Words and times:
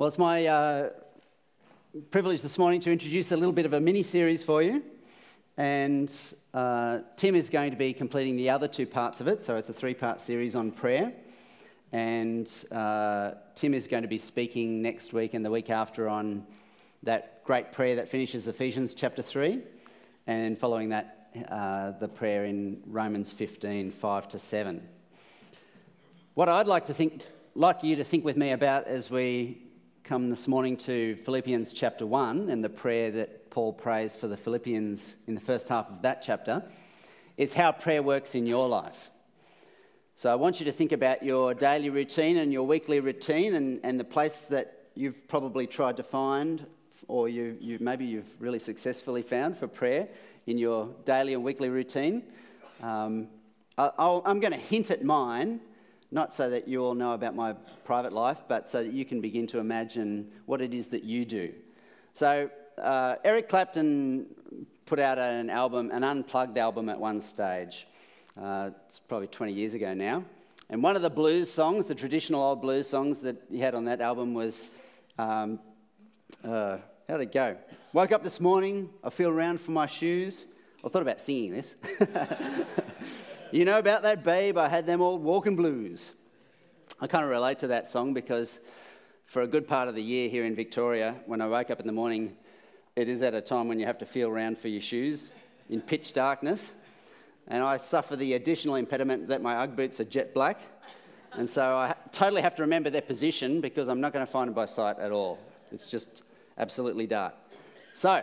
Well, 0.00 0.08
it's 0.08 0.16
my 0.16 0.46
uh, 0.46 0.88
privilege 2.10 2.40
this 2.40 2.56
morning 2.56 2.80
to 2.80 2.90
introduce 2.90 3.32
a 3.32 3.36
little 3.36 3.52
bit 3.52 3.66
of 3.66 3.74
a 3.74 3.80
mini 3.80 4.02
series 4.02 4.42
for 4.42 4.62
you. 4.62 4.82
And 5.58 6.10
uh, 6.54 7.00
Tim 7.16 7.34
is 7.34 7.50
going 7.50 7.70
to 7.70 7.76
be 7.76 7.92
completing 7.92 8.34
the 8.34 8.48
other 8.48 8.66
two 8.66 8.86
parts 8.86 9.20
of 9.20 9.28
it. 9.28 9.42
So 9.42 9.56
it's 9.56 9.68
a 9.68 9.74
three 9.74 9.92
part 9.92 10.22
series 10.22 10.56
on 10.56 10.70
prayer. 10.70 11.12
And 11.92 12.50
uh, 12.72 13.32
Tim 13.54 13.74
is 13.74 13.86
going 13.86 14.00
to 14.00 14.08
be 14.08 14.18
speaking 14.18 14.80
next 14.80 15.12
week 15.12 15.34
and 15.34 15.44
the 15.44 15.50
week 15.50 15.68
after 15.68 16.08
on 16.08 16.46
that 17.02 17.44
great 17.44 17.70
prayer 17.70 17.94
that 17.96 18.08
finishes 18.08 18.46
Ephesians 18.46 18.94
chapter 18.94 19.20
3. 19.20 19.60
And 20.26 20.58
following 20.58 20.88
that, 20.88 21.28
uh, 21.50 21.90
the 21.90 22.08
prayer 22.08 22.46
in 22.46 22.82
Romans 22.86 23.32
15 23.32 23.90
5 23.90 24.28
to 24.28 24.38
7. 24.38 24.82
What 26.32 26.48
I'd 26.48 26.66
like 26.66 26.86
to 26.86 26.94
think, 26.94 27.20
like 27.54 27.82
you 27.82 27.96
to 27.96 28.04
think 28.04 28.24
with 28.24 28.38
me 28.38 28.52
about 28.52 28.86
as 28.86 29.10
we 29.10 29.66
come 30.10 30.28
this 30.28 30.48
morning 30.48 30.76
to 30.76 31.14
Philippians 31.24 31.72
chapter 31.72 32.04
1 32.04 32.48
and 32.48 32.64
the 32.64 32.68
prayer 32.68 33.12
that 33.12 33.48
Paul 33.48 33.72
prays 33.72 34.16
for 34.16 34.26
the 34.26 34.36
Philippians 34.36 35.14
in 35.28 35.36
the 35.36 35.40
first 35.40 35.68
half 35.68 35.88
of 35.88 36.02
that 36.02 36.20
chapter 36.20 36.64
is 37.36 37.52
how 37.52 37.70
prayer 37.70 38.02
works 38.02 38.34
in 38.34 38.44
your 38.44 38.68
life. 38.68 39.12
So 40.16 40.32
I 40.32 40.34
want 40.34 40.58
you 40.58 40.66
to 40.66 40.72
think 40.72 40.90
about 40.90 41.22
your 41.22 41.54
daily 41.54 41.90
routine 41.90 42.38
and 42.38 42.52
your 42.52 42.64
weekly 42.64 42.98
routine 42.98 43.54
and, 43.54 43.78
and 43.84 44.00
the 44.00 44.04
place 44.04 44.46
that 44.46 44.88
you've 44.96 45.28
probably 45.28 45.68
tried 45.68 45.96
to 45.98 46.02
find 46.02 46.66
or 47.06 47.28
you, 47.28 47.56
you, 47.60 47.78
maybe 47.80 48.04
you've 48.04 48.34
really 48.40 48.58
successfully 48.58 49.22
found 49.22 49.56
for 49.58 49.68
prayer 49.68 50.08
in 50.48 50.58
your 50.58 50.88
daily 51.04 51.34
and 51.34 51.44
weekly 51.44 51.68
routine. 51.68 52.24
Um, 52.82 53.28
I, 53.78 53.92
I'm 54.24 54.40
going 54.40 54.54
to 54.54 54.58
hint 54.58 54.90
at 54.90 55.04
mine 55.04 55.60
not 56.10 56.34
so 56.34 56.50
that 56.50 56.66
you 56.66 56.84
all 56.84 56.94
know 56.94 57.12
about 57.12 57.34
my 57.34 57.52
private 57.84 58.12
life, 58.12 58.42
but 58.48 58.68
so 58.68 58.82
that 58.82 58.92
you 58.92 59.04
can 59.04 59.20
begin 59.20 59.46
to 59.48 59.58
imagine 59.58 60.30
what 60.46 60.60
it 60.60 60.74
is 60.74 60.88
that 60.88 61.04
you 61.04 61.24
do. 61.24 61.52
So, 62.14 62.50
uh, 62.78 63.16
Eric 63.24 63.48
Clapton 63.48 64.26
put 64.86 64.98
out 64.98 65.18
an 65.18 65.50
album, 65.50 65.90
an 65.92 66.02
unplugged 66.02 66.58
album 66.58 66.88
at 66.88 66.98
one 66.98 67.20
stage. 67.20 67.86
Uh, 68.40 68.70
it's 68.86 68.98
probably 68.98 69.28
20 69.28 69.52
years 69.52 69.74
ago 69.74 69.94
now. 69.94 70.24
And 70.68 70.82
one 70.82 70.96
of 70.96 71.02
the 71.02 71.10
blues 71.10 71.50
songs, 71.50 71.86
the 71.86 71.94
traditional 71.94 72.42
old 72.42 72.62
blues 72.62 72.88
songs 72.88 73.20
that 73.20 73.36
he 73.50 73.58
had 73.58 73.74
on 73.74 73.84
that 73.84 74.00
album 74.00 74.34
was 74.34 74.66
um, 75.18 75.58
uh, 76.44 76.78
how'd 77.08 77.20
it 77.20 77.32
go? 77.32 77.56
Woke 77.92 78.12
up 78.12 78.22
this 78.22 78.40
morning, 78.40 78.88
I 79.02 79.10
feel 79.10 79.30
around 79.30 79.60
for 79.60 79.72
my 79.72 79.86
shoes. 79.86 80.46
I 80.84 80.88
thought 80.88 81.02
about 81.02 81.20
singing 81.20 81.52
this. 81.52 81.74
You 83.52 83.64
know 83.64 83.80
about 83.80 84.02
that, 84.02 84.22
babe? 84.22 84.56
I 84.56 84.68
had 84.68 84.86
them 84.86 85.02
old 85.02 85.24
walking 85.24 85.56
blues. 85.56 86.12
I 87.00 87.08
kind 87.08 87.24
of 87.24 87.30
relate 87.30 87.58
to 87.60 87.66
that 87.66 87.90
song 87.90 88.14
because 88.14 88.60
for 89.24 89.42
a 89.42 89.46
good 89.46 89.66
part 89.66 89.88
of 89.88 89.96
the 89.96 90.02
year 90.02 90.28
here 90.28 90.44
in 90.44 90.54
Victoria, 90.54 91.16
when 91.26 91.40
I 91.40 91.48
wake 91.48 91.68
up 91.68 91.80
in 91.80 91.86
the 91.88 91.92
morning, 91.92 92.36
it 92.94 93.08
is 93.08 93.22
at 93.22 93.34
a 93.34 93.40
time 93.40 93.66
when 93.66 93.80
you 93.80 93.86
have 93.86 93.98
to 93.98 94.06
feel 94.06 94.28
around 94.28 94.56
for 94.56 94.68
your 94.68 94.80
shoes 94.80 95.30
in 95.68 95.80
pitch 95.80 96.12
darkness. 96.12 96.70
And 97.48 97.60
I 97.60 97.76
suffer 97.76 98.14
the 98.14 98.34
additional 98.34 98.76
impediment 98.76 99.26
that 99.26 99.42
my 99.42 99.56
Ugg 99.56 99.74
boots 99.74 99.98
are 99.98 100.04
jet 100.04 100.32
black. 100.32 100.60
And 101.32 101.50
so 101.50 101.74
I 101.74 101.96
totally 102.12 102.42
have 102.42 102.54
to 102.54 102.62
remember 102.62 102.88
their 102.88 103.02
position 103.02 103.60
because 103.60 103.88
I'm 103.88 104.00
not 104.00 104.12
going 104.12 104.24
to 104.24 104.30
find 104.30 104.46
them 104.46 104.54
by 104.54 104.66
sight 104.66 105.00
at 105.00 105.10
all. 105.10 105.40
It's 105.72 105.88
just 105.88 106.22
absolutely 106.56 107.08
dark. 107.08 107.34
So 107.94 108.22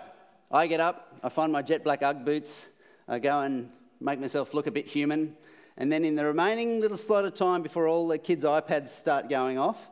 I 0.52 0.68
get 0.68 0.80
up, 0.80 1.18
I 1.22 1.28
find 1.28 1.52
my 1.52 1.62
jet 1.62 1.84
black 1.84 2.02
Ugg 2.02 2.24
boots, 2.24 2.68
I 3.10 3.20
go 3.20 3.42
and 3.42 3.70
make 4.00 4.20
myself 4.20 4.54
look 4.54 4.68
a 4.68 4.72
bit 4.72 4.88
human. 4.88 5.36
And 5.78 5.92
then 5.92 6.04
in 6.06 6.16
the 6.16 6.26
remaining 6.26 6.80
little 6.80 6.98
slot 6.98 7.26
of 7.26 7.34
time 7.34 7.62
before 7.62 7.88
all 7.88 8.08
the 8.08 8.18
kids' 8.18 8.44
iPads 8.44 8.90
start 8.90 9.30
going 9.30 9.58
off, 9.58 9.90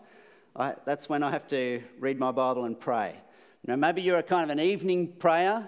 I, 0.55 0.75
that's 0.85 1.09
when 1.09 1.21
I 1.21 1.31
have 1.31 1.47
to 1.49 1.81
read 1.99 2.17
my 2.17 2.31
Bible 2.31 2.65
and 2.65 2.79
pray. 2.79 3.15
Now, 3.67 3.75
maybe 3.75 4.01
you're 4.01 4.17
a 4.17 4.23
kind 4.23 4.43
of 4.43 4.49
an 4.49 4.63
evening 4.63 5.07
prayer, 5.07 5.67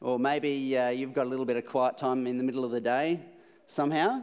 or 0.00 0.18
maybe 0.18 0.76
uh, 0.76 0.88
you've 0.88 1.12
got 1.12 1.26
a 1.26 1.28
little 1.28 1.44
bit 1.44 1.56
of 1.56 1.66
quiet 1.66 1.96
time 1.96 2.26
in 2.26 2.38
the 2.38 2.44
middle 2.44 2.64
of 2.64 2.70
the 2.70 2.80
day 2.80 3.20
somehow. 3.66 4.22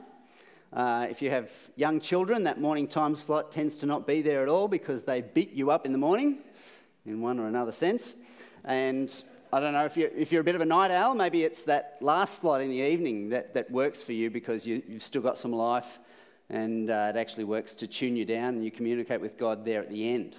Uh, 0.71 1.07
if 1.09 1.21
you 1.21 1.29
have 1.29 1.49
young 1.75 1.99
children, 1.99 2.43
that 2.43 2.61
morning 2.61 2.87
time 2.87 3.15
slot 3.15 3.51
tends 3.51 3.77
to 3.77 3.85
not 3.85 4.05
be 4.05 4.21
there 4.21 4.43
at 4.43 4.49
all 4.49 4.67
because 4.67 5.03
they 5.03 5.21
beat 5.21 5.51
you 5.51 5.71
up 5.71 5.85
in 5.85 5.91
the 5.91 5.97
morning, 5.97 6.39
in 7.05 7.21
one 7.21 7.39
or 7.39 7.47
another 7.47 7.71
sense. 7.71 8.13
And 8.65 9.23
I 9.51 9.59
don't 9.59 9.73
know 9.73 9.85
if 9.85 9.97
you're, 9.97 10.09
if 10.09 10.31
you're 10.31 10.41
a 10.41 10.43
bit 10.43 10.53
of 10.53 10.61
a 10.61 10.65
night 10.65 10.91
owl, 10.91 11.15
maybe 11.15 11.43
it's 11.43 11.63
that 11.63 11.97
last 12.01 12.41
slot 12.41 12.61
in 12.61 12.69
the 12.69 12.75
evening 12.75 13.29
that, 13.29 13.55
that 13.55 13.71
works 13.71 13.99
for 14.03 14.13
you 14.13 14.29
because 14.29 14.63
you, 14.63 14.83
have 14.93 15.01
still 15.01 15.23
got 15.23 15.39
some 15.39 15.51
life 15.51 15.97
and 16.51 16.91
uh, 16.91 17.11
it 17.13 17.17
actually 17.17 17.45
works 17.45 17.73
to 17.75 17.87
tune 17.87 18.15
you 18.15 18.25
down 18.25 18.49
and 18.55 18.63
you 18.63 18.69
communicate 18.69 19.19
with 19.19 19.39
God 19.39 19.65
there 19.65 19.81
at 19.81 19.89
the 19.89 20.07
end. 20.07 20.35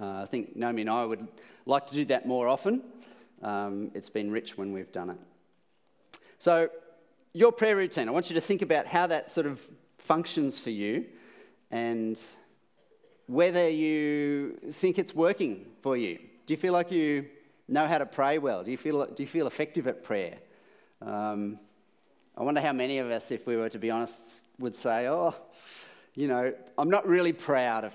Uh, 0.00 0.22
I 0.22 0.26
think 0.26 0.56
Naomi 0.56 0.80
and 0.80 0.90
I 0.90 1.04
would 1.04 1.28
like 1.64 1.86
to 1.86 1.94
do 1.94 2.04
that 2.06 2.26
more 2.26 2.48
often. 2.48 2.82
Um, 3.40 3.92
it's 3.94 4.08
been 4.08 4.32
rich 4.32 4.58
when 4.58 4.72
we've 4.72 4.90
done 4.90 5.10
it. 5.10 5.18
So, 6.38 6.70
your 7.34 7.52
prayer 7.52 7.76
routine, 7.76 8.08
I 8.08 8.10
want 8.10 8.30
you 8.30 8.34
to 8.34 8.40
think 8.40 8.62
about 8.62 8.86
how 8.86 9.06
that 9.06 9.30
sort 9.30 9.46
of 9.46 9.64
functions 9.98 10.58
for 10.58 10.70
you 10.70 11.06
and 11.70 12.18
whether 13.26 13.68
you 13.68 14.58
think 14.72 14.98
it's 14.98 15.14
working 15.14 15.66
for 15.82 15.96
you. 15.96 16.18
Do 16.46 16.52
you 16.52 16.58
feel 16.58 16.72
like 16.72 16.90
you 16.90 17.26
know 17.68 17.86
how 17.86 17.98
to 17.98 18.06
pray 18.06 18.38
well? 18.38 18.62
Do 18.64 18.70
you 18.70 18.76
feel, 18.76 19.06
do 19.06 19.22
you 19.22 19.26
feel 19.28 19.46
effective 19.46 19.86
at 19.86 20.02
prayer? 20.02 20.38
Um, 21.00 21.58
I 22.36 22.42
wonder 22.42 22.60
how 22.60 22.72
many 22.72 22.98
of 22.98 23.10
us, 23.10 23.30
if 23.30 23.46
we 23.46 23.56
were 23.56 23.68
to 23.68 23.78
be 23.78 23.90
honest, 23.90 24.42
would 24.58 24.76
say, 24.76 25.08
Oh, 25.08 25.34
you 26.14 26.28
know, 26.28 26.52
I'm 26.78 26.90
not 26.90 27.06
really 27.06 27.32
proud 27.32 27.84
of 27.84 27.94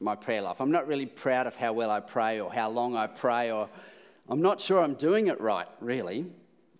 my 0.00 0.14
prayer 0.14 0.42
life. 0.42 0.60
I'm 0.60 0.72
not 0.72 0.86
really 0.86 1.06
proud 1.06 1.46
of 1.46 1.56
how 1.56 1.72
well 1.72 1.90
I 1.90 2.00
pray 2.00 2.40
or 2.40 2.52
how 2.52 2.68
long 2.70 2.96
I 2.96 3.06
pray, 3.06 3.50
or 3.50 3.68
I'm 4.28 4.42
not 4.42 4.60
sure 4.60 4.80
I'm 4.80 4.94
doing 4.94 5.28
it 5.28 5.40
right, 5.40 5.68
really. 5.80 6.26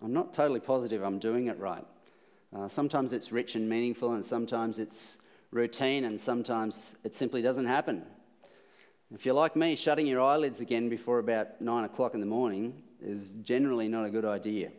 I'm 0.01 0.13
not 0.13 0.33
totally 0.33 0.59
positive 0.59 1.01
I'm 1.01 1.19
doing 1.19 1.47
it 1.47 1.57
right. 1.57 1.85
Uh, 2.55 2.67
sometimes 2.67 3.13
it's 3.13 3.31
rich 3.31 3.55
and 3.55 3.67
meaningful, 3.67 4.13
and 4.13 4.25
sometimes 4.25 4.77
it's 4.77 5.17
routine, 5.51 6.05
and 6.05 6.19
sometimes 6.19 6.93
it 7.03 7.15
simply 7.15 7.41
doesn't 7.41 7.65
happen. 7.65 8.03
If 9.13 9.27
you're 9.27 9.35
like 9.35 9.55
me, 9.55 9.75
shutting 9.75 10.07
your 10.07 10.21
eyelids 10.21 10.59
again 10.59 10.89
before 10.89 11.19
about 11.19 11.61
nine 11.61 11.83
o'clock 11.83 12.15
in 12.15 12.19
the 12.19 12.25
morning 12.25 12.81
is 12.99 13.35
generally 13.43 13.87
not 13.87 14.05
a 14.05 14.09
good 14.09 14.25
idea. 14.25 14.71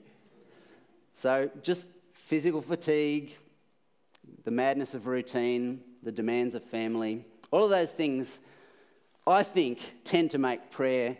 So, 1.12 1.49
just 1.62 1.87
physical 2.12 2.61
fatigue, 2.61 3.37
the 4.43 4.50
madness 4.50 4.94
of 4.94 5.06
routine, 5.06 5.81
the 6.03 6.11
demands 6.11 6.56
of 6.56 6.65
family, 6.65 7.25
all 7.53 7.62
of 7.62 7.71
those 7.71 7.93
things, 7.93 8.41
I 9.25 9.44
think, 9.44 9.78
tend 10.03 10.33
to 10.33 10.39
make 10.39 10.69
prayer 10.69 11.17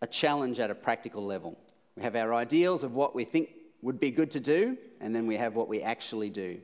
a 0.00 0.06
challenge 0.06 0.58
at 0.58 0.70
a 0.70 0.74
practical 0.74 1.22
level. 1.22 1.58
We 1.96 2.02
have 2.02 2.16
our 2.16 2.32
ideals 2.32 2.82
of 2.82 2.94
what 2.94 3.14
we 3.14 3.26
think 3.26 3.50
would 3.82 4.00
be 4.00 4.10
good 4.10 4.30
to 4.30 4.40
do, 4.40 4.78
and 5.02 5.14
then 5.14 5.26
we 5.26 5.36
have 5.36 5.54
what 5.54 5.68
we 5.68 5.82
actually 5.82 6.30
do. 6.30 6.58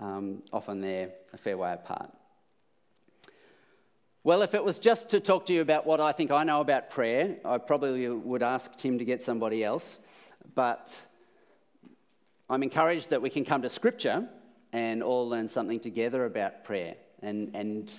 Um, 0.00 0.42
often 0.50 0.80
they're 0.80 1.10
a 1.34 1.36
fair 1.36 1.58
way 1.58 1.74
apart. 1.74 2.10
Well, 4.24 4.42
if 4.42 4.54
it 4.54 4.62
was 4.62 4.78
just 4.78 5.08
to 5.08 5.18
talk 5.18 5.46
to 5.46 5.52
you 5.52 5.62
about 5.62 5.84
what 5.84 6.00
I 6.00 6.12
think 6.12 6.30
I 6.30 6.44
know 6.44 6.60
about 6.60 6.90
prayer, 6.90 7.38
I 7.44 7.58
probably 7.58 8.08
would 8.08 8.44
ask 8.44 8.76
Tim 8.76 8.96
to 8.98 9.04
get 9.04 9.20
somebody 9.20 9.64
else. 9.64 9.96
But 10.54 10.96
I'm 12.48 12.62
encouraged 12.62 13.10
that 13.10 13.20
we 13.20 13.30
can 13.30 13.44
come 13.44 13.62
to 13.62 13.68
Scripture 13.68 14.28
and 14.72 15.02
all 15.02 15.28
learn 15.28 15.48
something 15.48 15.80
together 15.80 16.24
about 16.24 16.62
prayer. 16.62 16.94
And, 17.20 17.50
and 17.56 17.92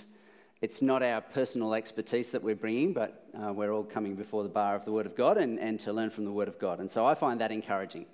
it's 0.62 0.82
not 0.82 1.04
our 1.04 1.20
personal 1.20 1.74
expertise 1.74 2.30
that 2.30 2.42
we're 2.42 2.56
bringing, 2.56 2.94
but 2.94 3.28
uh, 3.38 3.52
we're 3.52 3.74
all 3.74 3.84
coming 3.84 4.16
before 4.16 4.44
the 4.44 4.50
bar 4.50 4.78
of 4.78 4.86
the 4.86 4.94
Word 4.94 5.06
of 5.06 5.18
God 5.18 5.38
and, 5.38 5.60
and 5.60 5.78
to 5.82 5.92
learn 5.92 6.10
from 6.10 6.24
the 6.24 6.32
Word 6.32 6.48
of 6.48 6.58
God. 6.58 6.80
And 6.80 6.90
so 6.90 7.06
I 7.06 7.16
find 7.16 7.42
that 7.42 7.52
encouraging. 7.52 8.06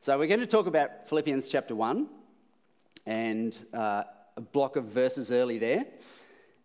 So 0.00 0.16
we're 0.16 0.28
going 0.28 0.38
to 0.38 0.46
talk 0.46 0.68
about 0.68 1.08
Philippians 1.08 1.48
chapter 1.48 1.74
1 1.74 2.06
and 3.06 3.58
uh, 3.74 4.04
a 4.36 4.40
block 4.40 4.76
of 4.76 4.84
verses 4.84 5.32
early 5.32 5.58
there. 5.58 5.86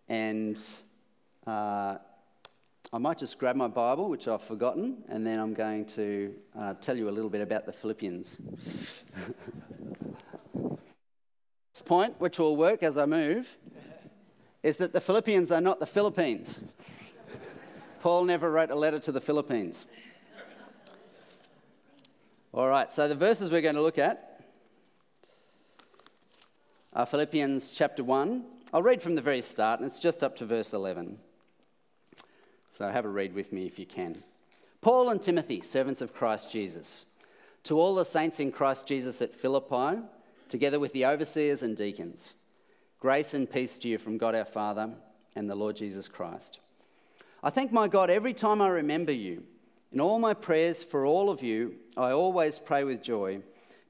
And 0.08 0.64
uh, 1.46 1.98
I 2.92 2.98
might 3.00 3.18
just 3.18 3.38
grab 3.38 3.56
my 3.56 3.68
Bible, 3.68 4.08
which 4.08 4.28
I've 4.28 4.44
forgotten, 4.44 5.04
and 5.10 5.26
then 5.26 5.40
I'm 5.40 5.54
going 5.54 5.86
to 5.88 6.34
uh, 6.58 6.74
tell 6.76 6.96
you 6.96 7.10
a 7.10 7.12
little 7.12 7.30
bit 7.30 7.42
about 7.42 7.66
the 7.66 7.74
Philippians. 7.74 8.38
this 11.74 11.82
point, 11.84 12.20
which 12.20 12.38
will 12.40 12.56
work 12.56 12.84
as 12.84 12.98
I 12.98 13.06
move, 13.06 13.58
is 14.62 14.78
that 14.78 14.94
the 14.94 15.02
Philippians 15.02 15.52
are 15.52 15.60
not 15.60 15.80
the 15.80 15.86
Philippines. 15.86 16.60
Paul 18.02 18.26
never 18.26 18.52
wrote 18.52 18.70
a 18.70 18.76
letter 18.76 19.00
to 19.00 19.12
the 19.12 19.22
Philippines. 19.22 19.86
All 22.54 22.68
right, 22.68 22.94
so 22.94 23.08
the 23.08 23.16
verses 23.16 23.50
we're 23.50 23.62
going 23.62 23.76
to 23.76 23.82
look 23.82 23.98
at 23.98 24.42
are 26.94 27.08
Philippians 27.08 27.74
chapter 27.74 28.04
1. 28.04 28.46
I'll 28.72 28.84
read 28.84 29.02
from 29.02 29.16
the 29.16 29.22
very 29.22 29.42
start, 29.42 29.80
and 29.80 29.90
it's 29.90 30.00
just 30.00 30.22
up 30.22 30.36
to 30.38 30.46
verse 30.46 30.74
11. 30.74 31.18
So 32.74 32.90
have 32.90 33.06
a 33.06 33.10
read 33.10 33.36
with 33.36 33.54
me 33.54 33.68
if 33.68 33.78
you 33.78 33.86
can. 33.86 34.24
Paul 34.82 35.10
and 35.10 35.22
Timothy, 35.22 35.62
servants 35.62 36.02
of 36.02 36.12
Christ 36.12 36.52
Jesus, 36.52 37.06
to 37.66 37.80
all 37.80 37.94
the 37.94 38.04
saints 38.04 38.40
in 38.40 38.52
Christ 38.52 38.88
Jesus 38.88 39.22
at 39.22 39.36
Philippi, 39.36 40.02
together 40.50 40.80
with 40.80 40.92
the 40.92 41.06
overseers 41.06 41.62
and 41.62 41.78
deacons, 41.78 42.34
grace 43.00 43.36
and 43.36 43.50
peace 43.50 43.78
to 43.78 43.88
you 43.88 44.00
from 44.00 44.18
God 44.18 44.34
our 44.34 44.44
Father 44.44 44.90
and 45.36 45.48
the 45.48 45.54
Lord 45.54 45.76
Jesus 45.76 46.08
Christ. 46.08 46.60
I 47.44 47.52
thank 47.52 47.72
my 47.72 47.88
God 47.88 48.10
every 48.10 48.34
time 48.34 48.60
I 48.60 48.70
remember 48.70 49.12
you. 49.12 49.44
In 49.92 50.02
all 50.02 50.18
my 50.18 50.34
prayers 50.34 50.82
for 50.82 51.06
all 51.06 51.30
of 51.30 51.44
you, 51.44 51.76
I 51.96 52.10
always 52.10 52.58
pray 52.58 52.84
with 52.84 53.04
joy 53.04 53.40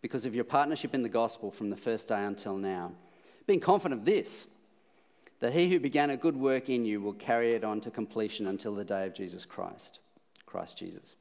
because 0.01 0.25
of 0.25 0.35
your 0.35 0.43
partnership 0.43 0.93
in 0.93 1.03
the 1.03 1.09
gospel 1.09 1.51
from 1.51 1.69
the 1.69 1.77
first 1.77 2.09
day 2.09 2.25
until 2.25 2.57
now. 2.57 2.91
Being 3.47 3.61
confident 3.61 4.01
of 4.01 4.05
this, 4.05 4.45
that 5.43 5.51
he 5.51 5.67
who 5.67 5.77
began 5.77 6.09
a 6.09 6.15
good 6.15 6.37
work 6.37 6.69
in 6.69 6.85
you 6.85 7.01
will 7.01 7.11
carry 7.11 7.51
it 7.51 7.65
on 7.65 7.81
to 7.81 7.91
completion 7.91 8.47
until 8.47 8.73
the 8.73 8.85
day 8.85 9.05
of 9.05 9.13
Jesus 9.13 9.43
Christ. 9.43 9.99
Christ 10.45 10.77
Jesus. 10.77 11.15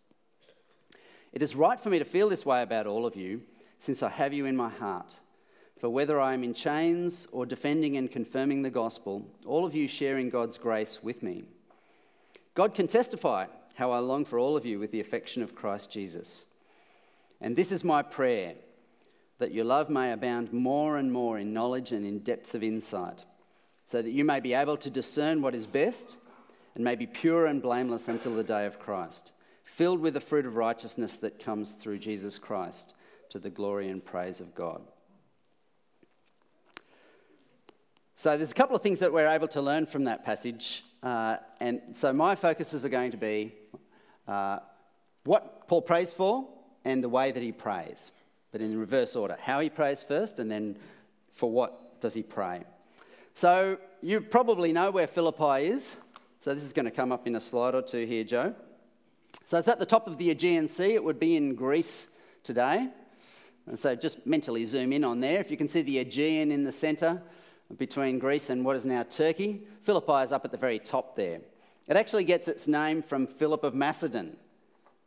It 1.32 1.42
is 1.42 1.56
right 1.56 1.80
for 1.80 1.90
me 1.90 1.98
to 1.98 2.04
feel 2.04 2.28
this 2.28 2.46
way 2.46 2.62
about 2.62 2.86
all 2.86 3.04
of 3.04 3.16
you, 3.16 3.42
since 3.80 4.00
I 4.00 4.10
have 4.10 4.32
you 4.32 4.46
in 4.46 4.56
my 4.56 4.68
heart. 4.68 5.16
For 5.80 5.90
whether 5.90 6.20
I 6.20 6.34
am 6.34 6.44
in 6.44 6.54
chains 6.54 7.26
or 7.32 7.44
defending 7.44 7.96
and 7.96 8.12
confirming 8.12 8.62
the 8.62 8.70
gospel, 8.70 9.26
all 9.44 9.66
of 9.66 9.74
you 9.74 9.88
share 9.88 10.18
in 10.18 10.30
God's 10.30 10.56
grace 10.56 11.02
with 11.02 11.24
me. 11.24 11.42
God 12.54 12.74
can 12.74 12.86
testify 12.86 13.46
how 13.74 13.90
I 13.90 13.98
long 13.98 14.24
for 14.24 14.38
all 14.38 14.56
of 14.56 14.64
you 14.64 14.78
with 14.78 14.92
the 14.92 15.00
affection 15.00 15.42
of 15.42 15.56
Christ 15.56 15.90
Jesus. 15.90 16.46
And 17.40 17.56
this 17.56 17.72
is 17.72 17.82
my 17.82 18.02
prayer 18.02 18.54
that 19.40 19.52
your 19.52 19.64
love 19.64 19.90
may 19.90 20.12
abound 20.12 20.52
more 20.52 20.98
and 20.98 21.12
more 21.12 21.40
in 21.40 21.52
knowledge 21.52 21.90
and 21.90 22.06
in 22.06 22.20
depth 22.20 22.54
of 22.54 22.62
insight, 22.62 23.24
so 23.84 24.00
that 24.00 24.10
you 24.10 24.24
may 24.24 24.40
be 24.40 24.54
able 24.54 24.76
to 24.78 24.90
discern 24.90 25.42
what 25.42 25.54
is 25.54 25.66
best 25.66 26.16
and 26.74 26.84
may 26.84 26.94
be 26.94 27.06
pure 27.06 27.46
and 27.46 27.60
blameless 27.60 28.08
until 28.08 28.34
the 28.34 28.44
day 28.44 28.66
of 28.66 28.78
Christ, 28.78 29.32
filled 29.64 30.00
with 30.00 30.14
the 30.14 30.20
fruit 30.20 30.46
of 30.46 30.56
righteousness 30.56 31.16
that 31.18 31.42
comes 31.42 31.74
through 31.74 31.98
Jesus 31.98 32.38
Christ 32.38 32.94
to 33.30 33.38
the 33.38 33.50
glory 33.50 33.88
and 33.88 34.04
praise 34.04 34.40
of 34.40 34.54
God. 34.54 34.82
So, 38.14 38.36
there's 38.36 38.50
a 38.50 38.54
couple 38.54 38.76
of 38.76 38.82
things 38.82 39.00
that 39.00 39.12
we're 39.12 39.26
able 39.26 39.48
to 39.48 39.60
learn 39.60 39.86
from 39.86 40.04
that 40.04 40.24
passage. 40.24 40.84
Uh, 41.02 41.38
and 41.60 41.80
so, 41.92 42.12
my 42.12 42.34
focuses 42.34 42.84
are 42.84 42.88
going 42.88 43.10
to 43.10 43.16
be 43.16 43.52
uh, 44.28 44.60
what 45.24 45.66
Paul 45.66 45.82
prays 45.82 46.12
for 46.12 46.46
and 46.84 47.02
the 47.02 47.08
way 47.08 47.32
that 47.32 47.42
he 47.42 47.52
prays, 47.52 48.12
but 48.52 48.60
in 48.60 48.78
reverse 48.78 49.16
order. 49.16 49.36
How 49.40 49.60
he 49.60 49.70
prays 49.70 50.02
first, 50.02 50.38
and 50.38 50.50
then 50.50 50.78
for 51.32 51.50
what 51.50 52.00
does 52.00 52.14
he 52.14 52.22
pray. 52.22 52.62
So, 53.34 53.78
you 54.02 54.20
probably 54.20 54.72
know 54.72 54.90
where 54.90 55.06
Philippi 55.06 55.66
is. 55.66 55.96
So 56.40 56.54
this 56.54 56.64
is 56.64 56.72
going 56.72 56.86
to 56.86 56.90
come 56.90 57.12
up 57.12 57.26
in 57.26 57.36
a 57.36 57.40
slide 57.40 57.74
or 57.74 57.82
two 57.82 58.04
here, 58.04 58.24
Joe. 58.24 58.54
So 59.46 59.58
it's 59.58 59.68
at 59.68 59.78
the 59.78 59.86
top 59.86 60.08
of 60.08 60.18
the 60.18 60.30
Aegean 60.30 60.66
Sea. 60.66 60.94
It 60.94 61.04
would 61.04 61.20
be 61.20 61.36
in 61.36 61.54
Greece 61.54 62.08
today. 62.42 62.88
And 63.66 63.78
so 63.78 63.94
just 63.94 64.26
mentally 64.26 64.66
zoom 64.66 64.92
in 64.92 65.04
on 65.04 65.20
there. 65.20 65.38
If 65.38 65.52
you 65.52 65.56
can 65.56 65.68
see 65.68 65.82
the 65.82 65.98
Aegean 65.98 66.50
in 66.50 66.64
the 66.64 66.72
centre 66.72 67.22
between 67.78 68.18
Greece 68.18 68.50
and 68.50 68.64
what 68.64 68.74
is 68.74 68.84
now 68.84 69.04
Turkey, 69.04 69.62
Philippi 69.82 70.24
is 70.24 70.32
up 70.32 70.44
at 70.44 70.50
the 70.50 70.56
very 70.56 70.80
top 70.80 71.14
there. 71.14 71.40
It 71.86 71.96
actually 71.96 72.24
gets 72.24 72.48
its 72.48 72.66
name 72.66 73.02
from 73.02 73.26
Philip 73.26 73.62
of 73.62 73.74
Macedon. 73.74 74.36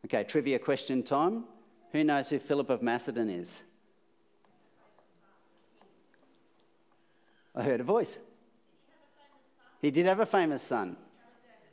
Okay, 0.06 0.24
trivia 0.24 0.58
question 0.58 1.04
time. 1.04 1.44
Who 1.92 2.04
knows 2.06 2.30
who 2.30 2.40
Philip 2.40 2.70
of 2.70 2.82
Macedon 2.82 3.30
is? 3.30 3.62
I 7.56 7.64
heard 7.64 7.80
a 7.80 7.84
voice. 7.84 8.18
He 9.82 9.92
did 9.92 10.06
have 10.06 10.20
a 10.20 10.26
famous 10.26 10.62
son. 10.62 10.98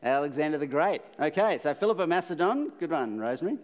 Alexander 0.02 0.58
the 0.58 0.66
Great. 0.66 1.02
Okay, 1.20 1.58
so 1.58 1.74
Philip 1.74 1.98
of 1.98 2.08
Macedon, 2.08 2.72
good 2.78 2.90
one, 2.90 3.18
Rosemary. 3.18 3.58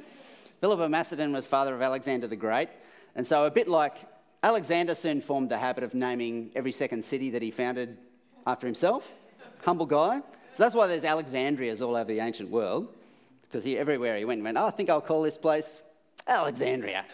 Philip 0.61 0.81
of 0.81 0.91
Macedon 0.91 1.32
was 1.32 1.47
father 1.47 1.75
of 1.75 1.82
Alexander 1.82 2.26
the 2.26 2.37
Great. 2.37 2.69
And 3.15 3.26
so, 3.26 3.47
a 3.47 3.50
bit 3.50 3.69
like 3.69 3.97
Alexander 4.43 4.94
soon 4.94 5.20
formed 5.20 5.49
the 5.49 5.59
habit 5.59 5.82
of 5.82 5.94
naming 5.94 6.50
every 6.55 6.73
second 6.73 7.05
city 7.05 7.31
that 7.31 7.43
he 7.43 7.50
founded 7.50 7.97
after 8.47 8.67
himself. 8.67 9.12
Humble 9.65 9.87
guy. 9.87 10.20
So 10.55 10.62
that's 10.62 10.75
why 10.75 10.87
there's 10.87 11.05
Alexandrias 11.05 11.82
all 11.82 11.97
over 11.97 12.12
the 12.12 12.20
ancient 12.20 12.50
world, 12.50 12.88
because 13.43 13.65
he, 13.65 13.76
everywhere 13.76 14.17
he 14.17 14.25
went, 14.25 14.38
he 14.38 14.43
went, 14.43 14.56
oh, 14.56 14.67
I 14.67 14.70
think 14.70 14.91
I'll 14.91 15.00
call 15.00 15.23
this 15.23 15.38
place 15.38 15.82
Alexandria. 16.26 17.05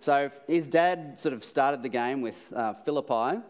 so 0.00 0.30
his 0.46 0.66
dad 0.66 1.18
sort 1.18 1.34
of 1.34 1.44
started 1.44 1.82
the 1.82 1.88
game 1.88 2.20
with 2.20 2.36
uh, 2.54 2.74
Philippi. 2.74 3.40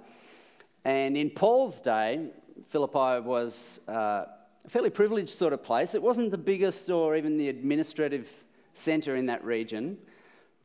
And 0.84 1.16
in 1.16 1.30
Paul's 1.30 1.80
day, 1.80 2.30
Philippi 2.70 3.20
was. 3.20 3.80
Uh, 3.88 4.24
a 4.64 4.68
fairly 4.68 4.90
privileged 4.90 5.30
sort 5.30 5.52
of 5.52 5.62
place. 5.62 5.94
It 5.94 6.02
wasn't 6.02 6.30
the 6.30 6.38
biggest 6.38 6.88
or 6.90 7.16
even 7.16 7.36
the 7.36 7.48
administrative 7.48 8.28
centre 8.74 9.16
in 9.16 9.26
that 9.26 9.44
region, 9.44 9.98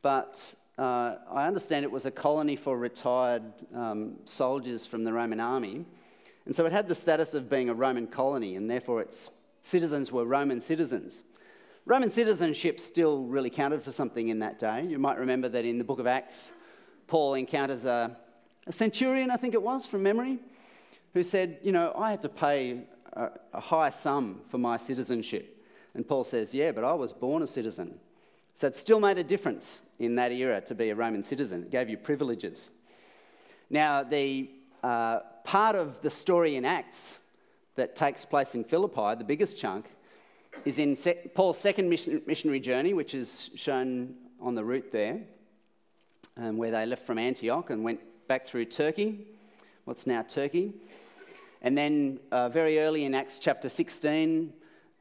but 0.02 0.54
uh, 0.78 1.16
I 1.30 1.46
understand 1.46 1.84
it 1.84 1.90
was 1.90 2.06
a 2.06 2.10
colony 2.10 2.54
for 2.54 2.78
retired 2.78 3.42
um, 3.74 4.14
soldiers 4.24 4.86
from 4.86 5.02
the 5.02 5.12
Roman 5.12 5.40
army. 5.40 5.84
And 6.46 6.54
so 6.54 6.64
it 6.64 6.72
had 6.72 6.88
the 6.88 6.94
status 6.94 7.34
of 7.34 7.50
being 7.50 7.68
a 7.68 7.74
Roman 7.74 8.06
colony, 8.06 8.56
and 8.56 8.70
therefore 8.70 9.00
its 9.00 9.30
citizens 9.62 10.12
were 10.12 10.24
Roman 10.24 10.60
citizens. 10.60 11.24
Roman 11.84 12.10
citizenship 12.10 12.78
still 12.78 13.24
really 13.24 13.50
counted 13.50 13.82
for 13.82 13.90
something 13.90 14.28
in 14.28 14.38
that 14.38 14.58
day. 14.58 14.84
You 14.86 14.98
might 14.98 15.18
remember 15.18 15.48
that 15.48 15.64
in 15.64 15.78
the 15.78 15.84
book 15.84 15.98
of 15.98 16.06
Acts, 16.06 16.52
Paul 17.06 17.34
encounters 17.34 17.84
a, 17.84 18.16
a 18.68 18.72
centurion, 18.72 19.30
I 19.30 19.36
think 19.36 19.54
it 19.54 19.62
was, 19.62 19.86
from 19.86 20.02
memory, 20.02 20.38
who 21.14 21.22
said, 21.22 21.58
You 21.62 21.72
know, 21.72 21.92
I 21.96 22.10
had 22.10 22.22
to 22.22 22.28
pay 22.28 22.82
a, 23.14 23.30
a 23.54 23.60
high 23.60 23.90
sum 23.90 24.42
for 24.48 24.58
my 24.58 24.76
citizenship. 24.76 25.56
And 25.94 26.06
Paul 26.06 26.24
says, 26.24 26.52
Yeah, 26.52 26.72
but 26.72 26.84
I 26.84 26.92
was 26.92 27.12
born 27.12 27.42
a 27.42 27.46
citizen. 27.46 27.98
So 28.54 28.66
it 28.66 28.76
still 28.76 29.00
made 29.00 29.18
a 29.18 29.24
difference 29.24 29.80
in 29.98 30.14
that 30.16 30.32
era 30.32 30.60
to 30.62 30.74
be 30.74 30.90
a 30.90 30.94
Roman 30.94 31.22
citizen. 31.22 31.62
It 31.62 31.70
gave 31.70 31.88
you 31.88 31.96
privileges. 31.96 32.70
Now, 33.70 34.02
the 34.02 34.50
uh, 34.82 35.20
part 35.44 35.74
of 35.74 36.00
the 36.02 36.10
story 36.10 36.56
in 36.56 36.64
Acts 36.64 37.16
that 37.76 37.96
takes 37.96 38.24
place 38.24 38.54
in 38.54 38.64
Philippi, 38.64 39.14
the 39.16 39.24
biggest 39.24 39.56
chunk, 39.56 39.86
is 40.64 40.78
in 40.78 40.96
Paul's 41.34 41.58
second 41.58 41.88
mission- 41.88 42.20
missionary 42.26 42.60
journey, 42.60 42.92
which 42.92 43.14
is 43.14 43.50
shown 43.54 44.14
on 44.40 44.54
the 44.54 44.64
route 44.64 44.90
there, 44.92 45.20
um, 46.36 46.56
where 46.56 46.70
they 46.70 46.84
left 46.84 47.06
from 47.06 47.18
Antioch 47.18 47.70
and 47.70 47.84
went 47.84 48.00
back 48.28 48.46
through 48.46 48.66
Turkey, 48.66 49.26
what's 49.86 50.06
now 50.06 50.22
Turkey. 50.22 50.74
And 51.62 51.76
then, 51.76 52.20
uh, 52.30 52.50
very 52.50 52.78
early 52.78 53.04
in 53.06 53.14
Acts 53.14 53.38
chapter 53.38 53.68
16, 53.68 54.52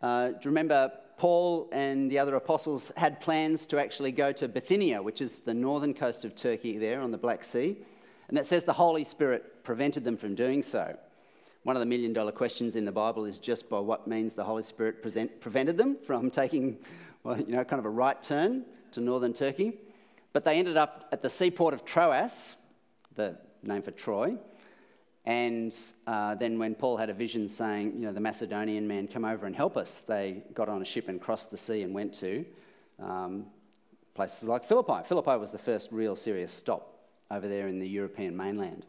uh, 0.02 0.28
do 0.30 0.34
you 0.34 0.40
remember 0.46 0.92
Paul 1.18 1.68
and 1.72 2.10
the 2.12 2.20
other 2.20 2.36
apostles 2.36 2.92
had 2.96 3.20
plans 3.20 3.66
to 3.68 3.80
actually 3.80 4.12
go 4.12 4.32
to 4.32 4.48
Bithynia, 4.48 5.02
which 5.02 5.20
is 5.20 5.40
the 5.40 5.54
northern 5.54 5.94
coast 5.94 6.24
of 6.26 6.36
Turkey 6.36 6.78
there 6.78 7.02
on 7.02 7.12
the 7.12 7.18
Black 7.18 7.44
Sea. 7.44 7.76
And 8.30 8.38
it 8.38 8.46
says 8.46 8.64
the 8.64 8.74
Holy 8.74 9.04
Spirit 9.04 9.64
prevented 9.64 10.04
them 10.04 10.16
from 10.16 10.36
doing 10.36 10.62
so. 10.62 10.96
One 11.64 11.76
of 11.76 11.80
the 11.80 11.86
million 11.88 12.14
dollar 12.14 12.32
questions 12.32 12.76
in 12.76 12.86
the 12.86 12.92
Bible 12.92 13.26
is 13.26 13.40
just 13.40 13.70
by 13.70 13.80
what 13.80 14.08
means 14.08 14.34
the 14.34 14.44
Holy 14.44 14.64
Spirit 14.64 15.02
present, 15.02 15.42
prevented 15.42 15.76
them 15.76 15.98
from 16.06 16.30
taking, 16.42 16.78
well, 17.24 17.38
you 17.40 17.48
know, 17.48 17.64
kind 17.64 17.80
of 17.80 17.86
a 17.86 17.90
right 17.90 18.22
turn 18.22 18.64
to 18.92 19.02
northern 19.02 19.34
Turkey. 19.34 19.80
But 20.34 20.46
they 20.46 20.60
ended 20.60 20.78
up 20.78 21.10
at 21.12 21.24
the 21.24 21.30
seaport 21.30 21.74
of 21.74 21.84
Troas, 21.84 22.57
the 23.18 23.38
name 23.64 23.82
for 23.82 23.92
Troy, 23.92 24.38
and 25.28 25.78
uh, 26.08 26.36
then 26.36 26.58
when 26.58 26.74
Paul 26.74 26.96
had 26.96 27.10
a 27.10 27.14
vision 27.14 27.50
saying, 27.50 27.96
you 27.96 28.06
know, 28.06 28.14
the 28.14 28.22
Macedonian 28.22 28.88
man, 28.88 29.10
come 29.10 29.26
over 29.26 29.46
and 29.46 29.54
help 29.54 29.76
us, 29.76 30.04
they 30.04 30.42
got 30.54 30.70
on 30.70 30.82
a 30.82 30.86
ship 30.86 31.10
and 31.10 31.20
crossed 31.20 31.52
the 31.52 31.58
sea 31.58 31.82
and 31.82 31.94
went 31.94 32.14
to 32.14 32.46
um, 33.04 33.48
places 34.16 34.48
like 34.48 34.64
Philippi. 34.64 35.06
Philippi 35.06 35.36
was 35.38 35.52
the 35.52 35.58
first 35.58 35.92
real 35.92 36.16
serious 36.16 36.54
stop 36.54 36.98
over 37.30 37.46
there 37.46 37.68
in 37.68 37.78
the 37.78 37.88
European 37.88 38.38
mainland. 38.38 38.86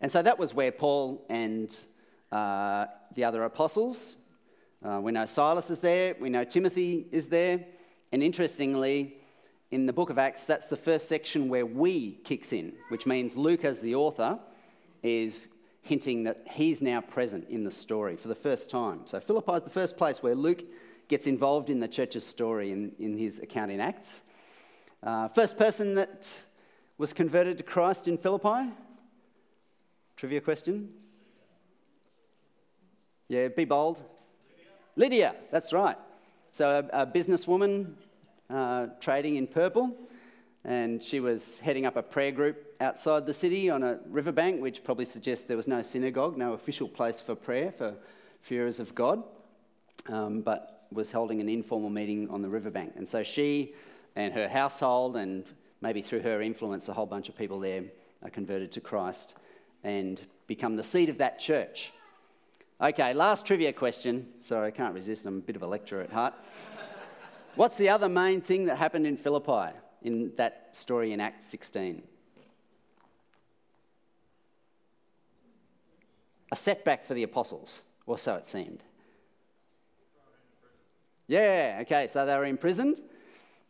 And 0.00 0.10
so 0.10 0.22
that 0.22 0.38
was 0.38 0.54
where 0.54 0.72
Paul 0.72 1.26
and 1.28 1.76
uh, 2.32 2.86
the 3.14 3.24
other 3.24 3.44
apostles, 3.44 4.16
uh, 4.82 4.98
we 4.98 5.12
know 5.12 5.26
Silas 5.26 5.68
is 5.68 5.80
there, 5.80 6.16
we 6.20 6.30
know 6.30 6.44
Timothy 6.44 7.06
is 7.12 7.26
there, 7.28 7.62
and 8.12 8.22
interestingly, 8.22 9.18
in 9.72 9.86
the 9.86 9.92
book 9.92 10.10
of 10.10 10.18
Acts, 10.18 10.44
that's 10.44 10.66
the 10.66 10.76
first 10.76 11.08
section 11.08 11.48
where 11.48 11.64
we 11.64 12.12
kicks 12.24 12.52
in, 12.52 12.74
which 12.90 13.06
means 13.06 13.36
Luke, 13.36 13.64
as 13.64 13.80
the 13.80 13.94
author, 13.94 14.38
is 15.02 15.48
hinting 15.80 16.24
that 16.24 16.46
he's 16.48 16.82
now 16.82 17.00
present 17.00 17.48
in 17.48 17.64
the 17.64 17.70
story 17.70 18.14
for 18.14 18.28
the 18.28 18.34
first 18.34 18.68
time. 18.68 19.00
So 19.06 19.18
Philippi 19.18 19.54
is 19.54 19.62
the 19.62 19.70
first 19.70 19.96
place 19.96 20.22
where 20.22 20.34
Luke 20.34 20.62
gets 21.08 21.26
involved 21.26 21.70
in 21.70 21.80
the 21.80 21.88
church's 21.88 22.24
story 22.24 22.70
in, 22.70 22.92
in 23.00 23.16
his 23.16 23.38
account 23.38 23.70
in 23.70 23.80
Acts. 23.80 24.20
Uh, 25.02 25.28
first 25.28 25.56
person 25.56 25.94
that 25.94 26.30
was 26.98 27.14
converted 27.14 27.56
to 27.56 27.64
Christ 27.64 28.08
in 28.08 28.18
Philippi? 28.18 28.70
Trivia 30.16 30.42
question? 30.42 30.90
Yeah, 33.28 33.48
be 33.48 33.64
bold. 33.64 34.02
Lydia, 34.96 35.30
Lydia 35.30 35.34
that's 35.50 35.72
right. 35.72 35.96
So 36.52 36.86
a, 36.92 37.04
a 37.04 37.06
businesswoman 37.06 37.94
uh, 38.52 38.86
trading 39.00 39.36
in 39.36 39.46
purple 39.46 39.96
and 40.64 41.02
she 41.02 41.18
was 41.20 41.58
heading 41.58 41.86
up 41.86 41.96
a 41.96 42.02
prayer 42.02 42.30
group 42.30 42.76
outside 42.80 43.26
the 43.26 43.34
city 43.34 43.68
on 43.68 43.82
a 43.82 43.98
riverbank, 44.06 44.60
which 44.60 44.84
probably 44.84 45.04
suggests 45.04 45.46
there 45.46 45.56
was 45.56 45.66
no 45.66 45.82
synagogue, 45.82 46.36
no 46.36 46.52
official 46.52 46.86
place 46.86 47.20
for 47.20 47.34
prayer 47.34 47.72
for 47.72 47.94
fearers 48.40 48.78
of 48.78 48.94
God, 48.94 49.22
um, 50.08 50.42
but 50.42 50.86
was 50.92 51.10
holding 51.10 51.40
an 51.40 51.48
informal 51.48 51.90
meeting 51.90 52.28
on 52.30 52.42
the 52.42 52.48
riverbank. 52.48 52.92
And 52.96 53.08
so 53.08 53.22
she 53.22 53.74
and 54.14 54.32
her 54.34 54.48
household, 54.48 55.16
and 55.16 55.44
maybe 55.80 56.02
through 56.02 56.20
her 56.20 56.42
influence, 56.42 56.88
a 56.88 56.92
whole 56.92 57.06
bunch 57.06 57.28
of 57.28 57.36
people 57.36 57.58
there 57.58 57.84
are 58.22 58.30
converted 58.30 58.70
to 58.72 58.80
Christ 58.80 59.34
and 59.82 60.20
become 60.46 60.76
the 60.76 60.84
seed 60.84 61.08
of 61.08 61.18
that 61.18 61.40
church. 61.40 61.92
Okay, 62.80 63.14
last 63.14 63.46
trivia 63.46 63.72
question. 63.72 64.28
Sorry, 64.38 64.68
I 64.68 64.70
can't 64.70 64.94
resist. 64.94 65.24
I'm 65.26 65.38
a 65.38 65.40
bit 65.40 65.56
of 65.56 65.62
a 65.62 65.66
lecturer 65.66 66.02
at 66.02 66.10
heart. 66.10 66.34
What's 67.54 67.76
the 67.76 67.90
other 67.90 68.08
main 68.08 68.40
thing 68.40 68.64
that 68.66 68.78
happened 68.78 69.06
in 69.06 69.18
Philippi 69.18 69.76
in 70.00 70.32
that 70.36 70.68
story 70.72 71.12
in 71.12 71.20
Acts 71.20 71.46
16? 71.48 72.02
A 76.50 76.56
setback 76.56 77.04
for 77.06 77.12
the 77.12 77.22
apostles, 77.24 77.82
or 78.06 78.16
so 78.16 78.36
it 78.36 78.46
seemed. 78.46 78.82
Yeah, 81.28 81.78
okay, 81.82 82.08
so 82.08 82.24
they 82.24 82.34
were 82.36 82.46
imprisoned. 82.46 83.00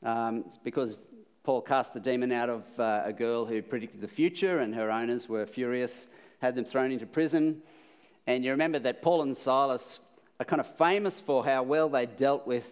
Um, 0.04 0.44
it's 0.46 0.58
because 0.58 1.04
Paul 1.42 1.60
cast 1.60 1.92
the 1.92 2.00
demon 2.00 2.30
out 2.30 2.48
of 2.48 2.64
uh, 2.78 3.02
a 3.04 3.12
girl 3.12 3.44
who 3.44 3.62
predicted 3.62 4.00
the 4.00 4.08
future, 4.08 4.60
and 4.60 4.72
her 4.76 4.92
owners 4.92 5.28
were 5.28 5.44
furious, 5.44 6.06
had 6.40 6.54
them 6.54 6.64
thrown 6.64 6.92
into 6.92 7.06
prison. 7.06 7.62
And 8.28 8.44
you 8.44 8.52
remember 8.52 8.78
that 8.78 9.02
Paul 9.02 9.22
and 9.22 9.36
Silas 9.36 9.98
are 10.38 10.44
kind 10.44 10.60
of 10.60 10.76
famous 10.76 11.20
for 11.20 11.44
how 11.44 11.64
well 11.64 11.88
they 11.88 12.06
dealt 12.06 12.46
with 12.46 12.64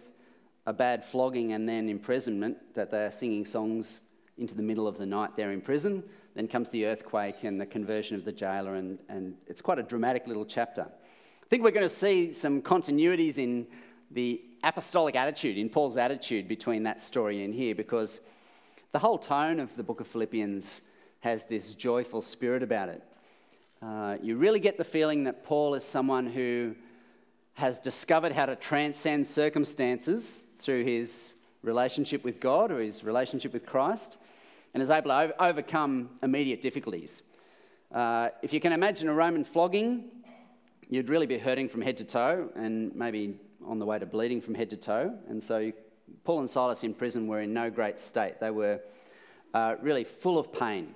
a 0.65 0.73
bad 0.73 1.03
flogging 1.03 1.53
and 1.53 1.67
then 1.67 1.89
imprisonment, 1.89 2.57
that 2.75 2.91
they 2.91 3.03
are 3.05 3.11
singing 3.11 3.45
songs 3.45 3.99
into 4.37 4.53
the 4.55 4.61
middle 4.61 4.87
of 4.87 4.97
the 4.97 5.05
night 5.05 5.35
there 5.35 5.51
in 5.51 5.61
prison. 5.61 6.03
Then 6.35 6.47
comes 6.47 6.69
the 6.69 6.85
earthquake 6.85 7.43
and 7.43 7.59
the 7.59 7.65
conversion 7.65 8.15
of 8.15 8.23
the 8.23 8.31
jailer, 8.31 8.75
and, 8.75 8.99
and 9.09 9.35
it's 9.47 9.61
quite 9.61 9.79
a 9.79 9.83
dramatic 9.83 10.27
little 10.27 10.45
chapter. 10.45 10.83
I 10.83 11.47
think 11.49 11.63
we're 11.63 11.71
going 11.71 11.85
to 11.85 11.89
see 11.89 12.31
some 12.31 12.61
continuities 12.61 13.37
in 13.37 13.67
the 14.11 14.41
apostolic 14.63 15.15
attitude, 15.15 15.57
in 15.57 15.67
Paul's 15.67 15.97
attitude 15.97 16.47
between 16.47 16.83
that 16.83 17.01
story 17.01 17.43
and 17.43 17.53
here, 17.53 17.75
because 17.75 18.21
the 18.91 18.99
whole 18.99 19.17
tone 19.17 19.59
of 19.59 19.75
the 19.75 19.83
book 19.83 19.99
of 19.99 20.07
Philippians 20.07 20.81
has 21.21 21.43
this 21.43 21.73
joyful 21.73 22.21
spirit 22.21 22.63
about 22.63 22.89
it. 22.89 23.03
Uh, 23.81 24.17
you 24.21 24.37
really 24.37 24.59
get 24.59 24.77
the 24.77 24.83
feeling 24.83 25.23
that 25.23 25.43
Paul 25.43 25.73
is 25.73 25.83
someone 25.83 26.27
who 26.27 26.75
has 27.53 27.79
discovered 27.79 28.31
how 28.31 28.45
to 28.45 28.55
transcend 28.55 29.27
circumstances 29.27 30.43
through 30.61 30.83
his 30.83 31.33
relationship 31.63 32.23
with 32.23 32.39
God 32.39 32.71
or 32.71 32.79
his 32.79 33.03
relationship 33.03 33.53
with 33.53 33.65
Christ 33.65 34.17
and 34.73 34.81
is 34.81 34.89
able 34.89 35.09
to 35.09 35.43
overcome 35.43 36.09
immediate 36.23 36.61
difficulties. 36.61 37.23
Uh, 37.93 38.29
if 38.41 38.53
you 38.53 38.59
can 38.59 38.71
imagine 38.71 39.09
a 39.09 39.13
Roman 39.13 39.43
flogging, 39.43 40.05
you'd 40.89 41.09
really 41.09 41.25
be 41.25 41.37
hurting 41.37 41.67
from 41.67 41.81
head 41.81 41.97
to 41.97 42.05
toe 42.05 42.49
and 42.55 42.95
maybe 42.95 43.37
on 43.65 43.79
the 43.79 43.85
way 43.85 43.99
to 43.99 44.05
bleeding 44.05 44.41
from 44.41 44.55
head 44.55 44.69
to 44.69 44.77
toe. 44.77 45.13
And 45.27 45.41
so 45.41 45.71
Paul 46.23 46.39
and 46.39 46.49
Silas 46.49 46.83
in 46.83 46.93
prison 46.93 47.27
were 47.27 47.41
in 47.41 47.53
no 47.53 47.69
great 47.69 47.99
state. 47.99 48.39
They 48.39 48.51
were 48.51 48.79
uh, 49.53 49.75
really 49.81 50.03
full 50.03 50.37
of 50.37 50.53
pain 50.53 50.93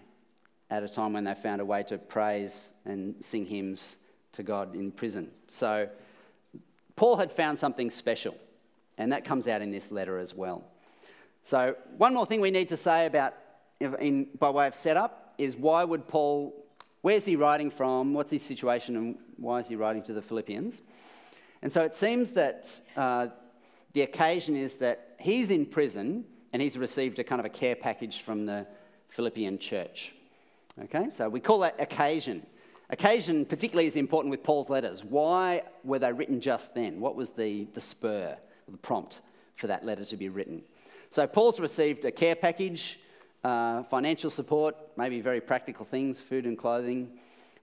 at 0.69 0.83
a 0.83 0.89
time 0.89 1.13
when 1.13 1.23
they 1.23 1.33
found 1.33 1.61
a 1.61 1.65
way 1.65 1.83
to 1.83 1.97
praise 1.97 2.69
and 2.85 3.15
sing 3.23 3.45
hymns 3.45 3.97
to 4.33 4.43
God 4.43 4.75
in 4.75 4.91
prison. 4.91 5.31
So 5.47 5.87
Paul 6.95 7.17
had 7.17 7.31
found 7.31 7.59
something 7.59 7.91
special, 7.91 8.35
and 8.97 9.11
that 9.11 9.25
comes 9.25 9.47
out 9.47 9.61
in 9.61 9.71
this 9.71 9.91
letter 9.91 10.17
as 10.17 10.33
well. 10.33 10.63
So, 11.43 11.75
one 11.97 12.13
more 12.13 12.25
thing 12.25 12.41
we 12.41 12.51
need 12.51 12.69
to 12.69 12.77
say 12.77 13.05
about, 13.05 13.33
in, 13.79 14.27
by 14.39 14.49
way 14.49 14.67
of 14.67 14.75
setup, 14.75 15.35
is 15.37 15.55
why 15.55 15.83
would 15.83 16.07
Paul, 16.07 16.65
where's 17.01 17.25
he 17.25 17.35
writing 17.35 17.69
from, 17.69 18.13
what's 18.13 18.31
his 18.31 18.41
situation, 18.41 18.95
and 18.95 19.17
why 19.37 19.59
is 19.59 19.67
he 19.67 19.75
writing 19.75 20.01
to 20.03 20.13
the 20.13 20.21
Philippians? 20.21 20.81
And 21.61 21.71
so 21.71 21.83
it 21.83 21.95
seems 21.95 22.31
that 22.31 22.71
uh, 22.95 23.27
the 23.93 24.01
occasion 24.01 24.55
is 24.55 24.75
that 24.75 25.15
he's 25.19 25.51
in 25.51 25.65
prison 25.65 26.25
and 26.53 26.61
he's 26.61 26.77
received 26.77 27.19
a 27.19 27.23
kind 27.23 27.39
of 27.39 27.45
a 27.45 27.49
care 27.49 27.75
package 27.75 28.21
from 28.21 28.45
the 28.45 28.65
Philippian 29.09 29.57
church. 29.57 30.13
Okay, 30.83 31.09
so 31.09 31.29
we 31.29 31.39
call 31.39 31.59
that 31.59 31.75
occasion. 31.79 32.45
Occasion, 32.89 33.45
particularly, 33.45 33.87
is 33.87 33.95
important 33.95 34.29
with 34.29 34.43
Paul's 34.43 34.69
letters. 34.69 35.03
Why 35.03 35.63
were 35.83 35.99
they 35.99 36.11
written 36.11 36.39
just 36.39 36.75
then? 36.75 36.99
What 36.99 37.15
was 37.15 37.31
the, 37.31 37.67
the 37.73 37.81
spur, 37.81 38.37
the 38.69 38.77
prompt 38.77 39.21
for 39.57 39.67
that 39.67 39.85
letter 39.85 40.05
to 40.05 40.17
be 40.17 40.29
written? 40.29 40.61
So, 41.09 41.25
Paul's 41.27 41.59
received 41.59 42.05
a 42.05 42.11
care 42.11 42.35
package, 42.35 42.99
uh, 43.43 43.83
financial 43.83 44.29
support, 44.29 44.75
maybe 44.97 45.21
very 45.21 45.41
practical 45.41 45.85
things, 45.85 46.21
food 46.21 46.45
and 46.45 46.57
clothing 46.57 47.09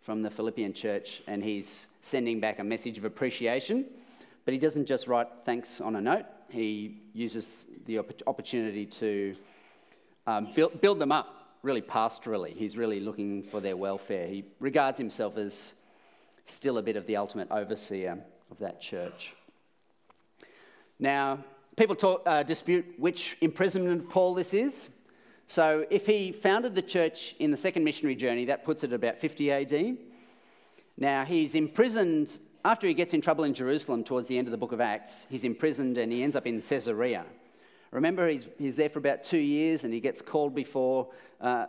from 0.03 0.23
the 0.23 0.31
Philippian 0.31 0.73
church, 0.73 1.23
and 1.27 1.43
he's 1.43 1.87
sending 2.03 2.41
back 2.41 2.59
a 2.59 2.65
message 2.65 2.99
of 2.99 3.05
appreciation. 3.05 3.85
But 4.45 4.55
he 4.55 4.59
doesn't 4.59 4.87
just 4.87 5.07
write 5.07 5.29
thanks 5.45 5.81
on 5.81 5.97
a 5.97 6.01
note, 6.01 6.25
he 6.49 6.99
uses 7.15 7.67
the 7.87 7.99
opportunity 8.27 8.85
to 8.85 9.35
um, 10.27 10.49
build, 10.55 10.81
build 10.81 10.99
them 10.99 11.13
up 11.13 11.57
really 11.63 11.81
pastorally. 11.81 12.55
He's 12.55 12.77
really 12.77 13.01
looking 13.01 13.43
for 13.43 13.61
their 13.61 13.77
welfare. 13.77 14.27
He 14.27 14.45
regards 14.61 14.99
himself 14.99 15.37
as 15.37 15.75
still 16.47 16.79
a 16.79 16.83
bit 16.83 16.97
of 16.97 17.07
the 17.07 17.17
ultimate 17.17 17.51
overseer 17.51 18.19
of 18.51 18.59
that 18.59 18.81
church. 18.81 19.35
Now, 21.03 21.41
people 21.75 21.97
talk, 21.97 22.23
uh, 22.27 22.45
dispute 22.45 22.95
which 22.97 23.37
imprisonment 23.41 24.03
of 24.03 24.09
Paul 24.09 24.35
this 24.35 24.55
is. 24.55 24.89
So, 25.49 25.85
if 25.91 26.07
he 26.07 26.31
founded 26.31 26.77
the 26.77 26.83
church 26.83 27.35
in 27.41 27.51
the 27.51 27.57
second 27.57 27.83
missionary 27.83 28.15
journey, 28.15 28.45
that 28.45 28.65
puts 28.65 28.85
it 28.85 28.93
at 28.93 28.95
about 28.95 29.19
50 29.19 29.51
AD. 29.51 29.97
Now, 30.97 31.25
he's 31.25 31.57
imprisoned 31.57 32.39
after 32.65 32.87
he 32.87 32.95
gets 32.95 33.15
in 33.15 33.21
trouble 33.21 33.43
in 33.43 33.53
Jerusalem 33.53 34.05
towards 34.05 34.29
the 34.29 34.39
end 34.39 34.47
of 34.47 34.53
the 34.53 34.57
book 34.57 34.71
of 34.71 34.81
Acts. 34.81 35.27
He's 35.29 35.43
imprisoned 35.43 35.99
and 35.99 36.13
he 36.13 36.23
ends 36.23 36.37
up 36.37 36.47
in 36.47 36.61
Caesarea. 36.61 37.25
Remember, 37.91 38.29
he's, 38.29 38.47
he's 38.57 38.77
there 38.77 38.89
for 38.89 39.01
about 39.01 39.25
two 39.25 39.39
years 39.39 39.83
and 39.83 39.93
he 39.93 39.99
gets 39.99 40.23
called 40.23 40.55
before 40.55 41.09
uh, 41.41 41.67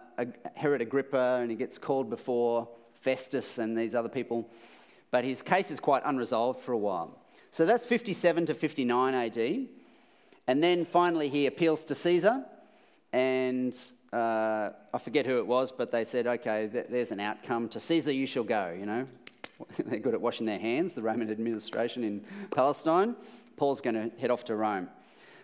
Herod 0.54 0.82
Agrippa 0.82 1.40
and 1.42 1.50
he 1.50 1.58
gets 1.58 1.80
called 1.80 2.08
before 2.08 2.70
Festus 3.02 3.58
and 3.58 3.76
these 3.76 3.96
other 3.96 4.10
people. 4.10 4.48
But 5.10 5.24
his 5.24 5.42
case 5.42 5.72
is 5.72 5.80
quite 5.80 6.04
unresolved 6.06 6.62
for 6.62 6.74
a 6.74 6.78
while. 6.78 7.23
So 7.54 7.68
that's 7.68 7.86
57 7.86 8.48
to 8.48 8.56
59 8.56 9.14
AD. 9.14 9.68
And 10.48 10.64
then 10.64 10.86
finally 10.86 11.30
he 11.30 11.46
appeals 11.46 11.86
to 11.86 11.94
Caesar 11.94 12.44
and 13.14 13.78
uh, 14.12 14.72
I 14.92 14.98
forget 14.98 15.28
who 15.28 15.38
it 15.38 15.46
was, 15.46 15.72
but 15.72 15.92
they 15.92 16.04
said, 16.04 16.26
okay, 16.26 16.68
th- 16.68 16.88
there's 16.90 17.12
an 17.12 17.20
outcome. 17.20 17.70
To 17.70 17.80
Caesar 17.80 18.12
you 18.12 18.26
shall 18.26 18.44
go, 18.44 18.76
you 18.76 18.88
know. 18.88 19.08
They're 19.86 20.00
good 20.00 20.16
at 20.16 20.22
washing 20.22 20.48
their 20.48 20.58
hands, 20.58 20.96
the 20.96 21.04
Roman 21.04 21.30
administration 21.30 22.04
in 22.04 22.26
Palestine. 22.50 23.16
Paul's 23.56 23.82
going 23.82 23.94
to 23.96 24.10
head 24.20 24.32
off 24.32 24.44
to 24.46 24.56
Rome. 24.56 24.90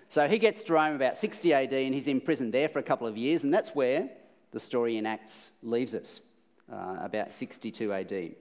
So 0.07 0.27
he 0.27 0.39
gets 0.39 0.63
to 0.63 0.73
Rome 0.73 0.95
about 0.95 1.15
60 1.15 1.53
AD 1.53 1.73
and 1.73 1.93
he's 1.93 2.07
imprisoned 2.07 2.51
there 2.51 2.69
for 2.69 2.79
a 2.79 2.83
couple 2.83 3.05
of 3.05 3.17
years, 3.17 3.43
and 3.43 3.53
that's 3.53 3.75
where 3.75 4.09
the 4.49 4.59
story 4.59 4.97
in 4.97 5.05
Acts 5.05 5.49
leaves 5.61 5.93
us, 5.93 6.21
uh, 6.73 6.97
about 7.01 7.35
62 7.35 7.93
AD. 7.93 8.31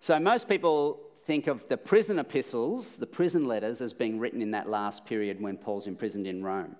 So 0.00 0.18
most 0.18 0.50
people 0.50 1.00
think 1.26 1.46
of 1.46 1.68
the 1.68 1.76
prison 1.76 2.18
epistles, 2.18 2.96
the 2.96 3.06
prison 3.06 3.46
letters, 3.46 3.80
as 3.80 3.92
being 3.92 4.18
written 4.18 4.42
in 4.42 4.50
that 4.52 4.68
last 4.68 5.06
period 5.06 5.40
when 5.40 5.56
Paul's 5.56 5.86
imprisoned 5.86 6.26
in 6.26 6.42
Rome. 6.42 6.76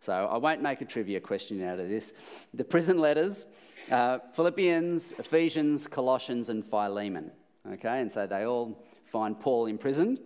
So 0.00 0.12
I 0.12 0.36
won't 0.36 0.62
make 0.62 0.80
a 0.82 0.84
trivia 0.84 1.20
question 1.20 1.66
out 1.66 1.78
of 1.78 1.88
this. 1.88 2.12
The 2.54 2.64
prison 2.64 2.98
letters 2.98 3.46
uh, 3.90 4.18
Philippians, 4.34 5.12
Ephesians, 5.12 5.86
Colossians, 5.86 6.48
and 6.48 6.64
Philemon. 6.64 7.30
Okay, 7.72 8.00
and 8.00 8.10
so 8.10 8.26
they 8.26 8.44
all 8.44 8.84
find 9.04 9.38
Paul 9.38 9.66
imprisoned. 9.66 10.18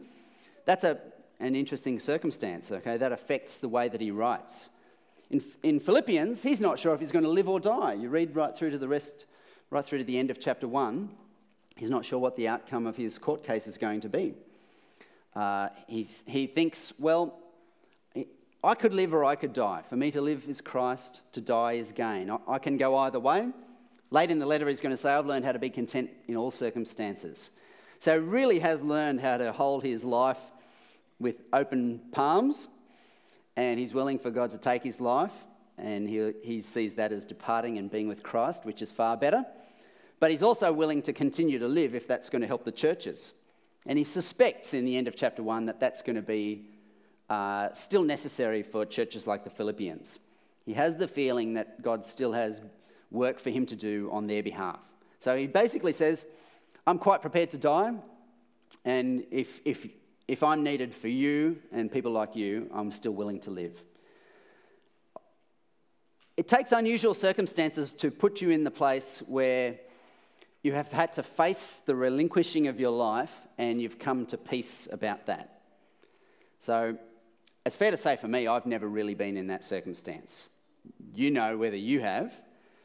That's 0.64 0.84
a 0.84 0.98
an 1.40 1.56
interesting 1.56 1.98
circumstance, 1.98 2.70
okay? 2.70 2.98
That 2.98 3.12
affects 3.12 3.56
the 3.56 3.68
way 3.68 3.88
that 3.88 4.00
he 4.00 4.10
writes. 4.10 4.68
In, 5.30 5.42
in 5.62 5.80
Philippians, 5.80 6.42
he's 6.42 6.60
not 6.60 6.78
sure 6.78 6.94
if 6.94 7.00
he's 7.00 7.10
going 7.10 7.24
to 7.24 7.30
live 7.30 7.48
or 7.48 7.58
die. 7.58 7.94
You 7.94 8.10
read 8.10 8.36
right 8.36 8.54
through 8.54 8.70
to 8.70 8.78
the 8.78 8.88
rest, 8.88 9.24
right 9.70 9.84
through 9.84 9.98
to 9.98 10.04
the 10.04 10.18
end 10.18 10.30
of 10.30 10.38
chapter 10.38 10.68
1. 10.68 11.08
He's 11.80 11.88
not 11.88 12.04
sure 12.04 12.18
what 12.18 12.36
the 12.36 12.46
outcome 12.46 12.86
of 12.86 12.94
his 12.94 13.16
court 13.16 13.42
case 13.42 13.66
is 13.66 13.78
going 13.78 14.02
to 14.02 14.10
be. 14.10 14.34
Uh, 15.34 15.70
he, 15.86 16.06
he 16.26 16.46
thinks, 16.46 16.92
well, 16.98 17.38
I 18.62 18.74
could 18.74 18.92
live 18.92 19.14
or 19.14 19.24
I 19.24 19.34
could 19.34 19.54
die. 19.54 19.80
For 19.88 19.96
me 19.96 20.10
to 20.10 20.20
live 20.20 20.44
is 20.46 20.60
Christ, 20.60 21.22
to 21.32 21.40
die 21.40 21.72
is 21.72 21.90
gain. 21.90 22.28
I, 22.28 22.36
I 22.46 22.58
can 22.58 22.76
go 22.76 22.98
either 22.98 23.18
way. 23.18 23.48
Late 24.10 24.30
in 24.30 24.38
the 24.38 24.44
letter, 24.44 24.68
he's 24.68 24.82
going 24.82 24.90
to 24.90 24.96
say, 24.98 25.10
I've 25.10 25.24
learned 25.24 25.46
how 25.46 25.52
to 25.52 25.58
be 25.58 25.70
content 25.70 26.10
in 26.28 26.36
all 26.36 26.50
circumstances. 26.50 27.50
So, 27.98 28.12
he 28.12 28.26
really 28.26 28.58
has 28.58 28.82
learned 28.82 29.22
how 29.22 29.38
to 29.38 29.50
hold 29.50 29.82
his 29.82 30.04
life 30.04 30.36
with 31.18 31.36
open 31.54 32.02
palms, 32.12 32.68
and 33.56 33.80
he's 33.80 33.94
willing 33.94 34.18
for 34.18 34.30
God 34.30 34.50
to 34.50 34.58
take 34.58 34.82
his 34.82 35.00
life, 35.00 35.32
and 35.78 36.06
he, 36.06 36.32
he 36.42 36.60
sees 36.60 36.92
that 36.96 37.10
as 37.10 37.24
departing 37.24 37.78
and 37.78 37.90
being 37.90 38.06
with 38.06 38.22
Christ, 38.22 38.66
which 38.66 38.82
is 38.82 38.92
far 38.92 39.16
better. 39.16 39.46
But 40.20 40.30
he's 40.30 40.42
also 40.42 40.72
willing 40.72 41.02
to 41.02 41.12
continue 41.12 41.58
to 41.58 41.66
live 41.66 41.94
if 41.94 42.06
that's 42.06 42.28
going 42.28 42.42
to 42.42 42.46
help 42.46 42.64
the 42.64 42.72
churches. 42.72 43.32
And 43.86 43.98
he 43.98 44.04
suspects 44.04 44.74
in 44.74 44.84
the 44.84 44.96
end 44.96 45.08
of 45.08 45.16
chapter 45.16 45.42
1 45.42 45.66
that 45.66 45.80
that's 45.80 46.02
going 46.02 46.16
to 46.16 46.22
be 46.22 46.66
uh, 47.28 47.72
still 47.72 48.02
necessary 48.02 48.62
for 48.62 48.84
churches 48.84 49.26
like 49.26 49.42
the 49.42 49.50
Philippians. 49.50 50.20
He 50.66 50.74
has 50.74 50.96
the 50.96 51.08
feeling 51.08 51.54
that 51.54 51.82
God 51.82 52.04
still 52.06 52.32
has 52.32 52.62
work 53.10 53.40
for 53.40 53.50
him 53.50 53.66
to 53.66 53.74
do 53.74 54.08
on 54.12 54.26
their 54.26 54.42
behalf. 54.42 54.78
So 55.18 55.36
he 55.36 55.46
basically 55.46 55.92
says, 55.92 56.26
I'm 56.86 56.98
quite 56.98 57.22
prepared 57.22 57.50
to 57.50 57.58
die, 57.58 57.92
and 58.84 59.24
if, 59.30 59.60
if 59.64 59.86
if 60.30 60.44
I'm 60.44 60.62
needed 60.62 60.94
for 60.94 61.08
you 61.08 61.58
and 61.72 61.90
people 61.90 62.12
like 62.12 62.36
you, 62.36 62.70
I'm 62.72 62.92
still 62.92 63.10
willing 63.10 63.40
to 63.40 63.50
live. 63.50 63.76
It 66.36 66.46
takes 66.46 66.70
unusual 66.70 67.14
circumstances 67.14 67.92
to 67.94 68.12
put 68.12 68.40
you 68.40 68.50
in 68.50 68.62
the 68.62 68.70
place 68.70 69.24
where 69.26 69.80
you 70.62 70.72
have 70.72 70.88
had 70.92 71.12
to 71.14 71.22
face 71.22 71.80
the 71.86 71.94
relinquishing 71.94 72.66
of 72.66 72.78
your 72.78 72.90
life 72.90 73.34
and 73.58 73.80
you've 73.80 73.98
come 73.98 74.26
to 74.26 74.36
peace 74.36 74.86
about 74.92 75.26
that. 75.26 75.60
So 76.58 76.98
it's 77.64 77.76
fair 77.76 77.90
to 77.90 77.96
say 77.96 78.16
for 78.16 78.28
me, 78.28 78.46
I've 78.46 78.66
never 78.66 78.86
really 78.86 79.14
been 79.14 79.36
in 79.36 79.46
that 79.46 79.64
circumstance. 79.64 80.48
You 81.14 81.30
know 81.30 81.56
whether 81.56 81.76
you 81.76 82.00
have, 82.00 82.32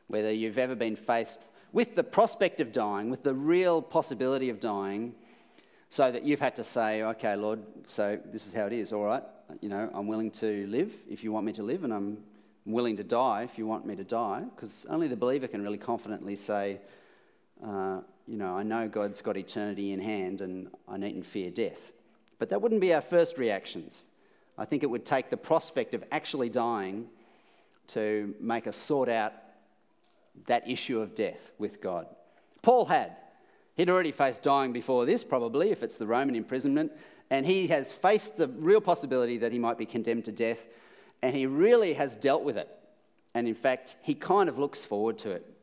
whether 0.08 0.32
you've 0.32 0.58
ever 0.58 0.75
been 0.75 0.96
faced 0.96 1.39
with 1.74 1.96
the 1.96 2.03
prospect 2.03 2.62
of 2.62 2.72
dying, 2.72 3.10
with 3.10 3.24
the 3.24 3.34
real 3.34 3.82
possibility 3.82 4.50
of 4.50 4.62
dying, 4.62 5.13
so 5.89 6.12
that 6.12 6.24
you've 6.24 6.39
had 6.39 6.55
to 6.55 6.63
say, 6.63 7.03
okay, 7.03 7.36
Lord, 7.36 7.60
so 7.88 8.17
this 8.32 8.48
is 8.48 8.53
how 8.53 8.65
it 8.65 8.74
is, 8.74 8.94
all 8.94 9.03
right, 9.03 9.24
you 9.62 9.70
know, 9.70 9.89
I'm 9.94 10.08
willing 10.08 10.32
to 10.32 10.65
live 10.67 10.94
if 11.10 11.24
you 11.24 11.32
want 11.32 11.46
me 11.46 11.51
to 11.53 11.63
live, 11.63 11.84
and 11.84 11.94
I'm 11.94 12.17
willing 12.65 12.98
to 12.98 13.03
die 13.03 13.44
if 13.44 13.58
you 13.58 13.67
want 13.67 13.86
me 13.86 13.96
to 13.96 14.03
die, 14.03 14.44
because 14.55 14.86
only 14.89 15.08
the 15.08 15.15
believer 15.15 15.48
can 15.48 15.62
really 15.62 15.77
confidently 15.77 16.36
say, 16.36 16.79
uh, 17.64 18.00
you 18.28 18.38
know, 18.38 18.58
I 18.58 18.64
know 18.64 18.88
God's 18.88 19.22
got 19.22 19.38
eternity 19.38 19.92
in 19.92 20.00
hand 20.00 20.42
and 20.42 20.70
I 20.88 20.98
needn't 20.98 21.26
fear 21.26 21.50
death. 21.50 21.92
But 22.40 22.50
that 22.50 22.62
wouldn't 22.62 22.82
be 22.82 22.94
our 22.94 23.02
first 23.02 23.38
reactions. 23.38 24.06
I 24.58 24.66
think 24.66 24.84
it 24.84 24.90
would 24.90 25.06
take 25.06 25.30
the 25.30 25.38
prospect 25.38 25.94
of 25.94 26.04
actually 26.12 26.50
dying 26.50 27.08
to 27.88 28.34
make 28.40 28.68
us 28.68 28.78
sort 28.78 29.10
out 29.10 29.34
that 30.48 30.70
issue 30.70 31.00
of 31.00 31.16
death 31.16 31.52
with 31.58 31.82
God. 31.82 32.08
Paul 32.62 32.86
had. 32.86 33.16
He'd 33.76 33.90
already 33.90 34.12
faced 34.12 34.42
dying 34.42 34.72
before 34.72 35.06
this, 35.06 35.24
probably, 35.24 35.72
if 35.72 35.84
it's 35.84 35.98
the 35.98 36.08
Roman 36.08 36.36
imprisonment, 36.36 36.92
and 37.30 37.46
he 37.46 37.68
has 37.68 37.92
faced 37.92 38.38
the 38.38 38.48
real 38.48 38.82
possibility 38.82 39.38
that 39.40 39.52
he 39.52 39.60
might 39.60 39.78
be 39.78 39.86
condemned 39.86 40.26
to 40.26 40.32
death, 40.32 40.66
and 41.22 41.36
he 41.36 41.46
really 41.46 41.94
has 41.94 42.16
dealt 42.16 42.44
with 42.44 42.58
it. 42.58 42.70
And 43.34 43.48
in 43.48 43.56
fact, 43.56 43.98
he 44.02 44.16
kind 44.16 44.48
of 44.48 44.58
looks 44.58 44.86
forward 44.86 45.18
to 45.20 45.32
it. 45.32 45.55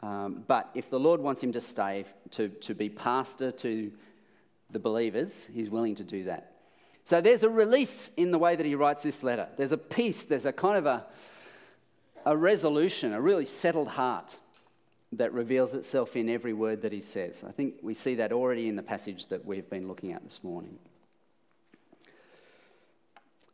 Um, 0.00 0.44
but 0.46 0.70
if 0.74 0.90
the 0.90 1.00
Lord 1.00 1.20
wants 1.20 1.42
him 1.42 1.52
to 1.52 1.60
stay, 1.60 2.04
to, 2.32 2.48
to 2.48 2.74
be 2.74 2.88
pastor 2.88 3.50
to 3.52 3.90
the 4.70 4.78
believers, 4.78 5.48
he's 5.52 5.70
willing 5.70 5.94
to 5.96 6.04
do 6.04 6.24
that. 6.24 6.52
So 7.04 7.20
there's 7.20 7.44
a 7.44 7.48
release 7.48 8.10
in 8.16 8.30
the 8.30 8.38
way 8.38 8.56
that 8.56 8.66
he 8.66 8.74
writes 8.74 9.02
this 9.02 9.22
letter. 9.22 9.48
There's 9.56 9.72
a 9.72 9.78
peace, 9.78 10.24
there's 10.24 10.44
a 10.44 10.52
kind 10.52 10.76
of 10.76 10.86
a, 10.86 11.06
a 12.24 12.36
resolution, 12.36 13.12
a 13.12 13.20
really 13.20 13.46
settled 13.46 13.88
heart 13.88 14.34
that 15.12 15.32
reveals 15.32 15.72
itself 15.72 16.16
in 16.16 16.28
every 16.28 16.52
word 16.52 16.82
that 16.82 16.92
he 16.92 17.00
says. 17.00 17.44
I 17.46 17.52
think 17.52 17.74
we 17.80 17.94
see 17.94 18.16
that 18.16 18.32
already 18.32 18.68
in 18.68 18.76
the 18.76 18.82
passage 18.82 19.28
that 19.28 19.46
we've 19.46 19.70
been 19.70 19.86
looking 19.86 20.12
at 20.12 20.24
this 20.24 20.42
morning. 20.42 20.78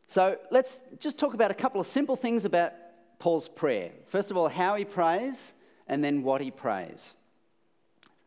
So 0.09 0.39
let's 0.51 0.81
just 0.99 1.19
talk 1.19 1.35
about 1.35 1.51
a 1.51 1.55
couple 1.55 1.81
of 1.81 1.87
simple 1.87 2.17
things 2.17 2.45
about 2.45 2.73
Paul's 3.19 3.49
prayer. 3.49 3.93
First 4.07 4.31
of 4.31 4.37
all, 4.37 4.49
how 4.49 4.75
he 4.77 4.85
prays, 4.85 5.53
and 5.89 6.03
then 6.03 6.23
what 6.23 6.41
he 6.41 6.51
prays. 6.51 7.15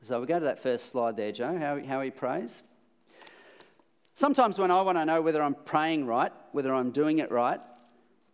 So 0.04 0.22
we 0.22 0.28
go 0.28 0.38
to 0.38 0.46
that 0.46 0.62
first 0.62 0.92
slide 0.92 1.18
there, 1.18 1.32
Joe, 1.32 1.58
how, 1.58 1.84
how 1.84 2.02
he 2.02 2.12
prays. 2.12 2.62
Sometimes 4.14 4.60
when 4.60 4.72
I 4.72 4.82
want 4.82 4.98
to 4.98 5.06
know 5.06 5.22
whether 5.22 5.42
I'm 5.42 5.56
praying 5.56 6.06
right, 6.06 6.32
whether 6.52 6.74
I'm 6.74 6.92
doing 6.92 7.20
it 7.20 7.32
right, 7.32 7.60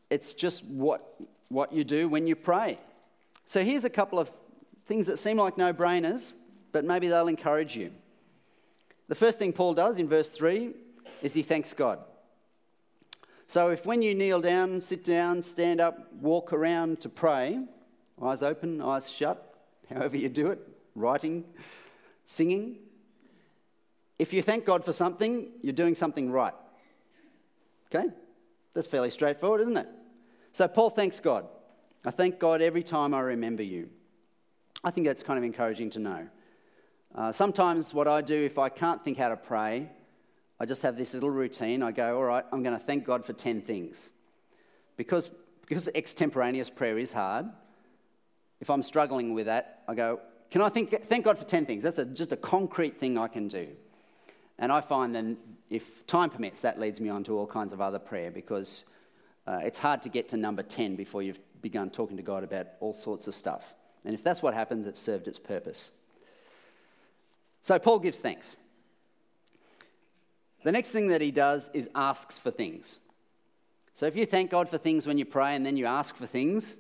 it's 0.10 0.34
just 0.34 0.66
what, 0.66 1.16
what 1.48 1.72
you 1.72 1.84
do 1.84 2.10
when 2.10 2.28
you 2.28 2.36
pray. 2.36 2.78
So 3.46 3.64
here's 3.64 3.86
a 3.86 3.90
couple 3.90 4.20
of 4.20 4.30
things 4.86 5.08
that 5.08 5.18
seem 5.18 5.38
like 5.38 5.58
no 5.58 5.74
brainers, 5.74 6.34
but 6.72 6.84
maybe 6.84 7.08
they'll 7.08 7.28
encourage 7.28 7.76
you. 7.76 7.92
The 9.08 9.16
first 9.16 9.40
thing 9.40 9.54
Paul 9.54 9.74
does 9.74 9.98
in 9.98 10.08
verse 10.08 10.30
3 10.30 10.72
is 11.22 11.34
he 11.34 11.42
thanks 11.42 11.74
God. 11.74 12.00
So 13.48 13.70
if 13.70 13.86
when 13.86 14.02
you 14.02 14.14
kneel 14.14 14.40
down, 14.40 14.82
sit 14.82 15.04
down, 15.04 15.42
stand 15.44 15.82
up, 15.82 16.14
walk 16.22 16.54
around 16.54 17.02
to 17.02 17.10
pray, 17.10 17.60
eyes 18.22 18.44
open, 18.44 18.82
eyes 18.82 19.10
shut, 19.10 19.56
however 19.94 20.18
you 20.18 20.30
do 20.30 20.48
it, 20.48 20.60
writing, 20.96 21.44
singing, 22.26 22.78
if 24.20 24.34
you 24.34 24.44
thank 24.44 24.66
God 24.66 24.86
for 24.86 24.94
something, 24.94 25.50
you're 25.62 25.74
doing 25.74 25.96
something 25.96 26.32
right. 26.32 26.54
Okay? 27.88 28.08
That's 28.74 28.88
fairly 28.88 29.10
straightforward, 29.10 29.62
isn't 29.62 29.78
it? 29.78 29.88
So 30.52 30.68
Paul 30.68 30.92
thanks 30.92 31.20
God. 31.20 31.48
I 32.06 32.12
thank 32.12 32.40
God 32.40 32.62
every 32.62 32.84
time 32.84 33.14
I 33.14 33.22
remember 33.22 33.64
you. 33.64 33.90
I 34.84 34.92
think 34.92 35.08
that's 35.08 35.24
kind 35.24 35.38
of 35.38 35.44
encouraging 35.44 35.90
to 35.92 36.00
know. 36.00 36.28
Uh, 37.14 37.32
sometimes, 37.32 37.94
what 37.94 38.08
I 38.08 38.22
do 38.22 38.36
if 38.36 38.58
I 38.58 38.70
can't 38.70 39.04
think 39.04 39.18
how 39.18 39.30
to 39.30 39.36
pray, 39.36 39.90
I 40.60 40.66
just 40.66 40.82
have 40.84 40.96
this 40.96 41.14
little 41.14 41.30
routine. 41.30 41.84
I 41.84 41.92
go, 41.92 42.18
all 42.18 42.24
right, 42.24 42.46
I'm 42.52 42.64
going 42.64 42.78
to 42.78 42.84
thank 42.84 43.04
God 43.04 43.26
for 43.26 43.34
10 43.34 43.62
things. 43.62 44.12
Because, 44.98 45.30
because 45.62 45.90
extemporaneous 45.96 46.70
prayer 46.70 46.98
is 47.00 47.12
hard, 47.12 47.48
if 48.62 48.70
I'm 48.70 48.84
struggling 48.84 49.34
with 49.34 49.48
that, 49.48 49.82
I 49.88 49.96
go, 49.96 50.22
can 50.52 50.62
I 50.62 50.70
think, 50.70 51.06
thank 51.08 51.26
God 51.26 51.38
for 51.38 51.46
10 51.46 51.66
things? 51.66 51.84
That's 51.84 51.98
a, 51.98 52.06
just 52.06 52.32
a 52.32 52.38
concrete 52.38 53.00
thing 53.00 53.18
I 53.18 53.28
can 53.28 53.48
do. 53.48 53.68
And 54.60 54.72
I 54.72 54.80
find 54.80 55.14
then, 55.16 55.38
if 55.70 56.06
time 56.06 56.30
permits, 56.30 56.62
that 56.62 56.80
leads 56.80 57.02
me 57.02 57.10
on 57.10 57.24
to 57.24 57.38
all 57.38 57.48
kinds 57.48 57.74
of 57.74 57.82
other 57.82 58.00
prayer 58.00 58.30
because 58.30 58.86
uh, 59.48 59.62
it's 59.64 59.80
hard 59.80 60.04
to 60.04 60.10
get 60.10 60.30
to 60.30 60.38
number 60.38 60.62
10 60.62 60.96
before 60.96 61.24
you've 61.24 61.40
begun 61.62 61.90
talking 61.90 62.18
to 62.18 62.24
God 62.24 62.44
about 62.44 62.68
all 62.80 62.94
sorts 62.94 63.28
of 63.28 63.34
stuff. 63.34 63.74
And 64.06 64.14
if 64.14 64.24
that's 64.24 64.42
what 64.42 64.54
happens, 64.54 64.86
it's 64.86 65.00
served 65.00 65.28
its 65.28 65.40
purpose. 65.40 65.92
So 67.64 67.80
Paul 67.80 68.00
gives 68.00 68.20
thanks. 68.20 68.56
The 70.64 70.72
next 70.72 70.92
thing 70.92 71.08
that 71.08 71.22
he 71.22 71.32
does 71.32 71.72
is 71.74 71.90
asks 71.96 72.38
for 72.38 72.52
things. 72.52 73.00
So 73.94 74.06
if 74.06 74.16
you 74.16 74.26
thank 74.26 74.52
God 74.52 74.70
for 74.70 74.78
things 74.78 75.08
when 75.08 75.18
you 75.18 75.26
pray 75.26 75.56
and 75.56 75.66
then 75.66 75.78
you 75.78 75.86
ask 75.86 76.16
for 76.16 76.28
things, 76.28 76.76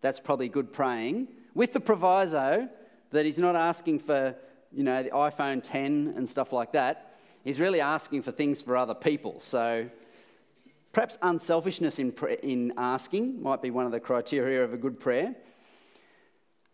that's 0.00 0.20
probably 0.20 0.48
good 0.48 0.72
praying, 0.72 1.28
with 1.54 1.72
the 1.72 1.80
proviso 1.80 2.68
that 3.10 3.24
he's 3.24 3.38
not 3.38 3.56
asking 3.56 3.98
for, 4.00 4.34
you 4.72 4.84
know, 4.84 5.02
the 5.02 5.10
iPhone 5.10 5.62
10 5.62 6.14
and 6.16 6.28
stuff 6.28 6.52
like 6.52 6.72
that. 6.72 7.14
He's 7.44 7.60
really 7.60 7.80
asking 7.80 8.22
for 8.22 8.32
things 8.32 8.60
for 8.60 8.76
other 8.76 8.94
people. 8.94 9.40
So 9.40 9.88
perhaps 10.92 11.16
unselfishness 11.22 11.98
in, 11.98 12.12
in 12.42 12.72
asking 12.76 13.42
might 13.42 13.62
be 13.62 13.70
one 13.70 13.86
of 13.86 13.92
the 13.92 14.00
criteria 14.00 14.64
of 14.64 14.72
a 14.72 14.76
good 14.76 14.98
prayer. 14.98 15.34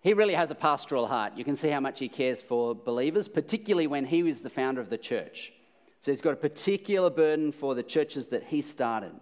He 0.00 0.14
really 0.14 0.34
has 0.34 0.50
a 0.50 0.56
pastoral 0.56 1.06
heart. 1.06 1.34
You 1.36 1.44
can 1.44 1.54
see 1.54 1.68
how 1.68 1.78
much 1.78 2.00
he 2.00 2.08
cares 2.08 2.42
for 2.42 2.74
believers, 2.74 3.28
particularly 3.28 3.86
when 3.86 4.04
he 4.04 4.24
was 4.24 4.40
the 4.40 4.50
founder 4.50 4.80
of 4.80 4.90
the 4.90 4.98
church. 4.98 5.52
So 6.00 6.10
he's 6.10 6.20
got 6.20 6.32
a 6.32 6.36
particular 6.36 7.08
burden 7.08 7.52
for 7.52 7.76
the 7.76 7.84
churches 7.84 8.26
that 8.26 8.42
he 8.42 8.62
started. 8.62 9.12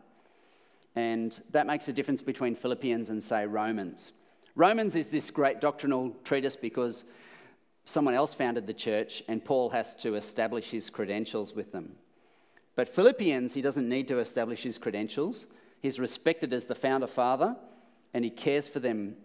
And 0.96 1.40
that 1.52 1.66
makes 1.66 1.88
a 1.88 1.92
difference 1.92 2.22
between 2.22 2.54
Philippians 2.54 3.10
and, 3.10 3.22
say, 3.22 3.46
Romans. 3.46 4.12
Romans 4.56 4.96
is 4.96 5.06
this 5.06 5.30
great 5.30 5.60
doctrinal 5.60 6.16
treatise 6.24 6.56
because 6.56 7.04
someone 7.84 8.14
else 8.14 8.34
founded 8.34 8.66
the 8.66 8.74
church, 8.74 9.22
and 9.28 9.44
Paul 9.44 9.70
has 9.70 9.94
to 9.96 10.16
establish 10.16 10.70
his 10.70 10.90
credentials 10.90 11.54
with 11.54 11.72
them. 11.72 11.92
But 12.74 12.88
Philippians, 12.88 13.52
he 13.54 13.62
doesn't 13.62 13.88
need 13.88 14.08
to 14.08 14.18
establish 14.18 14.62
his 14.62 14.78
credentials. 14.78 15.46
He's 15.80 16.00
respected 16.00 16.52
as 16.52 16.64
the 16.64 16.74
founder 16.74 17.06
father, 17.06 17.56
and 18.14 18.24
he 18.24 18.30
cares 18.30 18.68
for 18.68 18.80
them 18.80 19.16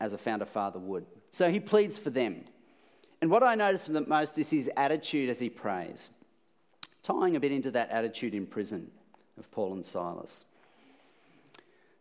as 0.00 0.12
a 0.12 0.18
founder 0.18 0.46
father 0.46 0.78
would. 0.78 1.06
So 1.30 1.50
he 1.50 1.60
pleads 1.60 1.98
for 1.98 2.10
them. 2.10 2.44
And 3.20 3.30
what 3.30 3.42
I 3.42 3.54
notice 3.54 3.86
the 3.86 4.02
most 4.02 4.38
is 4.38 4.50
his 4.50 4.70
attitude 4.76 5.30
as 5.30 5.38
he 5.38 5.48
prays, 5.48 6.08
tying 7.02 7.36
a 7.36 7.40
bit 7.40 7.52
into 7.52 7.70
that 7.72 7.90
attitude 7.90 8.34
in 8.34 8.46
prison 8.46 8.90
of 9.38 9.50
Paul 9.50 9.72
and 9.74 9.84
Silas. 9.84 10.44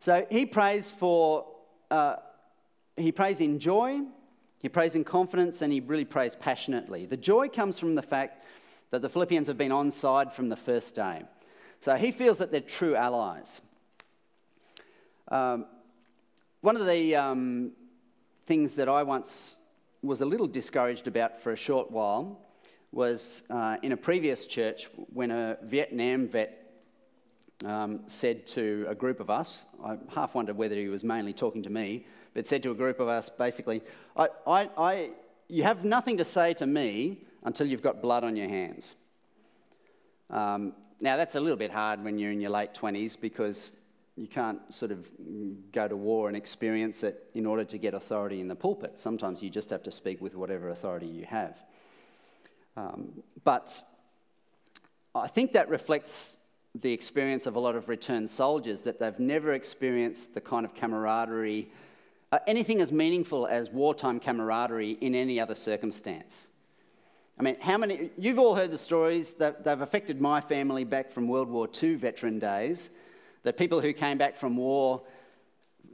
So 0.06 0.24
he 0.30 0.46
prays 0.46 0.92
for, 0.92 1.48
uh, 1.90 2.18
he 2.96 3.12
prays 3.12 3.42
in 3.42 3.58
joy, 3.58 4.02
he 4.60 4.70
prays 4.70 4.94
in 4.94 5.04
confidence 5.04 5.64
and 5.64 5.74
he 5.74 5.80
really 5.80 6.06
prays 6.06 6.36
passionately. 6.36 7.08
The 7.08 7.18
joy 7.18 7.50
comes 7.50 7.80
from 7.80 7.96
the 7.96 8.04
fact 8.04 8.46
that 8.92 9.02
the 9.02 9.10
Philippians 9.10 9.48
have 9.48 9.58
been 9.58 9.72
on 9.72 9.90
side 9.90 10.32
from 10.32 10.50
the 10.50 10.56
first 10.56 10.94
day. 10.94 11.24
So 11.80 11.96
he 11.96 12.12
feels 12.12 12.38
that 12.38 12.52
they're 12.52 12.62
true 12.62 12.96
allies. 12.96 13.62
Um, 15.30 15.66
one 16.62 16.78
of 16.78 16.86
the 16.86 17.16
um, 17.16 17.72
things 18.46 18.76
that 18.76 18.88
I 18.88 19.02
once 19.02 19.58
was 20.04 20.22
a 20.22 20.26
little 20.28 20.46
discouraged 20.46 21.08
about 21.08 21.42
for 21.42 21.52
a 21.52 21.56
short 21.56 21.90
while 21.90 22.42
was 22.92 23.42
uh, 23.50 23.78
in 23.82 23.92
a 23.92 23.98
previous 23.98 24.46
church 24.46 24.88
when 25.12 25.32
a 25.32 25.58
Vietnam 25.64 26.28
vet 26.28 26.65
um, 27.64 28.02
said 28.08 28.46
to 28.48 28.86
a 28.90 28.96
group 28.96 29.20
of 29.20 29.30
us, 29.30 29.66
I 29.84 29.98
half 30.14 30.36
wondered 30.36 30.58
whether 30.58 30.76
he 30.76 30.90
was 30.90 31.04
mainly 31.04 31.34
talking 31.34 31.64
to 31.64 31.70
me, 31.70 32.06
but 32.34 32.48
said 32.48 32.62
to 32.64 32.72
a 32.72 32.76
group 32.76 33.00
of 33.00 33.08
us 33.08 33.30
basically, 33.30 33.82
I, 34.18 34.28
I, 34.46 34.70
I, 34.78 35.10
you 35.48 35.64
have 35.64 35.86
nothing 35.86 36.18
to 36.18 36.26
say 36.26 36.54
to 36.56 36.66
me 36.66 37.22
until 37.44 37.68
you've 37.68 37.82
got 37.84 38.02
blood 38.02 38.24
on 38.24 38.36
your 38.36 38.50
hands. 38.50 38.96
Um, 40.30 40.74
now, 41.00 41.18
that's 41.18 41.36
a 41.36 41.40
little 41.40 41.58
bit 41.58 41.72
hard 41.72 42.04
when 42.04 42.18
you're 42.18 42.32
in 42.32 42.42
your 42.42 42.52
late 42.52 42.74
20s 42.74 43.20
because 43.20 43.70
you 44.16 44.28
can't 44.28 44.60
sort 44.74 44.92
of 44.92 45.08
go 45.72 45.88
to 45.88 45.96
war 45.96 46.30
and 46.30 46.38
experience 46.38 47.04
it 47.04 47.30
in 47.34 47.46
order 47.46 47.66
to 47.66 47.78
get 47.78 47.94
authority 47.94 48.40
in 48.40 48.48
the 48.48 48.56
pulpit. 48.56 48.98
Sometimes 48.98 49.44
you 49.44 49.50
just 49.50 49.70
have 49.70 49.84
to 49.84 49.92
speak 49.92 50.22
with 50.22 50.36
whatever 50.36 50.70
authority 50.70 51.06
you 51.06 51.26
have. 51.26 51.58
Um, 52.78 53.22
but 53.44 53.82
I 55.14 55.28
think 55.28 55.54
that 55.54 55.70
reflects 55.70 56.35
the 56.82 56.92
experience 56.92 57.46
of 57.46 57.56
a 57.56 57.60
lot 57.60 57.76
of 57.76 57.88
returned 57.90 58.30
soldiers 58.30 58.82
that 58.82 59.00
they've 59.00 59.20
never 59.20 59.54
experienced 59.54 60.34
the 60.34 60.42
kind 60.42 60.66
of 60.66 60.74
camaraderie 60.74 61.70
uh, 62.32 62.40
anything 62.48 62.82
as 62.82 62.92
meaningful 62.92 63.48
as 63.48 63.70
wartime 63.70 64.20
camaraderie 64.20 64.98
in 65.00 65.16
any 65.16 65.40
other 65.40 65.56
circumstance. 65.56 66.48
I 67.40 67.44
mean, 67.44 67.56
how 67.62 67.78
many, 67.78 68.10
you've 68.18 68.40
all 68.40 68.56
heard 68.56 68.72
the 68.72 68.78
stories 68.78 69.34
that 69.34 69.64
they've 69.64 69.80
affected 69.80 70.20
my 70.20 70.42
family 70.42 70.84
back 70.84 71.12
from 71.12 71.28
World 71.28 71.50
War 71.50 71.70
II 71.82 71.96
veteran 71.96 72.40
days, 72.40 72.90
that 73.44 73.58
people 73.58 73.80
who 73.80 73.94
came 73.94 74.18
back 74.18 74.38
from 74.38 74.58
war 74.58 75.02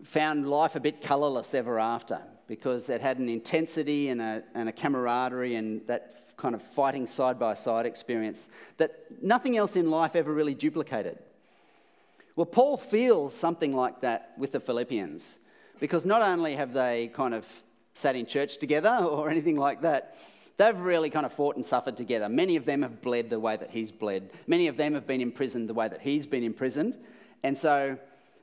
found 0.04 0.50
life 0.50 0.76
a 0.76 0.80
bit 0.80 1.02
colourless 1.02 1.54
ever 1.54 1.80
after 1.80 2.22
because 2.48 2.90
it 2.90 3.02
had 3.02 3.20
an 3.20 3.30
intensity 3.30 4.10
and 4.10 4.20
a, 4.20 4.42
and 4.56 4.68
a 4.68 4.72
camaraderie 4.72 5.56
and 5.56 5.86
that 5.88 6.31
kind 6.42 6.56
of 6.56 6.62
fighting 6.62 7.06
side 7.06 7.38
by 7.38 7.54
side 7.54 7.86
experience 7.86 8.50
that 8.78 9.06
nothing 9.22 9.56
else 9.56 9.76
in 9.76 9.92
life 9.92 10.16
ever 10.16 10.34
really 10.34 10.56
duplicated. 10.56 11.20
Well, 12.36 12.48
Paul 12.48 12.78
feels 12.78 13.36
something 13.36 13.76
like 13.76 14.02
that 14.02 14.32
with 14.38 14.52
the 14.52 14.60
Philippians 14.60 15.38
because 15.80 16.04
not 16.04 16.24
only 16.24 16.56
have 16.56 16.74
they 16.74 17.12
kind 17.14 17.36
of 17.36 17.46
sat 17.94 18.16
in 18.16 18.26
church 18.26 18.58
together 18.58 18.90
or 19.02 19.30
anything 19.30 19.56
like 19.56 19.82
that, 19.84 20.18
they've 20.58 20.80
really 20.80 21.12
kind 21.12 21.28
of 21.28 21.34
fought 21.34 21.58
and 21.58 21.66
suffered 21.66 21.96
together. 21.96 22.28
Many 22.28 22.56
of 22.56 22.66
them 22.66 22.82
have 22.82 23.02
bled 23.02 23.30
the 23.30 23.40
way 23.40 23.56
that 23.58 23.70
he's 23.70 23.92
bled, 23.92 24.32
many 24.48 24.68
of 24.68 24.78
them 24.78 24.96
have 24.96 25.06
been 25.06 25.22
imprisoned 25.22 25.70
the 25.70 25.76
way 25.76 25.88
that 25.88 26.02
he's 26.02 26.26
been 26.26 26.44
imprisoned. 26.44 26.98
And 27.44 27.56
so 27.56 27.98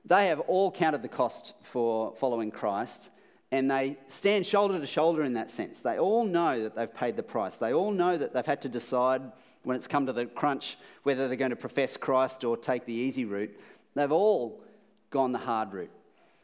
they 0.04 0.28
have 0.28 0.40
all 0.40 0.70
counted 0.70 1.02
the 1.02 1.08
cost 1.08 1.54
for 1.62 2.14
following 2.16 2.52
Christ 2.52 3.10
and 3.50 3.70
they 3.70 3.96
stand 4.08 4.46
shoulder 4.46 4.78
to 4.78 4.86
shoulder 4.86 5.22
in 5.22 5.32
that 5.34 5.50
sense. 5.50 5.80
They 5.80 5.98
all 5.98 6.24
know 6.24 6.62
that 6.62 6.76
they've 6.76 6.94
paid 6.94 7.16
the 7.16 7.22
price. 7.22 7.56
They 7.56 7.72
all 7.72 7.90
know 7.90 8.18
that 8.18 8.34
they've 8.34 8.44
had 8.44 8.60
to 8.62 8.68
decide 8.68 9.22
when 9.62 9.76
it's 9.76 9.86
come 9.86 10.06
to 10.06 10.12
the 10.12 10.26
crunch 10.26 10.76
whether 11.02 11.28
they're 11.28 11.36
going 11.36 11.50
to 11.50 11.56
profess 11.56 11.96
Christ 11.96 12.44
or 12.44 12.56
take 12.56 12.84
the 12.84 12.92
easy 12.92 13.24
route. 13.24 13.58
They've 13.94 14.12
all 14.12 14.62
gone 15.10 15.32
the 15.32 15.38
hard 15.38 15.72
route. 15.72 15.90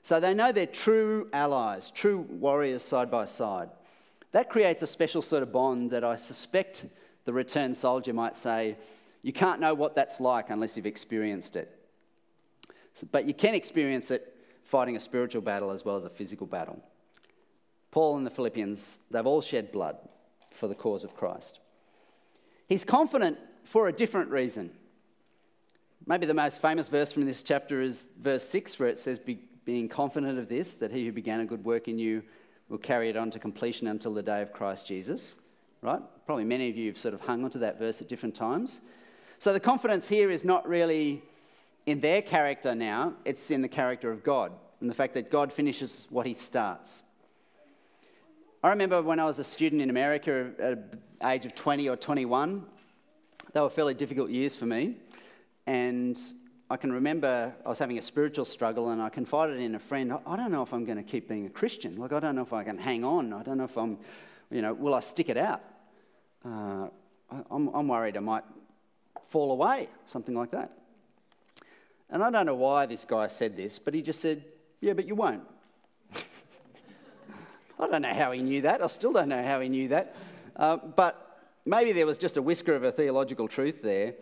So 0.03 0.19
they 0.21 0.35
know 0.35 0.53
they're 0.53 0.67
true 0.67 1.29
allies, 1.33 1.91
true 1.91 2.19
warriors 2.19 2.83
side 2.83 3.11
by 3.11 3.27
side. 3.27 3.69
That 4.33 4.51
creates 4.51 4.83
a 4.83 4.87
special 4.87 5.23
sort 5.23 5.43
of 5.43 5.53
bond 5.53 5.91
that 5.91 6.05
I 6.05 6.17
suspect 6.17 6.87
the 7.25 7.33
returned 7.33 7.77
soldier 7.77 8.13
might 8.13 8.37
say, 8.37 8.77
you 9.23 9.33
can't 9.33 9.61
know 9.61 9.73
what 9.73 9.95
that's 9.95 10.21
like 10.21 10.51
unless 10.51 10.77
you've 10.77 10.87
experienced 10.87 11.57
it. 11.57 11.79
So, 12.95 13.07
but 13.11 13.25
you 13.25 13.35
can 13.35 13.55
experience 13.55 14.11
it 14.11 14.37
fighting 14.65 14.97
a 14.97 15.01
spiritual 15.01 15.43
battle 15.43 15.71
as 15.71 15.85
well 15.85 15.97
as 15.97 16.05
a 16.05 16.11
physical 16.11 16.47
battle. 16.47 16.83
Paul 17.95 18.17
and 18.17 18.27
the 18.27 18.31
Philippians, 18.31 18.99
they've 19.13 19.25
all 19.25 19.41
shed 19.41 19.71
blood 19.71 19.97
for 20.51 20.67
the 20.67 20.75
cause 20.75 21.05
of 21.05 21.15
Christ. 21.15 21.61
He's 22.69 22.83
confident 22.83 23.39
for 23.63 23.87
a 23.87 23.93
different 23.93 24.33
reason. 24.33 24.73
Maybe 26.05 26.27
the 26.27 26.35
most 26.35 26.61
famous 26.61 26.89
verse 26.89 27.13
from 27.13 27.25
this 27.25 27.45
chapter 27.45 27.81
is 27.81 28.09
verse 28.21 28.43
6, 28.49 28.81
where 28.81 28.89
it 28.89 28.99
says, 28.99 29.21
Being 29.65 29.89
confident 29.89 30.41
of 30.41 30.49
this, 30.49 30.75
that 30.75 30.91
he 30.91 31.07
who 31.07 31.13
began 31.13 31.39
a 31.39 31.47
good 31.47 31.65
work 31.65 31.87
in 31.87 31.97
you 31.97 32.25
will 32.69 32.79
carry 32.79 33.11
it 33.11 33.17
on 33.17 33.31
to 33.31 33.39
completion 33.39 33.87
until 33.87 34.13
the 34.13 34.25
day 34.25 34.43
of 34.43 34.53
Christ 34.53 34.89
Jesus. 34.89 35.37
Right? 35.81 36.03
Probably 36.27 36.43
many 36.43 36.69
of 36.69 36.77
you 36.77 36.89
have 36.89 36.99
sort 36.99 37.15
of 37.15 37.21
hung 37.21 37.45
onto 37.45 37.61
that 37.61 37.79
verse 37.79 38.03
at 38.03 38.09
different 38.09 38.35
times. 38.35 38.81
So 39.39 39.53
the 39.53 39.61
confidence 39.61 40.09
here 40.09 40.33
is 40.33 40.45
not 40.45 40.69
really 40.69 41.23
in 41.87 42.01
their 42.01 42.23
character 42.23 42.75
now, 42.75 43.15
it's 43.25 43.53
in 43.53 43.63
the 43.63 43.69
character 43.69 44.11
of 44.11 44.25
God 44.25 44.51
and 44.81 44.91
the 44.91 44.95
fact 44.95 45.15
that 45.15 45.31
God 45.31 45.53
finishes 45.53 46.09
what 46.11 46.27
he 46.27 46.35
starts. 46.35 47.04
I 48.65 48.71
remember 48.71 49.03
when 49.03 49.21
I 49.21 49.27
was 49.27 49.39
a 49.39 49.45
student 49.45 49.83
in 49.83 49.91
America 49.91 50.51
at 50.59 50.91
the 50.91 51.29
age 51.29 51.45
of 51.45 51.55
20 51.55 51.87
or 51.91 51.97
21, 51.97 52.65
they 53.53 53.61
were 53.61 53.69
fairly 53.69 53.93
difficult 53.93 54.31
years 54.31 54.57
for 54.57 54.65
me. 54.65 54.97
And 55.67 56.19
I 56.71 56.79
can 56.79 56.91
remember 56.91 57.55
I 57.63 57.69
was 57.69 57.79
having 57.79 57.99
a 57.99 58.03
spiritual 58.03 58.47
struggle 58.47 58.89
and 58.89 59.03
I 59.03 59.11
confided 59.11 59.61
in 59.61 59.75
a 59.75 59.79
friend, 59.79 60.15
I 60.27 60.37
don't 60.37 60.51
know 60.51 60.63
if 60.63 60.73
I'm 60.73 60.87
going 60.87 60.97
to 60.97 61.03
keep 61.03 61.29
being 61.29 61.45
a 61.45 61.51
Christian. 61.51 61.99
Like, 61.99 62.15
I 62.15 62.21
don't 62.21 62.37
know 62.37 62.41
if 62.41 62.55
I 62.55 62.65
can 62.65 62.79
hang 62.79 63.05
on. 63.05 63.35
I 63.35 63.43
don't 63.43 63.59
know 63.59 63.65
if 63.65 63.77
I'm, 63.77 63.99
you 64.51 64.63
know, 64.63 64.73
will 64.73 64.95
I 64.95 65.01
stick 65.01 65.29
it 65.29 65.37
out? 65.37 65.61
Uh, 66.43 66.89
I'm, 67.51 67.69
I'm 67.69 67.87
worried 67.87 68.17
I 68.17 68.21
might 68.21 68.45
fall 69.29 69.53
away, 69.53 69.91
something 70.07 70.35
like 70.35 70.53
that. 70.53 70.73
And 72.09 72.25
I 72.25 72.31
don't 72.31 72.47
know 72.47 72.55
why 72.55 72.87
this 72.87 73.05
guy 73.05 73.27
said 73.27 73.59
this, 73.59 73.79
but 73.79 73.93
he 73.93 74.01
just 74.01 74.23
said, 74.23 74.43
Yeah, 74.81 74.95
but 74.95 75.07
you 75.07 75.17
won't. 75.17 75.43
I 77.79 77.87
don't 77.89 78.03
know 78.03 78.15
how 78.15 78.33
he 78.33 78.41
knew 78.41 78.63
that. 78.63 78.83
I 78.83 78.87
still 78.87 79.13
don't 79.13 79.29
know 79.29 79.43
how 79.43 79.61
he 79.61 79.69
knew 79.69 79.89
that. 79.89 80.15
Uh, 80.57 80.77
but 80.77 81.41
maybe 81.65 81.93
there 81.93 82.07
was 82.07 82.19
just 82.19 82.37
a 82.37 82.43
whisker 82.43 82.75
of 82.75 82.85
a 82.85 82.93
theological 82.93 83.49
truth 83.49 83.83
there 83.83 84.15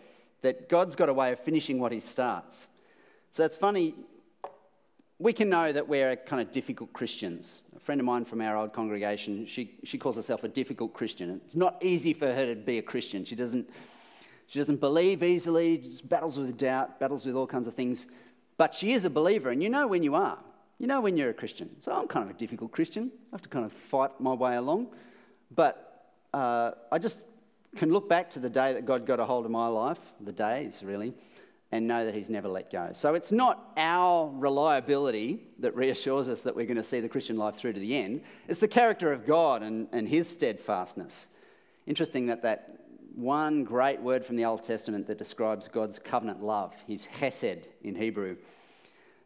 that 0.43 0.69
God's 0.69 0.97
got 0.97 1.09
a 1.09 1.15
way 1.15 1.33
of 1.33 1.41
finishing 1.41 1.79
what 1.79 1.93
he 1.93 2.01
starts. 2.01 2.67
So 3.31 3.45
it's 3.45 3.57
funny, 3.57 3.95
we 5.19 5.33
can 5.33 5.49
know 5.49 5.73
that 5.73 5.87
we're 5.87 6.17
kind 6.17 6.43
of 6.43 6.51
difficult 6.53 6.93
Christians. 6.93 7.61
A 7.77 7.81
friend 7.81 8.01
of 8.01 8.05
mine 8.05 8.25
from 8.25 8.41
our 8.41 8.57
old 8.57 8.73
congregation, 8.73 9.47
she, 9.47 9.79
she 9.85 9.99
calls 9.99 10.17
herself 10.17 10.45
a 10.45 10.49
difficult 10.49 10.93
Christian. 10.95 11.41
It's 11.45 11.57
not 11.57 11.83
easy 11.83 12.13
for 12.13 12.33
her 12.33 12.55
to 12.55 12.61
be 12.61 12.79
a 12.79 12.83
Christian. 12.83 13.25
She 13.25 13.37
doesn't, 13.37 13.69
she 14.49 14.59
doesn't 14.59 14.81
believe 14.81 15.23
easily, 15.23 15.85
battles 16.05 16.39
with 16.39 16.57
doubt, 16.57 16.99
battles 16.99 17.25
with 17.25 17.37
all 17.37 17.47
kinds 17.47 17.69
of 17.69 17.75
things. 17.75 18.07
But 18.57 18.75
she 18.75 18.93
is 18.93 19.05
a 19.05 19.11
believer, 19.11 19.51
and 19.51 19.63
you 19.63 19.69
know 19.69 19.87
when 19.87 20.03
you 20.03 20.15
are. 20.15 20.39
You 20.83 20.89
know 20.89 21.01
when 21.01 21.17
you're 21.17 21.31
a 21.31 21.35
Christian. 21.35 21.71
So 21.81 21.93
I'm 21.93 22.09
kind 22.09 22.29
of 22.29 22.35
a 22.35 22.37
difficult 22.37 22.73
Christian. 22.73 23.13
I 23.33 23.37
have 23.37 23.43
to 23.43 23.49
kind 23.49 23.65
of 23.65 23.73
fight 23.73 24.11
my 24.19 24.33
way 24.33 24.57
along. 24.57 24.89
But 25.55 26.09
uh, 26.35 26.73
I 26.91 26.99
just 26.99 27.21
can 27.77 27.93
look 27.93 28.09
back 28.09 28.29
to 28.31 28.41
the 28.41 28.51
day 28.51 28.73
that 28.73 28.85
God 28.85 29.07
got 29.07 29.21
a 29.21 29.25
hold 29.25 29.45
of 29.45 29.53
my 29.53 29.69
life, 29.69 30.01
the 30.21 30.33
days 30.33 30.83
really, 30.83 31.15
and 31.71 31.87
know 31.87 32.05
that 32.05 32.17
He's 32.17 32.31
never 32.31 32.49
let 32.49 32.73
go. 32.73 32.91
So 32.95 33.15
it's 33.15 33.31
not 33.31 33.71
our 33.77 34.29
reliability 34.35 35.45
that 35.61 35.77
reassures 35.77 36.29
us 36.29 36.43
that 36.43 36.57
we're 36.57 36.67
going 36.67 36.77
to 36.79 36.83
see 36.83 36.99
the 36.99 37.09
Christian 37.09 37.37
life 37.37 37.55
through 37.55 37.75
to 37.75 37.81
the 37.81 37.97
end. 37.97 38.23
It's 38.49 38.59
the 38.59 38.67
character 38.67 39.13
of 39.13 39.25
God 39.25 39.63
and, 39.63 39.87
and 39.93 40.09
His 40.09 40.29
steadfastness. 40.29 41.29
Interesting 41.87 42.27
that 42.27 42.43
that 42.43 42.81
one 43.15 43.63
great 43.63 44.01
word 44.01 44.27
from 44.27 44.35
the 44.35 44.47
Old 44.47 44.65
Testament 44.65 45.07
that 45.07 45.19
describes 45.19 45.69
God's 45.69 46.01
covenant 46.01 46.43
love, 46.43 46.75
His 46.89 47.05
hesed 47.05 47.69
in 47.85 47.95
Hebrew, 47.95 48.35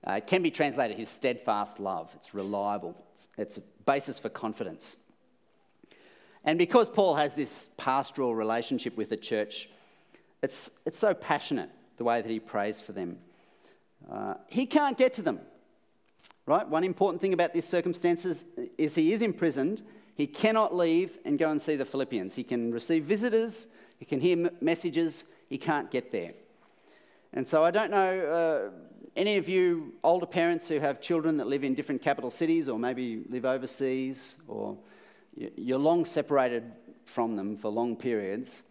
uh, 0.06 0.12
it 0.14 0.26
can 0.26 0.42
be 0.42 0.50
translated 0.50 0.96
his 0.96 1.08
steadfast 1.08 1.80
love. 1.80 2.10
It's 2.14 2.34
reliable, 2.34 2.94
it's, 3.12 3.28
it's 3.36 3.58
a 3.58 3.62
basis 3.84 4.18
for 4.18 4.28
confidence. 4.28 4.96
And 6.44 6.58
because 6.58 6.88
Paul 6.88 7.16
has 7.16 7.34
this 7.34 7.70
pastoral 7.76 8.34
relationship 8.34 8.96
with 8.96 9.10
the 9.10 9.16
church, 9.16 9.68
it's, 10.42 10.70
it's 10.86 10.98
so 10.98 11.12
passionate 11.12 11.70
the 11.96 12.04
way 12.04 12.22
that 12.22 12.30
he 12.30 12.38
prays 12.38 12.80
for 12.80 12.92
them. 12.92 13.18
Uh, 14.10 14.34
he 14.46 14.64
can't 14.64 14.96
get 14.96 15.12
to 15.14 15.22
them, 15.22 15.40
right? 16.46 16.68
One 16.68 16.84
important 16.84 17.20
thing 17.20 17.32
about 17.32 17.52
these 17.52 17.64
circumstances 17.64 18.44
is 18.78 18.94
he 18.94 19.12
is 19.12 19.22
imprisoned. 19.22 19.82
He 20.14 20.28
cannot 20.28 20.74
leave 20.74 21.18
and 21.24 21.36
go 21.36 21.50
and 21.50 21.60
see 21.60 21.74
the 21.74 21.84
Philippians. 21.84 22.34
He 22.34 22.44
can 22.44 22.72
receive 22.72 23.04
visitors, 23.04 23.66
he 23.98 24.04
can 24.04 24.20
hear 24.20 24.50
messages, 24.60 25.24
he 25.48 25.58
can't 25.58 25.90
get 25.90 26.12
there. 26.12 26.32
And 27.36 27.46
so 27.46 27.62
I 27.62 27.70
don't 27.70 27.90
know. 27.90 28.20
Uh, 28.20 28.70
any 29.14 29.36
of 29.36 29.46
you 29.46 29.92
older 30.02 30.24
parents 30.24 30.68
who 30.70 30.80
have 30.80 31.02
children 31.02 31.36
that 31.36 31.46
live 31.46 31.64
in 31.64 31.74
different 31.74 32.00
capital 32.00 32.30
cities 32.30 32.66
or 32.66 32.78
maybe 32.78 33.24
live 33.28 33.44
overseas 33.44 34.36
or 34.48 34.76
you're 35.34 35.78
long 35.78 36.06
separated 36.06 36.72
from 37.04 37.36
them 37.36 37.54
for 37.54 37.70
long 37.70 37.94
periods, 37.94 38.62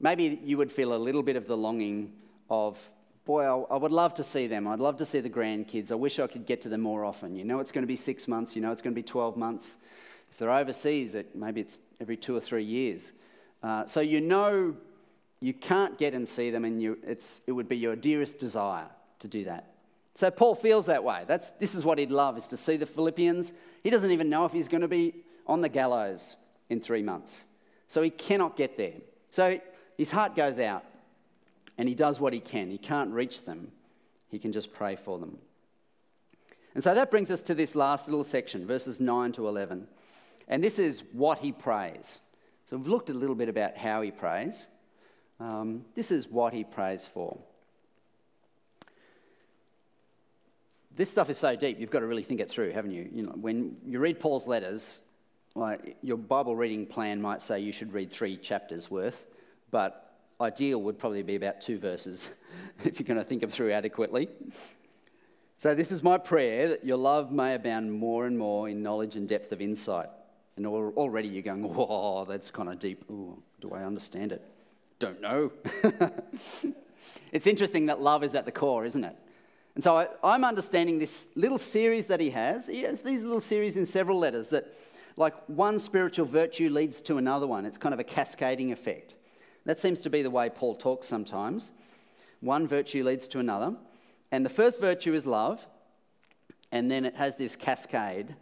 maybe 0.00 0.38
you 0.42 0.58
would 0.58 0.70
feel 0.70 0.94
a 0.94 0.98
little 0.98 1.22
bit 1.22 1.34
of 1.34 1.46
the 1.46 1.56
longing 1.56 2.12
of, 2.50 2.78
boy, 3.24 3.42
I 3.42 3.76
would 3.76 3.90
love 3.90 4.12
to 4.14 4.22
see 4.22 4.46
them. 4.46 4.68
I'd 4.68 4.80
love 4.80 4.98
to 4.98 5.06
see 5.06 5.20
the 5.20 5.30
grandkids. 5.30 5.90
I 5.90 5.94
wish 5.94 6.18
I 6.18 6.26
could 6.26 6.44
get 6.44 6.60
to 6.62 6.68
them 6.68 6.82
more 6.82 7.06
often. 7.06 7.34
You 7.34 7.44
know 7.44 7.58
it's 7.58 7.72
going 7.72 7.84
to 7.84 7.88
be 7.88 7.96
six 7.96 8.28
months, 8.28 8.54
you 8.54 8.60
know 8.60 8.70
it's 8.70 8.82
going 8.82 8.94
to 8.94 8.98
be 8.98 9.02
12 9.02 9.38
months. 9.38 9.78
If 10.30 10.36
they're 10.36 10.50
overseas, 10.50 11.14
it, 11.14 11.34
maybe 11.34 11.62
it's 11.62 11.80
every 12.02 12.18
two 12.18 12.36
or 12.36 12.40
three 12.40 12.64
years. 12.64 13.12
Uh, 13.62 13.86
so 13.86 14.02
you 14.02 14.20
know 14.20 14.76
you 15.44 15.52
can't 15.52 15.98
get 15.98 16.14
and 16.14 16.26
see 16.26 16.50
them, 16.50 16.64
and 16.64 16.82
you, 16.82 16.96
it 17.06 17.52
would 17.52 17.68
be 17.68 17.76
your 17.76 17.94
dearest 17.96 18.38
desire 18.38 18.86
to 19.18 19.28
do 19.28 19.44
that. 19.44 19.74
So 20.14 20.30
Paul 20.30 20.54
feels 20.54 20.86
that 20.86 21.04
way. 21.04 21.24
That's, 21.26 21.50
this 21.60 21.74
is 21.74 21.84
what 21.84 21.98
he'd 21.98 22.10
love, 22.10 22.38
is 22.38 22.48
to 22.48 22.56
see 22.56 22.78
the 22.78 22.86
Philippians. 22.86 23.52
He 23.82 23.90
doesn't 23.90 24.10
even 24.10 24.30
know 24.30 24.46
if 24.46 24.52
he's 24.52 24.68
going 24.68 24.80
to 24.80 24.88
be 24.88 25.16
on 25.46 25.60
the 25.60 25.68
gallows 25.68 26.36
in 26.70 26.80
three 26.80 27.02
months. 27.02 27.44
So 27.88 28.00
he 28.00 28.08
cannot 28.08 28.56
get 28.56 28.78
there. 28.78 28.94
So 29.32 29.60
his 29.98 30.10
heart 30.10 30.34
goes 30.34 30.58
out 30.58 30.82
and 31.76 31.90
he 31.90 31.94
does 31.94 32.18
what 32.18 32.32
he 32.32 32.40
can. 32.40 32.70
He 32.70 32.78
can't 32.78 33.10
reach 33.10 33.44
them, 33.44 33.70
he 34.30 34.38
can 34.38 34.50
just 34.50 34.72
pray 34.72 34.96
for 34.96 35.18
them. 35.18 35.36
And 36.74 36.82
so 36.82 36.94
that 36.94 37.10
brings 37.10 37.30
us 37.30 37.42
to 37.42 37.54
this 37.54 37.74
last 37.74 38.08
little 38.08 38.24
section, 38.24 38.66
verses 38.66 38.98
9 38.98 39.32
to 39.32 39.46
11. 39.46 39.88
And 40.48 40.64
this 40.64 40.78
is 40.78 41.02
what 41.12 41.40
he 41.40 41.52
prays. 41.52 42.18
So 42.64 42.78
we've 42.78 42.86
looked 42.86 43.10
a 43.10 43.14
little 43.14 43.36
bit 43.36 43.50
about 43.50 43.76
how 43.76 44.00
he 44.00 44.10
prays. 44.10 44.68
Um, 45.40 45.84
this 45.94 46.10
is 46.10 46.28
what 46.28 46.52
he 46.52 46.64
prays 46.64 47.06
for. 47.06 47.38
this 50.96 51.10
stuff 51.10 51.30
is 51.30 51.38
so 51.38 51.56
deep, 51.56 51.80
you've 51.80 51.90
got 51.90 52.00
to 52.00 52.06
really 52.06 52.22
think 52.22 52.40
it 52.40 52.50
through, 52.50 52.72
haven't 52.72 52.92
you? 52.92 53.08
you 53.12 53.22
know, 53.22 53.32
when 53.32 53.76
you 53.84 53.98
read 53.98 54.20
Paul's 54.20 54.46
letters, 54.46 55.00
like 55.54 55.96
your 56.02 56.16
Bible 56.16 56.56
reading 56.56 56.86
plan 56.86 57.20
might 57.20 57.42
say 57.42 57.60
you 57.60 57.72
should 57.72 57.92
read 57.92 58.12
three 58.12 58.36
chapters 58.36 58.90
worth, 58.90 59.26
but 59.70 60.18
ideal 60.40 60.80
would 60.82 60.98
probably 60.98 61.22
be 61.22 61.36
about 61.36 61.60
two 61.60 61.78
verses 61.78 62.28
if 62.84 62.98
you're 62.98 63.06
going 63.06 63.18
to 63.18 63.24
think 63.24 63.40
them 63.40 63.50
through 63.50 63.72
adequately. 63.72 64.28
So, 65.58 65.74
this 65.74 65.92
is 65.92 66.02
my 66.02 66.18
prayer 66.18 66.68
that 66.68 66.84
your 66.84 66.96
love 66.96 67.32
may 67.32 67.54
abound 67.54 67.92
more 67.92 68.26
and 68.26 68.36
more 68.36 68.68
in 68.68 68.82
knowledge 68.82 69.16
and 69.16 69.28
depth 69.28 69.52
of 69.52 69.60
insight. 69.60 70.08
And 70.56 70.66
already 70.66 71.28
you're 71.28 71.42
going, 71.42 71.62
whoa, 71.62 72.24
that's 72.28 72.50
kind 72.50 72.68
of 72.68 72.78
deep. 72.78 73.04
Ooh, 73.10 73.42
do 73.60 73.72
I 73.72 73.82
understand 73.82 74.32
it? 74.32 74.42
Don't 74.98 75.20
know. 75.20 75.52
it's 77.32 77.46
interesting 77.46 77.86
that 77.86 78.00
love 78.00 78.22
is 78.24 78.34
at 78.34 78.44
the 78.44 78.52
core, 78.52 78.84
isn't 78.84 79.04
it? 79.04 79.16
And 79.74 79.82
so 79.82 79.96
I, 80.22 80.34
am 80.34 80.44
understanding 80.44 80.98
this 80.98 81.28
little 81.34 81.58
series 81.58 82.06
that 82.06 82.20
he 82.20 82.30
has. 82.30 82.66
He 82.66 82.82
has 82.82 83.00
these 83.00 83.22
little 83.22 83.40
series 83.40 83.76
in 83.76 83.84
several 83.84 84.18
letters 84.18 84.48
that, 84.50 84.72
like, 85.16 85.34
one 85.48 85.78
spiritual 85.78 86.26
virtue 86.26 86.70
leads 86.70 87.00
to 87.02 87.18
another 87.18 87.46
one. 87.46 87.66
It's 87.66 87.78
kind 87.78 87.92
of 87.92 87.98
a 87.98 88.04
cascading 88.04 88.70
effect. 88.70 89.16
That 89.64 89.80
seems 89.80 90.00
to 90.02 90.10
be 90.10 90.22
the 90.22 90.30
way 90.30 90.48
Paul 90.48 90.76
talks 90.76 91.08
sometimes. 91.08 91.72
One 92.40 92.68
virtue 92.68 93.02
leads 93.02 93.26
to 93.28 93.40
another. 93.40 93.74
And 94.30 94.44
the 94.44 94.50
first 94.50 94.80
virtue 94.80 95.14
is 95.14 95.26
love, 95.26 95.66
and 96.70 96.90
then 96.90 97.04
it 97.04 97.16
has 97.16 97.36
this 97.36 97.56
cascade. 97.56 98.34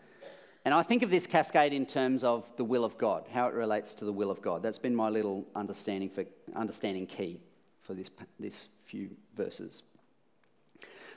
And 0.65 0.73
I 0.73 0.83
think 0.83 1.03
of 1.03 1.11
this 1.11 1.27
cascade 1.27 1.73
in 1.73 1.87
terms 1.87 2.23
of 2.23 2.45
the 2.57 2.65
will 2.65 2.85
of 2.85 2.97
God, 2.97 3.27
how 3.33 3.49
it 3.49 3.55
relates 3.55 3.95
to 3.97 4.05
the 4.05 4.13
will 4.13 4.31
of 4.31 4.41
God. 4.41 4.63
That's 4.63 4.79
been 4.79 4.95
my 4.95 5.09
little 5.09 5.45
understanding, 5.57 6.09
for, 6.09 6.25
understanding 6.55 7.07
key 7.07 7.41
for 7.81 7.95
this, 7.95 8.11
this 8.39 8.69
few 8.85 9.11
verses. 9.37 9.83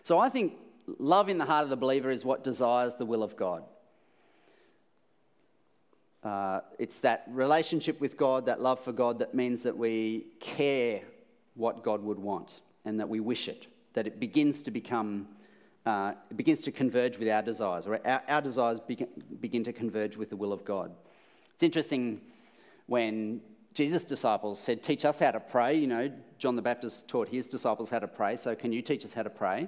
So 0.01 0.17
I 0.17 0.29
think 0.29 0.53
love 0.99 1.29
in 1.29 1.37
the 1.37 1.45
heart 1.45 1.63
of 1.63 1.69
the 1.69 1.77
believer 1.77 2.09
is 2.09 2.25
what 2.25 2.43
desires 2.43 2.95
the 2.95 3.05
will 3.05 3.23
of 3.23 3.35
God. 3.35 3.63
Uh, 6.23 6.61
it's 6.79 6.99
that 7.01 7.23
relationship 7.27 8.01
with 8.01 8.17
God, 8.17 8.47
that 8.47 8.59
love 8.59 8.79
for 8.79 8.91
God, 8.91 9.19
that 9.19 9.35
means 9.35 9.61
that 9.61 9.77
we 9.77 10.25
care 10.39 11.01
what 11.53 11.83
God 11.83 12.03
would 12.03 12.17
want 12.17 12.61
and 12.83 12.99
that 12.99 13.07
we 13.07 13.19
wish 13.19 13.47
it, 13.47 13.67
that 13.93 14.07
it 14.07 14.19
begins 14.19 14.63
to 14.63 14.71
become, 14.71 15.27
uh, 15.85 16.13
it 16.31 16.37
begins 16.37 16.61
to 16.61 16.71
converge 16.71 17.17
with 17.17 17.29
our 17.29 17.41
desires, 17.41 17.85
or 17.85 17.99
our, 18.05 18.21
our 18.27 18.41
desires 18.41 18.79
begin, 18.79 19.07
begin 19.39 19.63
to 19.63 19.73
converge 19.73 20.17
with 20.17 20.29
the 20.29 20.35
will 20.35 20.51
of 20.51 20.65
God. 20.65 20.91
It's 21.53 21.63
interesting 21.63 22.21
when 22.87 23.41
Jesus' 23.73 24.03
disciples 24.03 24.59
said, 24.59 24.81
Teach 24.81 25.05
us 25.05 25.19
how 25.19 25.31
to 25.31 25.39
pray. 25.39 25.77
You 25.77 25.87
know, 25.87 26.11
John 26.39 26.55
the 26.55 26.61
Baptist 26.61 27.07
taught 27.07 27.27
his 27.27 27.47
disciples 27.47 27.89
how 27.89 27.99
to 27.99 28.07
pray, 28.07 28.37
so 28.37 28.55
can 28.55 28.73
you 28.73 28.81
teach 28.81 29.05
us 29.05 29.13
how 29.13 29.23
to 29.23 29.29
pray? 29.29 29.67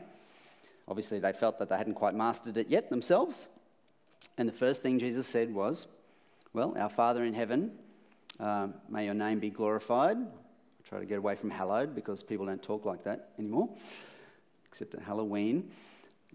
Obviously, 0.87 1.19
they 1.19 1.33
felt 1.33 1.59
that 1.59 1.69
they 1.69 1.77
hadn't 1.77 1.95
quite 1.95 2.15
mastered 2.15 2.57
it 2.57 2.69
yet 2.69 2.89
themselves. 2.89 3.47
And 4.37 4.47
the 4.47 4.53
first 4.53 4.81
thing 4.81 4.99
Jesus 4.99 5.27
said 5.27 5.53
was, 5.53 5.87
Well, 6.53 6.73
our 6.79 6.89
Father 6.89 7.25
in 7.25 7.33
heaven, 7.33 7.71
uh, 8.39 8.67
may 8.89 9.05
your 9.05 9.13
name 9.13 9.39
be 9.39 9.49
glorified. 9.49 10.17
I 10.17 10.89
try 10.89 10.99
to 10.99 11.05
get 11.05 11.17
away 11.17 11.35
from 11.35 11.49
hallowed 11.49 11.93
because 11.93 12.23
people 12.23 12.45
don't 12.45 12.63
talk 12.63 12.85
like 12.85 13.03
that 13.03 13.29
anymore, 13.37 13.69
except 14.71 14.95
at 14.95 15.01
Halloween. 15.01 15.69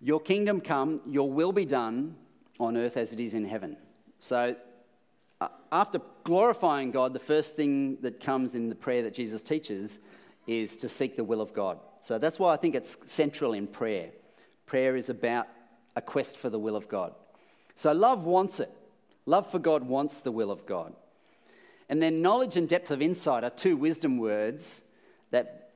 Your 0.03 0.21
kingdom 0.21 0.61
come, 0.61 1.01
your 1.09 1.31
will 1.31 1.53
be 1.53 1.65
done 1.65 2.17
on 2.59 2.77
earth 2.77 2.97
as 2.97 3.13
it 3.13 3.21
is 3.21 3.35
in 3.35 3.45
heaven. 3.45 3.77
So, 4.19 4.57
uh, 5.41 5.49
after 5.71 6.01
glorifying 6.25 6.91
God, 6.91 7.13
the 7.13 7.21
first 7.21 7.57
thing 7.57 7.99
that 8.03 8.21
comes 8.21 8.55
in 8.55 8.69
the 8.69 8.75
prayer 8.75 9.03
that 9.05 9.15
Jesus 9.15 9.43
teaches 9.43 10.01
is 10.47 10.77
to 10.77 10.89
seek 10.89 11.17
the 11.17 11.25
will 11.25 11.41
of 11.41 11.53
God. 11.53 11.79
So 12.01 12.19
that's 12.19 12.39
why 12.39 12.53
I 12.53 12.57
think 12.57 12.75
it's 12.75 12.97
central 13.05 13.53
in 13.53 13.67
prayer. 13.67 14.11
Prayer 14.67 14.97
is 14.97 15.09
about 15.09 15.47
a 15.95 16.03
quest 16.03 16.37
for 16.37 16.51
the 16.51 16.59
will 16.59 16.77
of 16.77 16.89
God. 16.89 17.15
So 17.77 17.93
love 17.93 18.25
wants 18.25 18.61
it. 18.61 18.71
Love 19.27 19.49
for 19.51 19.59
God 19.59 19.85
wants 19.85 20.21
the 20.21 20.33
will 20.33 20.51
of 20.51 20.67
God. 20.67 20.95
And 21.89 22.03
then 22.03 22.23
knowledge 22.23 22.57
and 22.57 22.69
depth 22.69 22.91
of 22.91 23.03
insight 23.03 23.45
are 23.45 23.51
two 23.51 23.77
wisdom 23.77 24.19
words 24.19 24.83
that 25.31 25.71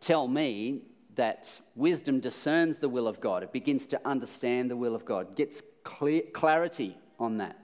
tell 0.00 0.28
me 0.28 0.82
that 1.18 1.58
wisdom 1.74 2.20
discerns 2.20 2.78
the 2.78 2.88
will 2.88 3.08
of 3.08 3.20
God. 3.20 3.42
It 3.42 3.52
begins 3.52 3.88
to 3.88 4.00
understand 4.04 4.70
the 4.70 4.76
will 4.76 4.94
of 4.94 5.04
God, 5.04 5.34
gets 5.34 5.62
clear, 5.82 6.22
clarity 6.32 6.96
on 7.18 7.38
that. 7.38 7.58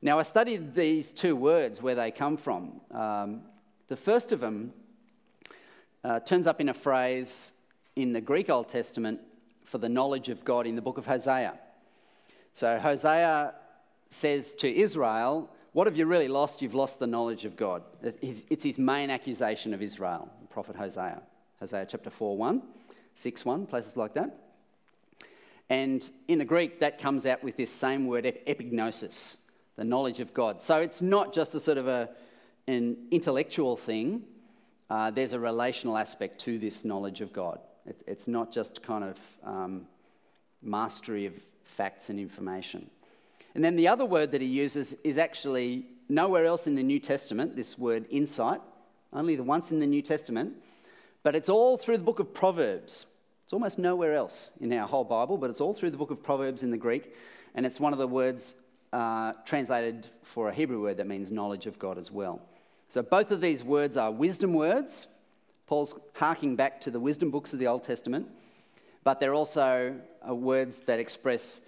Now, 0.00 0.20
I 0.20 0.22
studied 0.22 0.72
these 0.72 1.12
two 1.12 1.34
words 1.34 1.82
where 1.82 1.96
they 1.96 2.12
come 2.12 2.36
from. 2.36 2.80
Um, 2.92 3.42
the 3.88 3.96
first 3.96 4.30
of 4.30 4.38
them 4.38 4.72
uh, 6.04 6.20
turns 6.20 6.46
up 6.46 6.60
in 6.60 6.68
a 6.68 6.74
phrase 6.74 7.50
in 7.96 8.12
the 8.12 8.20
Greek 8.20 8.48
Old 8.48 8.68
Testament 8.68 9.20
for 9.64 9.78
the 9.78 9.88
knowledge 9.88 10.28
of 10.28 10.44
God 10.44 10.68
in 10.68 10.76
the 10.76 10.82
book 10.82 10.98
of 10.98 11.06
Hosea. 11.06 11.58
So 12.54 12.78
Hosea 12.78 13.54
says 14.10 14.54
to 14.56 14.72
Israel, 14.72 15.50
What 15.72 15.88
have 15.88 15.96
you 15.96 16.06
really 16.06 16.28
lost? 16.28 16.62
You've 16.62 16.74
lost 16.74 17.00
the 17.00 17.08
knowledge 17.08 17.44
of 17.44 17.56
God. 17.56 17.82
It's 18.22 18.62
his 18.62 18.78
main 18.78 19.10
accusation 19.10 19.74
of 19.74 19.82
Israel, 19.82 20.28
the 20.40 20.46
prophet 20.46 20.76
Hosea. 20.76 21.22
Hosea 21.66 21.84
chapter 21.88 22.10
4 22.10 22.36
1, 22.36 22.62
6 23.16 23.44
1, 23.44 23.66
places 23.66 23.96
like 23.96 24.14
that. 24.14 24.38
And 25.68 26.08
in 26.28 26.38
the 26.38 26.44
Greek, 26.44 26.78
that 26.78 27.00
comes 27.00 27.26
out 27.26 27.42
with 27.42 27.56
this 27.56 27.72
same 27.72 28.06
word, 28.06 28.24
epignosis, 28.24 29.34
the 29.74 29.82
knowledge 29.82 30.20
of 30.20 30.32
God. 30.32 30.62
So 30.62 30.80
it's 30.80 31.02
not 31.02 31.34
just 31.34 31.56
a 31.56 31.60
sort 31.60 31.78
of 31.78 31.88
a, 31.88 32.08
an 32.68 32.96
intellectual 33.10 33.76
thing, 33.76 34.22
uh, 34.90 35.10
there's 35.10 35.32
a 35.32 35.40
relational 35.40 35.98
aspect 35.98 36.38
to 36.42 36.60
this 36.60 36.84
knowledge 36.84 37.20
of 37.20 37.32
God. 37.32 37.58
It, 37.84 38.00
it's 38.06 38.28
not 38.28 38.52
just 38.52 38.80
kind 38.84 39.02
of 39.02 39.18
um, 39.42 39.88
mastery 40.62 41.26
of 41.26 41.32
facts 41.64 42.10
and 42.10 42.20
information. 42.20 42.88
And 43.56 43.64
then 43.64 43.74
the 43.74 43.88
other 43.88 44.04
word 44.04 44.30
that 44.30 44.40
he 44.40 44.46
uses 44.46 44.92
is 45.02 45.18
actually 45.18 45.86
nowhere 46.08 46.44
else 46.44 46.68
in 46.68 46.76
the 46.76 46.82
New 46.84 47.00
Testament, 47.00 47.56
this 47.56 47.76
word 47.76 48.06
insight, 48.08 48.60
only 49.12 49.34
the 49.34 49.42
once 49.42 49.72
in 49.72 49.80
the 49.80 49.86
New 49.86 50.02
Testament, 50.02 50.54
but 51.26 51.34
it's 51.34 51.48
all 51.48 51.76
through 51.76 51.96
the 51.96 52.04
book 52.04 52.20
of 52.20 52.32
Proverbs. 52.32 53.06
It's 53.42 53.52
almost 53.52 53.80
nowhere 53.80 54.14
else 54.14 54.52
in 54.60 54.72
our 54.72 54.86
whole 54.86 55.02
Bible, 55.02 55.36
but 55.36 55.50
it's 55.50 55.60
all 55.60 55.74
through 55.74 55.90
the 55.90 55.96
book 55.96 56.12
of 56.12 56.22
Proverbs 56.22 56.62
in 56.62 56.70
the 56.70 56.76
Greek, 56.76 57.16
and 57.56 57.66
it's 57.66 57.80
one 57.80 57.92
of 57.92 57.98
the 57.98 58.06
words 58.06 58.54
uh, 58.92 59.32
translated 59.44 60.06
for 60.22 60.50
a 60.50 60.54
Hebrew 60.54 60.80
word 60.80 60.98
that 60.98 61.08
means 61.08 61.32
knowledge 61.32 61.66
of 61.66 61.80
God 61.80 61.98
as 61.98 62.12
well. 62.12 62.40
So 62.90 63.02
both 63.02 63.32
of 63.32 63.40
these 63.40 63.64
words 63.64 63.96
are 63.96 64.12
wisdom 64.12 64.54
words, 64.54 65.08
Paul's 65.66 65.98
harking 66.14 66.54
back 66.54 66.80
to 66.82 66.92
the 66.92 67.00
wisdom 67.00 67.32
books 67.32 67.52
of 67.52 67.58
the 67.58 67.66
Old 67.66 67.82
Testament, 67.82 68.28
but 69.02 69.18
they're 69.18 69.34
also 69.34 69.96
uh, 70.28 70.32
words 70.32 70.78
that 70.86 71.00
express 71.00 71.60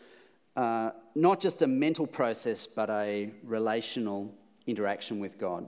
uh, 0.54 0.90
not 1.16 1.40
just 1.40 1.62
a 1.62 1.66
mental 1.66 2.06
process, 2.06 2.64
but 2.64 2.90
a 2.90 3.32
relational 3.42 4.32
interaction 4.68 5.18
with 5.18 5.36
God. 5.36 5.66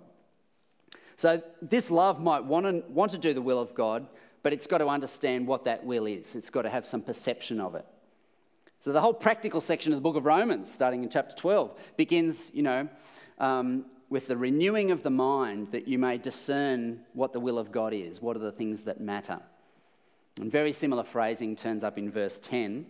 So, 1.21 1.43
this 1.61 1.91
love 1.91 2.19
might 2.19 2.47
want 2.47 2.65
to, 2.65 2.83
want 2.91 3.13
to 3.13 3.19
do 3.19 3.35
the 3.35 3.43
will 3.43 3.61
of 3.61 3.75
God, 3.75 4.07
but 4.43 4.55
it's 4.55 4.67
got 4.67 4.79
to 4.79 4.89
understand 4.89 5.47
what 5.47 5.67
that 5.67 5.85
will 5.85 6.07
is. 6.07 6.35
It's 6.35 6.49
got 6.49 6.63
to 6.63 6.71
have 6.71 6.87
some 6.87 7.03
perception 7.03 7.61
of 7.61 7.75
it. 7.75 7.85
So, 8.81 8.91
the 8.91 9.03
whole 9.03 9.13
practical 9.13 9.61
section 9.61 9.93
of 9.93 9.99
the 9.99 10.01
book 10.01 10.17
of 10.17 10.25
Romans, 10.25 10.73
starting 10.73 11.03
in 11.03 11.11
chapter 11.11 11.37
12, 11.37 11.79
begins, 11.99 12.51
you 12.55 12.63
know, 12.63 12.89
um, 13.37 13.85
with 14.09 14.29
the 14.29 14.37
renewing 14.39 14.93
of 14.93 15.03
the 15.03 15.11
mind 15.11 15.73
that 15.73 15.87
you 15.87 15.99
may 15.99 16.17
discern 16.17 17.01
what 17.13 17.35
the 17.35 17.41
will 17.41 17.59
of 17.59 17.71
God 17.71 17.93
is, 17.93 18.23
what 18.23 18.35
are 18.35 18.41
the 18.41 18.51
things 18.51 18.85
that 18.85 18.99
matter. 18.99 19.41
And 20.41 20.51
very 20.51 20.73
similar 20.73 21.03
phrasing 21.03 21.55
turns 21.55 21.85
up 21.85 21.99
in 21.99 22.11
verse 22.11 22.39
10. 22.39 22.87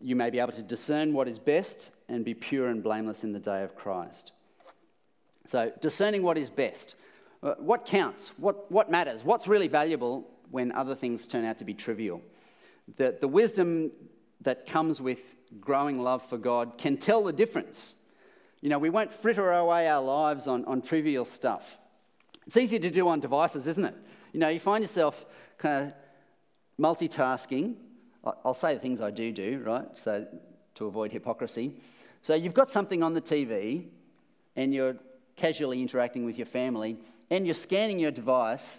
You 0.00 0.16
may 0.16 0.30
be 0.30 0.38
able 0.38 0.52
to 0.52 0.62
discern 0.62 1.12
what 1.12 1.28
is 1.28 1.38
best 1.38 1.90
and 2.08 2.24
be 2.24 2.32
pure 2.32 2.68
and 2.68 2.82
blameless 2.82 3.24
in 3.24 3.32
the 3.34 3.38
day 3.38 3.62
of 3.62 3.76
Christ. 3.76 4.32
So, 5.44 5.70
discerning 5.82 6.22
what 6.22 6.38
is 6.38 6.48
best. 6.48 6.94
Uh, 7.42 7.54
what 7.58 7.86
counts? 7.86 8.32
What, 8.38 8.70
what 8.70 8.90
matters? 8.90 9.24
What's 9.24 9.46
really 9.46 9.68
valuable 9.68 10.28
when 10.50 10.72
other 10.72 10.94
things 10.94 11.26
turn 11.26 11.44
out 11.44 11.58
to 11.58 11.64
be 11.64 11.74
trivial? 11.74 12.20
The, 12.96 13.16
the 13.20 13.28
wisdom 13.28 13.92
that 14.42 14.66
comes 14.66 15.00
with 15.00 15.20
growing 15.60 15.98
love 16.00 16.22
for 16.28 16.38
God 16.38 16.78
can 16.78 16.96
tell 16.96 17.24
the 17.24 17.32
difference 17.32 17.94
you 18.60 18.68
know, 18.68 18.78
we 18.78 18.90
won't 18.90 19.12
fritter 19.12 19.52
away 19.52 19.88
our 19.88 20.02
lives 20.02 20.46
on, 20.46 20.64
on 20.66 20.82
trivial 20.82 21.24
stuff. 21.24 21.78
It's 22.46 22.56
easy 22.56 22.78
to 22.78 22.90
do 22.90 23.08
on 23.08 23.20
devices, 23.20 23.66
isn't 23.66 23.84
it? 23.84 23.94
You 24.32 24.40
know, 24.40 24.48
you 24.48 24.60
find 24.60 24.82
yourself 24.82 25.24
kind 25.56 25.86
of 25.86 25.94
multitasking. 26.78 27.76
I'll 28.44 28.54
say 28.54 28.74
the 28.74 28.80
things 28.80 29.00
I 29.00 29.10
do 29.10 29.32
do, 29.32 29.62
right? 29.64 29.86
So 29.94 30.26
to 30.74 30.86
avoid 30.86 31.10
hypocrisy. 31.10 31.72
So 32.22 32.34
you've 32.34 32.54
got 32.54 32.70
something 32.70 33.02
on 33.02 33.14
the 33.14 33.20
TV 33.20 33.86
and 34.56 34.74
you're 34.74 34.96
casually 35.36 35.80
interacting 35.80 36.26
with 36.26 36.36
your 36.36 36.46
family 36.46 36.98
and 37.30 37.46
you're 37.46 37.54
scanning 37.54 37.98
your 37.98 38.10
device 38.10 38.78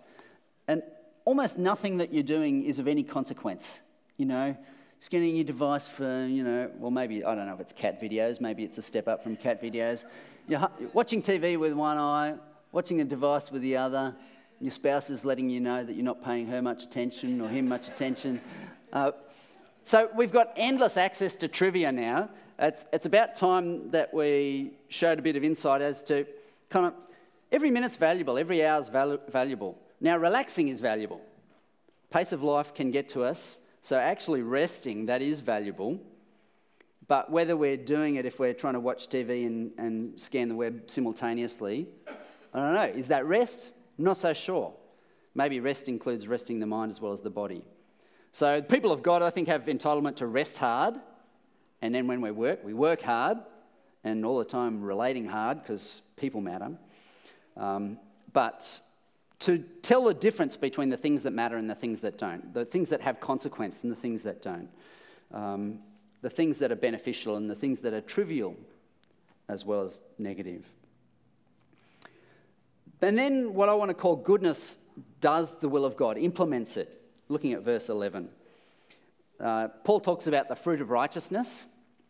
and 0.68 0.84
almost 1.26 1.58
nothing 1.58 1.98
that 1.98 2.14
you're 2.14 2.24
doing 2.24 2.64
is 2.64 2.80
of 2.80 2.88
any 2.88 3.04
consequence. 3.04 3.80
You 4.18 4.26
know, 4.26 4.58
scanning 5.00 5.36
your 5.36 5.46
device 5.46 5.88
for, 5.88 6.26
you 6.26 6.44
know, 6.44 6.70
well, 6.78 6.92
maybe, 6.92 7.24
I 7.24 7.34
don't 7.36 7.48
know 7.48 7.54
if 7.54 7.60
it's 7.60 7.74
cat 7.74 8.02
videos, 8.02 8.40
maybe 8.40 8.64
it's 8.64 8.78
a 8.78 8.82
step 8.82 9.08
up 9.08 9.24
from 9.24 9.36
cat 9.36 9.62
videos. 9.62 10.06
You're 10.48 10.70
watching 10.94 11.22
TV 11.22 11.58
with 11.58 11.74
one 11.74 11.98
eye, 11.98 12.36
watching 12.72 13.02
a 13.02 13.04
device 13.04 13.52
with 13.52 13.62
the 13.62 13.78
other. 13.78 14.16
Your 14.60 14.72
spouse 14.72 15.10
is 15.10 15.26
letting 15.26 15.50
you 15.50 15.60
know 15.60 15.84
that 15.84 15.96
you're 15.96 16.06
not 16.06 16.24
paying 16.24 16.46
her 16.48 16.62
much 16.62 16.84
attention 16.84 17.42
or 17.42 17.50
him 17.50 17.68
much 17.68 17.88
attention. 17.88 18.40
Uh, 18.94 19.12
so 19.84 20.10
we've 20.16 20.32
got 20.32 20.54
endless 20.56 20.98
access 20.98 21.36
to 21.38 21.48
trivia 21.48 21.92
now. 21.92 22.30
It's, 22.60 22.86
it's 22.94 23.08
about 23.08 23.36
time 23.36 23.90
that 23.90 24.14
we 24.14 24.74
showed 24.90 25.18
a 25.18 25.22
bit 25.24 25.36
of 25.36 25.44
insight 25.44 25.82
as 25.82 26.04
to 26.04 26.28
kind 26.70 26.86
of 26.86 26.94
every 27.52 27.72
minute's 27.72 27.98
valuable, 27.98 28.38
every 28.38 28.66
hour's 28.66 28.90
valu- 28.90 29.20
valuable. 29.32 29.78
Now, 30.00 30.18
relaxing 30.18 30.70
is 30.70 30.80
valuable. 30.80 31.22
Pace 32.10 32.32
of 32.32 32.44
life 32.44 32.74
can 32.74 32.92
get 32.92 33.10
to 33.10 33.24
us 33.24 33.58
So, 33.84 33.98
actually, 33.98 34.44
resting, 34.44 35.08
that 35.08 35.22
is 35.22 35.40
valuable. 35.40 36.00
But 37.08 37.32
whether 37.32 37.58
we're 37.58 37.78
doing 37.78 38.16
it 38.16 38.26
if 38.26 38.40
we're 38.40 38.54
trying 38.54 38.74
to 38.74 38.80
watch 38.80 39.10
TV 39.10 39.46
and, 39.48 39.72
and 39.78 40.20
scan 40.20 40.50
the 40.50 40.56
web 40.56 40.84
simultaneously, 40.86 41.88
I 42.54 42.60
don't 42.60 42.74
know. 42.76 43.00
Is 43.00 43.08
that 43.08 43.26
rest? 43.26 43.72
Not 43.98 44.18
so 44.18 44.34
sure. 44.34 44.74
Maybe 45.34 45.60
rest 45.60 45.88
includes 45.88 46.28
resting 46.28 46.60
the 46.60 46.66
mind 46.66 46.92
as 46.92 47.02
well 47.02 47.12
as 47.12 47.22
the 47.22 47.30
body. 47.30 47.64
So, 48.32 48.62
people 48.62 48.92
of 48.92 49.02
God, 49.02 49.22
I 49.22 49.30
think, 49.30 49.48
have 49.48 49.66
entitlement 49.66 50.16
to 50.18 50.28
rest 50.28 50.58
hard. 50.58 50.96
And 51.82 51.94
then 51.96 52.06
when 52.08 52.22
we 52.22 52.32
work, 52.32 52.64
we 52.64 52.74
work 52.74 53.02
hard 53.02 53.40
and 54.04 54.26
all 54.26 54.38
the 54.38 54.46
time 54.46 54.82
relating 54.82 55.26
hard 55.26 55.62
because 55.62 56.02
people 56.16 56.40
matter. 56.40 56.72
Um, 57.58 57.98
but 58.34 58.80
to 59.40 59.60
tell 59.82 60.04
the 60.04 60.14
difference 60.14 60.56
between 60.56 60.90
the 60.90 60.98
things 60.98 61.24
that 61.24 61.32
matter 61.32 61.58
and 61.58 61.70
the 61.70 61.76
things 61.76 62.00
that 62.02 62.18
don't, 62.18 62.54
the 62.54 62.66
things 62.66 62.90
that 62.90 63.02
have 63.02 63.20
consequence 63.20 63.82
and 63.84 63.92
the 63.92 63.96
things 63.96 64.22
that 64.24 64.42
don't, 64.42 64.70
um, 65.34 65.80
the 66.22 66.30
things 66.30 66.60
that 66.60 66.72
are 66.72 66.76
beneficial 66.76 67.36
and 67.38 67.50
the 67.50 67.56
things 67.56 67.80
that 67.80 67.94
are 67.94 68.02
trivial 68.02 68.56
as 69.50 69.66
well 69.66 69.86
as 69.86 70.02
negative. 70.18 70.66
And 73.02 73.18
then 73.18 73.54
what 73.54 73.68
I 73.68 73.74
want 73.74 73.90
to 73.90 73.96
call 73.96 74.16
goodness 74.16 74.78
does 75.20 75.58
the 75.60 75.68
will 75.68 75.86
of 75.86 75.98
God, 75.98 76.18
implements 76.18 76.78
it. 76.78 77.02
Looking 77.30 77.54
at 77.54 77.64
verse 77.64 77.90
11. 77.90 78.30
Uh, 79.40 79.70
Paul 79.84 80.00
talks 80.00 80.28
about 80.28 80.50
the 80.50 80.56
fruit 80.56 80.82
of 80.82 80.92
righteousness. 80.92 81.66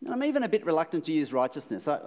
I'm 0.08 0.22
even 0.24 0.42
a 0.42 0.48
bit 0.48 0.66
reluctant 0.66 1.04
to 1.06 1.12
use 1.12 1.32
righteousness. 1.32 1.88
I, 1.88 2.00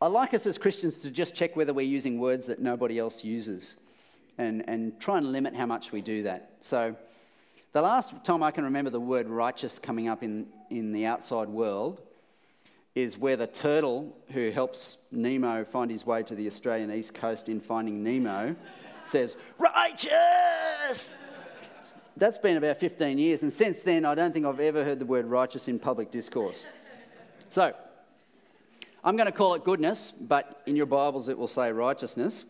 I 0.00 0.06
like 0.06 0.32
us 0.32 0.46
as 0.46 0.58
Christians 0.58 0.98
to 0.98 1.10
just 1.10 1.34
check 1.34 1.56
whether 1.56 1.74
we're 1.74 1.80
using 1.86 2.20
words 2.20 2.46
that 2.46 2.60
nobody 2.60 3.00
else 3.00 3.24
uses 3.24 3.74
and, 4.38 4.62
and 4.68 4.98
try 5.00 5.18
and 5.18 5.32
limit 5.32 5.56
how 5.56 5.66
much 5.66 5.90
we 5.90 6.00
do 6.00 6.22
that. 6.22 6.52
So, 6.60 6.94
the 7.72 7.82
last 7.82 8.14
time 8.24 8.42
I 8.42 8.50
can 8.52 8.64
remember 8.64 8.90
the 8.90 9.00
word 9.00 9.28
righteous 9.28 9.78
coming 9.78 10.08
up 10.08 10.22
in, 10.22 10.46
in 10.70 10.92
the 10.92 11.04
outside 11.04 11.48
world 11.48 12.00
is 12.94 13.18
where 13.18 13.36
the 13.36 13.46
turtle 13.46 14.16
who 14.30 14.50
helps 14.50 14.96
Nemo 15.10 15.64
find 15.64 15.90
his 15.90 16.06
way 16.06 16.22
to 16.22 16.34
the 16.34 16.46
Australian 16.46 16.92
east 16.92 17.14
coast 17.14 17.48
in 17.48 17.60
Finding 17.60 18.02
Nemo 18.02 18.54
says, 19.04 19.36
Righteous! 19.58 21.16
That's 22.16 22.38
been 22.38 22.56
about 22.56 22.78
15 22.78 23.18
years, 23.18 23.42
and 23.42 23.52
since 23.52 23.80
then, 23.80 24.04
I 24.04 24.14
don't 24.14 24.32
think 24.32 24.46
I've 24.46 24.60
ever 24.60 24.84
heard 24.84 25.00
the 25.00 25.06
word 25.06 25.26
righteous 25.26 25.68
in 25.68 25.78
public 25.78 26.10
discourse. 26.10 26.66
So, 27.50 27.74
I'm 29.08 29.16
going 29.16 29.24
to 29.24 29.32
call 29.32 29.54
it 29.54 29.64
goodness, 29.64 30.10
but 30.20 30.60
in 30.66 30.76
your 30.76 30.84
Bibles 30.84 31.30
it 31.30 31.38
will 31.38 31.48
say 31.48 31.72
righteousness. 31.72 32.44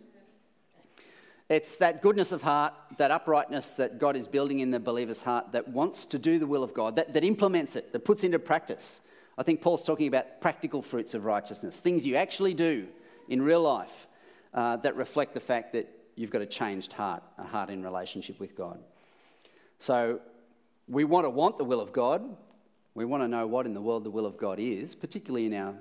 It's 1.48 1.76
that 1.76 2.02
goodness 2.02 2.32
of 2.32 2.42
heart, 2.42 2.74
that 2.96 3.12
uprightness 3.12 3.74
that 3.74 4.00
God 4.00 4.16
is 4.16 4.26
building 4.26 4.58
in 4.58 4.72
the 4.72 4.80
believer's 4.80 5.22
heart 5.22 5.52
that 5.52 5.68
wants 5.68 6.04
to 6.06 6.18
do 6.18 6.40
the 6.40 6.48
will 6.48 6.64
of 6.64 6.74
God, 6.74 6.96
that, 6.96 7.14
that 7.14 7.22
implements 7.22 7.76
it, 7.76 7.92
that 7.92 8.00
puts 8.00 8.24
into 8.24 8.40
practice. 8.40 8.98
I 9.38 9.44
think 9.44 9.60
Paul's 9.60 9.84
talking 9.84 10.08
about 10.08 10.40
practical 10.40 10.82
fruits 10.82 11.14
of 11.14 11.24
righteousness, 11.26 11.78
things 11.78 12.04
you 12.04 12.16
actually 12.16 12.54
do 12.54 12.88
in 13.28 13.40
real 13.40 13.62
life 13.62 14.08
uh, 14.52 14.78
that 14.78 14.96
reflect 14.96 15.34
the 15.34 15.40
fact 15.40 15.74
that 15.74 15.88
you've 16.16 16.32
got 16.32 16.42
a 16.42 16.46
changed 16.46 16.92
heart, 16.92 17.22
a 17.38 17.44
heart 17.44 17.70
in 17.70 17.84
relationship 17.84 18.40
with 18.40 18.56
God. 18.56 18.80
So 19.78 20.18
we 20.88 21.04
want 21.04 21.24
to 21.24 21.30
want 21.30 21.56
the 21.56 21.64
will 21.64 21.80
of 21.80 21.92
God. 21.92 22.20
We 22.96 23.04
want 23.04 23.22
to 23.22 23.28
know 23.28 23.46
what 23.46 23.64
in 23.64 23.74
the 23.74 23.80
world 23.80 24.02
the 24.02 24.10
will 24.10 24.26
of 24.26 24.36
God 24.36 24.58
is, 24.58 24.96
particularly 24.96 25.46
in 25.46 25.54
our 25.54 25.76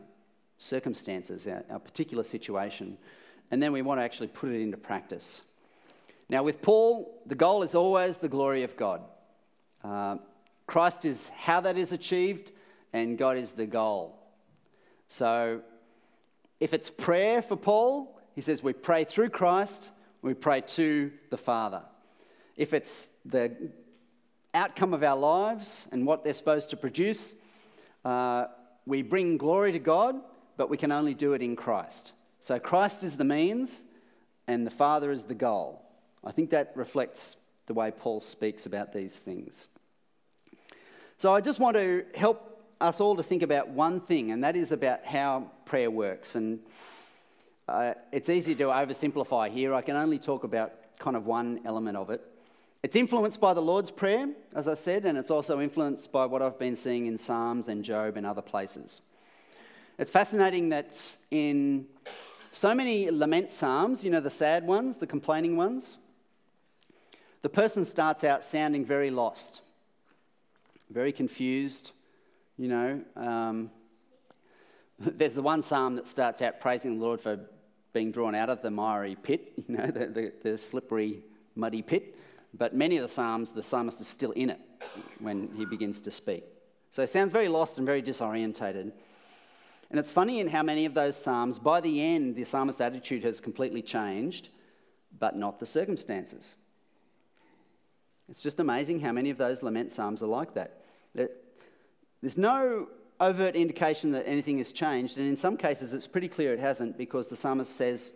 circumstances, 0.58 1.48
our, 1.48 1.64
our 1.70 1.80
particular 1.80 2.24
situation, 2.24 2.98
and 3.52 3.62
then 3.62 3.72
we 3.72 3.82
want 3.82 4.00
to 4.00 4.04
actually 4.04 4.28
put 4.28 4.50
it 4.50 4.62
into 4.62 4.78
practice. 4.78 5.42
Now, 6.30 6.44
with 6.44 6.62
Paul, 6.62 7.22
the 7.26 7.36
goal 7.36 7.64
is 7.64 7.76
always 7.76 8.18
the 8.18 8.28
glory 8.28 8.64
of 8.64 8.76
God. 8.76 9.02
Uh, 9.84 10.18
Christ 10.66 11.06
is 11.06 11.30
how 11.30 11.62
that 11.62 11.78
is 11.78 11.94
achieved, 11.94 12.52
and 12.92 13.18
God 13.18 13.38
is 13.38 13.54
the 13.54 13.66
goal. 13.66 14.20
So, 15.08 15.62
if 16.60 16.74
it's 16.74 16.90
prayer 16.90 17.42
for 17.42 17.56
Paul, 17.56 18.20
he 18.36 18.42
says 18.42 18.62
we 18.62 18.74
pray 18.74 19.06
through 19.06 19.30
Christ, 19.30 19.90
we 20.22 20.34
pray 20.34 20.62
to 20.62 21.12
the 21.30 21.38
Father. 21.38 21.84
If 22.58 22.74
it's 22.74 23.10
the 23.24 23.56
outcome 24.54 24.94
of 24.94 25.04
our 25.04 25.16
lives 25.16 25.86
and 25.92 26.06
what 26.06 26.24
they're 26.24 26.34
supposed 26.34 26.72
to 26.72 26.78
produce, 26.78 27.36
uh, 28.04 28.48
we 28.86 29.02
bring 29.04 29.38
glory 29.38 29.72
to 29.72 29.80
God 29.80 30.20
but 30.58 30.70
we 30.70 30.78
can 30.78 30.92
only 30.92 31.14
do 31.14 31.34
it 31.34 31.42
in 31.42 31.56
Christ. 31.56 32.14
So 32.42 32.60
Christ 32.60 33.04
is 33.04 33.16
the 33.16 33.24
means 33.24 33.82
and 34.48 34.66
the 34.66 34.72
Father 34.72 35.12
is 35.12 35.24
the 35.24 35.36
goal. 35.36 35.82
I 36.24 36.32
think 36.32 36.50
that 36.50 36.74
reflects 36.76 37.38
the 37.68 37.74
way 37.74 37.92
Paul 37.92 38.22
speaks 38.22 38.66
about 38.66 38.92
these 38.92 39.18
things. 39.18 39.68
So 41.18 41.34
I 41.34 41.42
just 41.42 41.60
want 41.60 41.76
to 41.78 42.06
help 42.16 42.62
us 42.80 43.02
all 43.02 43.16
to 43.16 43.24
think 43.24 43.44
about 43.44 43.70
one 43.70 44.00
thing, 44.00 44.32
and 44.32 44.44
that 44.44 44.56
is 44.56 44.72
about 44.72 45.06
how 45.06 45.50
prayer 45.66 45.90
works. 45.90 46.36
And 46.36 46.60
uh, 47.68 47.94
it's 48.12 48.30
easy 48.30 48.56
to 48.56 48.66
oversimplify 48.66 49.50
here. 49.50 49.74
I 49.74 49.82
can 49.82 49.96
only 49.96 50.20
talk 50.20 50.44
about 50.44 50.74
kind 51.00 51.16
of 51.16 51.26
one 51.26 51.60
element 51.66 51.98
of 51.98 52.10
it. 52.10 52.22
It's 52.84 52.96
influenced 52.96 53.42
by 53.42 53.54
the 53.54 53.62
Lord's 53.62 53.92
Prayer, 53.92 54.30
as 54.56 54.68
I 54.68 54.76
said, 54.76 55.06
and 55.06 55.18
it's 55.18 55.32
also 55.32 55.60
influenced 55.60 56.12
by 56.12 56.26
what 56.26 56.42
I've 56.42 56.60
been 56.60 56.76
seeing 56.76 57.08
in 57.08 57.18
Psalms 57.18 57.68
and 57.68 57.84
Job 57.84 58.16
and 58.16 58.26
other 58.26 58.42
places. 58.42 59.02
It's 60.00 60.12
fascinating 60.12 60.70
that 60.70 61.12
in 61.32 61.88
so 62.52 62.76
many 62.76 63.10
lament 63.10 63.52
psalms, 63.52 64.04
you 64.04 64.12
know, 64.12 64.20
the 64.20 64.30
sad 64.30 64.68
ones, 64.68 64.98
the 64.98 65.08
complaining 65.08 65.58
ones, 65.58 65.98
the 67.42 67.50
person 67.50 67.84
starts 67.84 68.24
out 68.24 68.44
sounding 68.44 68.86
very 68.86 69.10
lost, 69.10 69.62
very 70.92 71.12
confused, 71.12 71.92
you 72.60 72.68
know. 72.68 73.02
Um, 73.16 73.72
there's 75.00 75.34
the 75.34 75.42
one 75.42 75.64
psalm 75.64 75.96
that 75.96 76.08
starts 76.08 76.44
out 76.44 76.60
praising 76.60 77.00
the 77.00 77.04
Lord 77.04 77.20
for 77.20 77.40
being 77.92 78.12
drawn 78.12 78.36
out 78.36 78.52
of 78.52 78.62
the 78.62 78.70
miry 78.70 79.16
pit, 79.16 79.52
you 79.68 79.78
know, 79.78 79.88
the, 79.88 80.06
the, 80.06 80.34
the 80.44 80.58
slippery, 80.60 81.24
muddy 81.56 81.82
pit. 81.82 82.16
But 82.54 82.76
many 82.76 82.98
of 82.98 83.02
the 83.02 83.08
psalms, 83.08 83.52
the 83.52 83.64
psalmist 83.64 84.00
is 84.00 84.08
still 84.08 84.32
in 84.32 84.52
it 84.52 84.60
when 85.18 85.50
he 85.56 85.66
begins 85.66 86.00
to 86.02 86.12
speak. 86.12 86.44
So 86.92 87.02
it 87.02 87.10
sounds 87.10 87.32
very 87.32 87.48
lost 87.48 87.80
and 87.80 87.86
very 87.86 88.04
disorientated. 88.04 88.92
And 89.90 90.00
it's 90.00 90.12
funny 90.12 90.40
in 90.40 90.48
how 90.48 90.64
many 90.64 90.86
of 90.86 90.94
those 90.94 91.16
Psalms, 91.16 91.60
by 91.60 91.80
the 91.80 92.02
end, 92.02 92.36
the 92.36 92.44
psalmist's 92.44 92.82
attitude 92.82 93.24
has 93.24 93.40
completely 93.40 93.82
changed, 93.82 94.50
but 95.18 95.36
not 95.36 95.60
the 95.60 95.66
circumstances. 95.66 96.56
It's 98.30 98.44
just 98.44 98.60
amazing 98.60 99.00
how 99.00 99.14
many 99.14 99.30
of 99.30 99.38
those 99.38 99.64
lament 99.64 99.92
Psalms 99.92 100.22
are 100.22 100.28
like 100.28 100.54
that. 100.56 100.82
There's 102.22 102.38
no 102.38 102.90
overt 103.20 103.56
indication 103.56 104.12
that 104.12 104.28
anything 104.28 104.58
has 104.58 104.72
changed, 104.72 105.18
and 105.18 105.28
in 105.28 105.38
some 105.38 105.56
cases 105.56 105.94
it's 105.94 106.06
pretty 106.06 106.28
clear 106.28 106.54
it 106.54 106.60
hasn't 106.60 106.98
because 106.98 107.30
the 107.30 107.36
psalmist 107.36 107.76
says, 107.76 108.12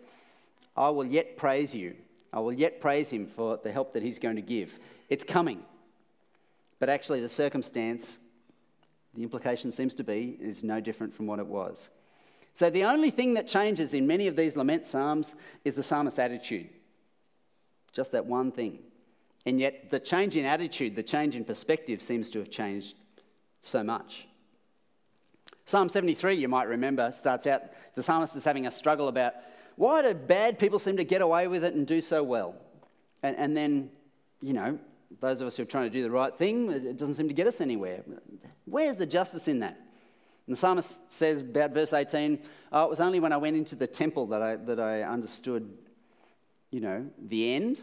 I 0.76 0.90
will 0.90 1.06
yet 1.06 1.36
praise 1.36 1.74
you. 1.74 1.96
I 2.32 2.40
will 2.40 2.52
yet 2.52 2.80
praise 2.80 3.10
him 3.10 3.26
for 3.26 3.58
the 3.62 3.72
help 3.72 3.92
that 3.94 4.02
he's 4.02 4.18
going 4.18 4.36
to 4.36 4.42
give. 4.42 4.78
It's 5.08 5.24
coming. 5.24 5.62
But 6.78 6.88
actually, 6.88 7.20
the 7.20 7.28
circumstance 7.28 8.18
the 9.14 9.22
implication 9.22 9.70
seems 9.70 9.94
to 9.94 10.04
be 10.04 10.38
is 10.40 10.62
no 10.62 10.80
different 10.80 11.14
from 11.14 11.26
what 11.26 11.38
it 11.38 11.46
was. 11.46 11.90
So 12.54 12.70
the 12.70 12.84
only 12.84 13.10
thing 13.10 13.34
that 13.34 13.48
changes 13.48 13.94
in 13.94 14.06
many 14.06 14.26
of 14.26 14.36
these 14.36 14.56
lament 14.56 14.86
psalms 14.86 15.34
is 15.64 15.76
the 15.76 15.82
psalmist's 15.82 16.18
attitude. 16.18 16.68
Just 17.92 18.12
that 18.12 18.26
one 18.26 18.52
thing. 18.52 18.78
And 19.44 19.58
yet, 19.58 19.90
the 19.90 19.98
change 19.98 20.36
in 20.36 20.44
attitude, 20.44 20.94
the 20.94 21.02
change 21.02 21.34
in 21.34 21.44
perspective 21.44 22.00
seems 22.00 22.30
to 22.30 22.38
have 22.38 22.50
changed 22.50 22.96
so 23.62 23.82
much. 23.82 24.26
Psalm 25.64 25.88
73, 25.88 26.36
you 26.36 26.48
might 26.48 26.68
remember, 26.68 27.10
starts 27.12 27.46
out 27.46 27.62
the 27.94 28.02
psalmist 28.02 28.36
is 28.36 28.44
having 28.44 28.66
a 28.66 28.70
struggle 28.70 29.08
about 29.08 29.34
why 29.76 30.02
do 30.02 30.14
bad 30.14 30.58
people 30.58 30.78
seem 30.78 30.96
to 30.96 31.04
get 31.04 31.22
away 31.22 31.48
with 31.48 31.64
it 31.64 31.74
and 31.74 31.86
do 31.86 32.00
so 32.00 32.22
well? 32.22 32.54
And, 33.22 33.36
and 33.36 33.56
then, 33.56 33.90
you 34.40 34.52
know, 34.52 34.78
those 35.20 35.40
of 35.40 35.46
us 35.46 35.56
who 35.56 35.62
are 35.62 35.66
trying 35.66 35.84
to 35.84 35.90
do 35.90 36.02
the 36.02 36.10
right 36.10 36.36
thing, 36.36 36.70
it 36.70 36.96
doesn't 36.96 37.14
seem 37.14 37.28
to 37.28 37.34
get 37.34 37.46
us 37.46 37.60
anywhere. 37.60 38.02
Where's 38.64 38.96
the 38.96 39.06
justice 39.06 39.48
in 39.48 39.60
that? 39.60 39.78
And 40.46 40.56
the 40.56 40.56
psalmist 40.56 41.10
says 41.10 41.40
about 41.40 41.72
verse 41.72 41.92
18, 41.92 42.38
oh, 42.72 42.84
it 42.84 42.90
was 42.90 43.00
only 43.00 43.20
when 43.20 43.32
I 43.32 43.36
went 43.36 43.56
into 43.56 43.76
the 43.76 43.86
temple 43.86 44.26
that 44.28 44.42
I, 44.42 44.56
that 44.56 44.80
I 44.80 45.02
understood, 45.02 45.70
you 46.70 46.80
know, 46.80 47.06
the 47.28 47.54
end, 47.54 47.80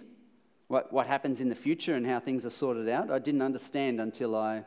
what, 0.67 0.91
what 0.91 1.07
happens 1.07 1.41
in 1.41 1.49
the 1.49 1.55
future 1.55 1.95
and 1.95 2.05
how 2.05 2.19
things 2.19 2.45
are 2.45 2.49
sorted 2.49 2.89
out. 2.89 3.11
I 3.11 3.19
didn't 3.19 3.41
understand 3.41 4.01
until 4.01 4.35
I 4.35 4.63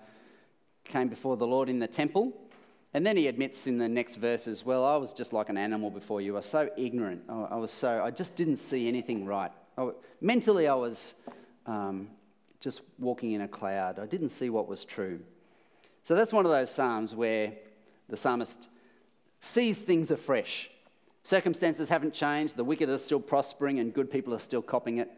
came 0.84 1.08
before 1.08 1.36
the 1.36 1.46
Lord 1.46 1.68
in 1.68 1.78
the 1.78 1.86
temple. 1.86 2.32
And 2.94 3.06
then 3.06 3.16
he 3.16 3.26
admits 3.28 3.66
in 3.66 3.78
the 3.78 3.88
next 3.88 4.16
verses, 4.16 4.64
well, 4.64 4.84
I 4.84 4.96
was 4.96 5.12
just 5.12 5.32
like 5.32 5.48
an 5.48 5.56
animal 5.56 5.90
before 5.90 6.20
you. 6.20 6.34
I 6.34 6.36
was 6.36 6.46
so 6.46 6.68
ignorant. 6.76 7.22
I 7.28 7.56
was 7.56 7.70
so, 7.70 8.02
I 8.02 8.10
just 8.10 8.36
didn't 8.36 8.56
see 8.56 8.88
anything 8.88 9.24
right. 9.24 9.50
I, 9.78 9.90
mentally, 10.20 10.68
I 10.68 10.74
was 10.74 11.14
um, 11.66 12.08
just 12.62 12.80
walking 13.00 13.32
in 13.32 13.40
a 13.40 13.48
cloud. 13.48 13.98
I 13.98 14.06
didn't 14.06 14.28
see 14.28 14.48
what 14.48 14.68
was 14.68 14.84
true. 14.84 15.18
So 16.04 16.14
that's 16.14 16.32
one 16.32 16.46
of 16.46 16.52
those 16.52 16.70
Psalms 16.70 17.14
where 17.14 17.52
the 18.08 18.16
psalmist 18.16 18.68
sees 19.40 19.80
things 19.80 20.12
afresh. 20.12 20.70
Circumstances 21.24 21.88
haven't 21.88 22.14
changed, 22.14 22.56
the 22.56 22.64
wicked 22.64 22.88
are 22.88 22.98
still 22.98 23.20
prospering, 23.20 23.80
and 23.80 23.92
good 23.92 24.10
people 24.10 24.32
are 24.32 24.38
still 24.38 24.62
copying 24.62 24.98
it. 24.98 25.10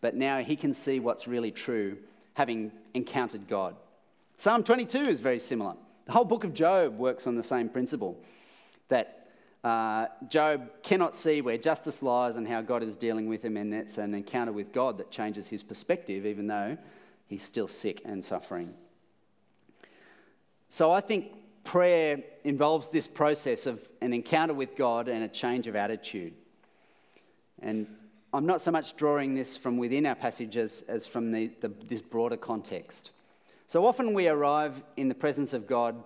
But 0.00 0.16
now 0.16 0.40
he 0.40 0.56
can 0.56 0.74
see 0.74 0.98
what's 1.00 1.28
really 1.28 1.52
true, 1.52 1.98
having 2.34 2.72
encountered 2.94 3.46
God. 3.48 3.76
Psalm 4.36 4.62
22 4.62 4.98
is 4.98 5.20
very 5.20 5.40
similar. 5.40 5.74
The 6.06 6.12
whole 6.12 6.24
book 6.24 6.44
of 6.44 6.54
Job 6.54 6.98
works 6.98 7.26
on 7.26 7.36
the 7.36 7.42
same 7.42 7.68
principle 7.68 8.16
that 8.88 9.17
uh, 9.64 10.06
Job 10.28 10.70
cannot 10.82 11.16
see 11.16 11.40
where 11.40 11.58
justice 11.58 12.02
lies 12.02 12.36
and 12.36 12.46
how 12.46 12.62
God 12.62 12.82
is 12.82 12.96
dealing 12.96 13.28
with 13.28 13.44
him, 13.44 13.56
and 13.56 13.74
it's 13.74 13.98
an 13.98 14.14
encounter 14.14 14.52
with 14.52 14.72
God 14.72 14.98
that 14.98 15.10
changes 15.10 15.48
his 15.48 15.62
perspective, 15.62 16.24
even 16.26 16.46
though 16.46 16.78
he's 17.26 17.42
still 17.42 17.68
sick 17.68 18.02
and 18.04 18.24
suffering. 18.24 18.72
So 20.68 20.92
I 20.92 21.00
think 21.00 21.32
prayer 21.64 22.22
involves 22.44 22.88
this 22.88 23.06
process 23.06 23.66
of 23.66 23.80
an 24.00 24.12
encounter 24.12 24.54
with 24.54 24.76
God 24.76 25.08
and 25.08 25.24
a 25.24 25.28
change 25.28 25.66
of 25.66 25.76
attitude. 25.76 26.34
And 27.60 27.86
I'm 28.32 28.46
not 28.46 28.62
so 28.62 28.70
much 28.70 28.94
drawing 28.96 29.34
this 29.34 29.56
from 29.56 29.76
within 29.76 30.06
our 30.06 30.14
passage 30.14 30.56
as, 30.56 30.84
as 30.88 31.06
from 31.06 31.32
the, 31.32 31.50
the, 31.60 31.72
this 31.88 32.00
broader 32.00 32.36
context. 32.36 33.10
So 33.66 33.84
often 33.86 34.14
we 34.14 34.28
arrive 34.28 34.80
in 34.96 35.08
the 35.08 35.14
presence 35.14 35.52
of 35.52 35.66
God 35.66 36.02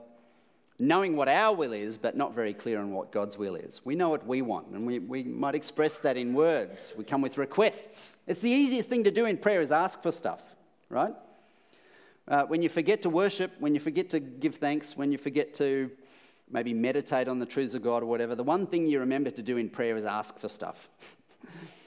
knowing 0.79 1.17
what 1.17 1.29
our 1.29 1.55
will 1.55 1.73
is, 1.73 1.97
but 1.97 2.17
not 2.17 2.35
very 2.35 2.55
clear 2.55 2.81
on 2.81 2.93
what 2.93 3.13
God's 3.13 3.39
will 3.39 3.55
is. 3.55 3.81
We 3.85 3.95
know 3.95 4.11
what 4.11 4.27
we 4.27 4.43
want, 4.43 4.69
and 4.69 4.87
we, 4.87 4.99
we 4.99 5.23
might 5.23 5.55
express 5.55 5.99
that 5.99 6.17
in 6.17 6.35
words. 6.35 6.93
We 6.97 7.05
come 7.05 7.23
with 7.23 7.39
requests. 7.39 8.17
It's 8.27 8.41
the 8.41 8.51
easiest 8.51 8.89
thing 8.89 9.05
to 9.05 9.11
do 9.11 9.27
in 9.27 9.37
prayer 9.37 9.61
is 9.61 9.71
ask 9.71 10.03
for 10.03 10.11
stuff, 10.13 10.43
right? 10.89 11.15
Uh, 12.29 12.45
when 12.45 12.63
you 12.63 12.69
forget 12.69 13.03
to 13.03 13.11
worship, 13.11 13.53
when 13.59 13.75
you 13.75 13.81
forget 13.81 14.11
to 14.11 14.21
give 14.21 14.57
thanks, 14.57 14.97
when 14.97 15.13
you 15.13 15.19
forget 15.19 15.55
to 15.55 15.91
maybe 16.51 16.73
meditate 16.73 17.29
on 17.29 17.39
the 17.39 17.47
truths 17.47 17.75
of 17.75 17.83
God 17.83 18.03
or 18.03 18.07
whatever, 18.07 18.35
the 18.35 18.43
one 18.43 18.67
thing 18.67 18.87
you 18.87 19.01
remember 19.01 19.31
to 19.31 19.43
do 19.43 19.57
in 19.57 19.69
prayer 19.69 19.97
is 19.97 20.05
ask 20.05 20.39
for 20.39 20.49
stuff. 20.49 20.89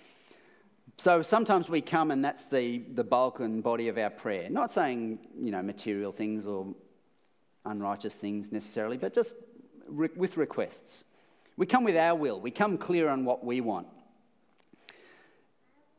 so 0.97 1.21
sometimes 1.21 1.69
we 1.69 1.81
come 1.81 2.11
and 2.11 2.23
that's 2.23 2.45
the, 2.47 2.79
the 2.95 3.03
bulk 3.03 3.39
and 3.39 3.63
body 3.63 3.87
of 3.87 3.97
our 3.97 4.09
prayer. 4.09 4.49
Not 4.49 4.71
saying, 4.71 5.19
you 5.39 5.51
know, 5.51 5.61
material 5.61 6.11
things 6.11 6.47
or 6.47 6.67
unrighteous 7.65 8.13
things 8.13 8.51
necessarily, 8.51 8.97
but 8.97 9.13
just 9.13 9.35
re- 9.87 10.09
with 10.15 10.37
requests. 10.37 11.05
We 11.57 11.65
come 11.65 11.83
with 11.83 11.95
our 11.95 12.15
will, 12.15 12.39
we 12.39 12.51
come 12.51 12.77
clear 12.77 13.09
on 13.09 13.25
what 13.25 13.43
we 13.45 13.61
want. 13.61 13.87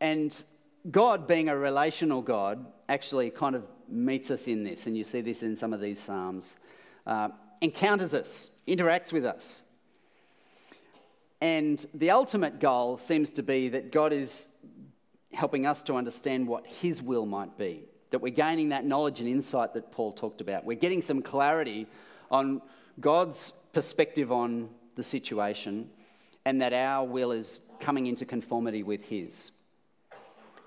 And 0.01 0.41
God, 0.91 1.27
being 1.27 1.49
a 1.49 1.57
relational 1.57 2.23
God, 2.23 2.65
actually 2.89 3.31
kind 3.31 3.57
of 3.57 3.65
meets 3.89 4.31
us 4.31 4.47
in 4.47 4.63
this, 4.63 4.87
and 4.87 4.97
you 4.97 5.05
see 5.05 5.21
this 5.21 5.43
in 5.43 5.57
some 5.57 5.73
of 5.73 5.81
these 5.81 5.99
Psalms, 5.99 6.57
uh, 7.07 7.29
encounters 7.61 8.15
us, 8.15 8.51
interacts 8.69 9.13
with 9.13 9.25
us. 9.25 9.63
And 11.41 11.85
the 11.95 12.11
ultimate 12.11 12.61
goal 12.61 12.99
seems 12.99 13.31
to 13.33 13.43
be 13.43 13.69
that 13.71 13.93
God 13.93 14.13
is 14.13 14.49
helping 15.33 15.67
us 15.67 15.83
to 15.83 15.95
understand 15.95 16.47
what 16.47 16.67
His 16.67 17.03
will 17.03 17.27
might 17.27 17.57
be 17.59 17.85
that 18.11 18.21
we're 18.21 18.33
gaining 18.33 18.71
that 18.71 18.85
knowledge 18.85 19.21
and 19.21 19.29
insight 19.29 19.75
that 19.75 19.91
Paul 19.93 20.13
talked 20.13 20.41
about. 20.41 20.65
We're 20.65 20.79
getting 20.79 21.03
some 21.03 21.23
clarity 21.23 21.87
on 22.31 22.63
God's 23.01 23.53
perspective 23.73 24.33
on 24.33 24.69
the 24.95 25.03
situation 25.03 25.91
and 26.45 26.61
that 26.63 26.73
our 26.73 27.05
will 27.05 27.33
is 27.33 27.61
coming 27.81 28.07
into 28.07 28.25
conformity 28.25 28.83
with 28.83 29.05
His. 29.05 29.51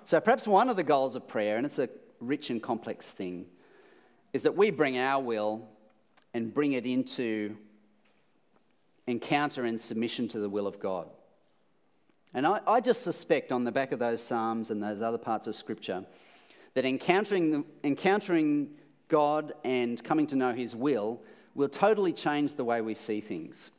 So, 0.04 0.20
perhaps 0.20 0.48
one 0.48 0.70
of 0.70 0.76
the 0.76 0.84
goals 0.84 1.16
of 1.16 1.28
prayer, 1.28 1.58
and 1.58 1.66
it's 1.66 1.80
a 1.80 1.90
rich 2.20 2.50
and 2.50 2.62
complex 2.62 3.12
thing, 3.12 3.46
is 4.34 4.44
that 4.44 4.56
we 4.56 4.70
bring 4.72 4.98
our 4.98 5.22
will 5.22 5.68
and 6.34 6.54
bring 6.54 6.74
it 6.74 6.86
into 6.86 7.56
encounter 9.08 9.66
and 9.66 9.80
submission 9.80 10.28
to 10.30 10.40
the 10.40 10.50
will 10.50 10.68
of 10.68 10.80
God. 10.80 11.08
And 12.34 12.46
I, 12.46 12.62
I 12.68 12.80
just 12.80 13.02
suspect 13.02 13.52
on 13.52 13.64
the 13.64 13.72
back 13.72 13.92
of 13.92 14.00
those 14.00 14.22
Psalms 14.22 14.70
and 14.70 14.84
those 14.84 15.02
other 15.02 15.18
parts 15.18 15.48
of 15.48 15.56
Scripture 15.56 16.06
that 16.80 16.86
encountering, 16.86 17.66
encountering 17.84 18.70
God 19.10 19.52
and 19.66 20.02
coming 20.02 20.26
to 20.28 20.38
know 20.38 20.54
His 20.54 20.74
will 20.74 21.22
will 21.54 21.68
totally 21.68 22.14
change 22.14 22.56
the 22.56 22.64
way 22.64 22.80
we 22.80 22.94
see 22.94 23.20
things. 23.20 23.72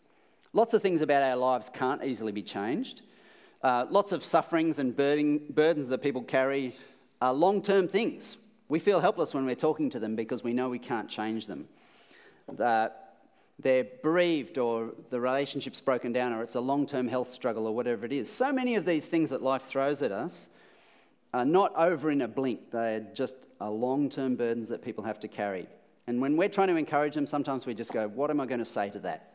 Lots 0.52 0.74
of 0.74 0.82
things 0.82 1.00
about 1.00 1.22
our 1.22 1.36
lives 1.36 1.70
can't 1.72 2.04
easily 2.04 2.30
be 2.30 2.42
changed. 2.42 3.00
Uh, 3.62 3.86
lots 3.88 4.12
of 4.12 4.22
sufferings 4.22 4.78
and 4.78 4.94
burden, 4.94 5.40
burdens 5.48 5.86
that 5.86 6.02
people 6.02 6.20
carry 6.22 6.76
are 7.22 7.32
long 7.32 7.62
term 7.62 7.88
things. 7.88 8.36
We 8.68 8.78
feel 8.78 9.00
helpless 9.00 9.32
when 9.32 9.46
we're 9.46 9.54
talking 9.54 9.88
to 9.88 9.98
them 9.98 10.14
because 10.14 10.44
we 10.44 10.52
know 10.52 10.68
we 10.68 10.78
can't 10.78 11.08
change 11.08 11.46
them. 11.46 11.68
They're 12.58 13.86
bereaved, 14.02 14.58
or 14.58 14.90
the 15.08 15.18
relationship's 15.18 15.80
broken 15.80 16.12
down, 16.12 16.34
or 16.34 16.42
it's 16.42 16.54
a 16.54 16.60
long 16.60 16.84
term 16.84 17.08
health 17.08 17.30
struggle, 17.30 17.66
or 17.66 17.74
whatever 17.74 18.04
it 18.04 18.12
is. 18.12 18.30
So 18.30 18.52
many 18.52 18.74
of 18.74 18.84
these 18.84 19.06
things 19.06 19.30
that 19.30 19.40
life 19.40 19.62
throws 19.62 20.02
at 20.02 20.12
us 20.12 20.48
are 21.32 21.44
not 21.44 21.74
over 21.76 22.10
in 22.10 22.22
a 22.22 22.28
blink. 22.28 22.70
They're 22.70 23.06
just 23.14 23.34
uh, 23.60 23.70
long 23.70 24.08
term 24.08 24.36
burdens 24.36 24.68
that 24.68 24.82
people 24.82 25.04
have 25.04 25.20
to 25.20 25.28
carry. 25.28 25.68
And 26.06 26.20
when 26.20 26.36
we're 26.36 26.48
trying 26.48 26.68
to 26.68 26.76
encourage 26.76 27.14
them, 27.14 27.26
sometimes 27.26 27.66
we 27.66 27.74
just 27.74 27.92
go, 27.92 28.08
What 28.08 28.30
am 28.30 28.40
I 28.40 28.46
going 28.46 28.58
to 28.58 28.64
say 28.64 28.90
to 28.90 28.98
that? 29.00 29.34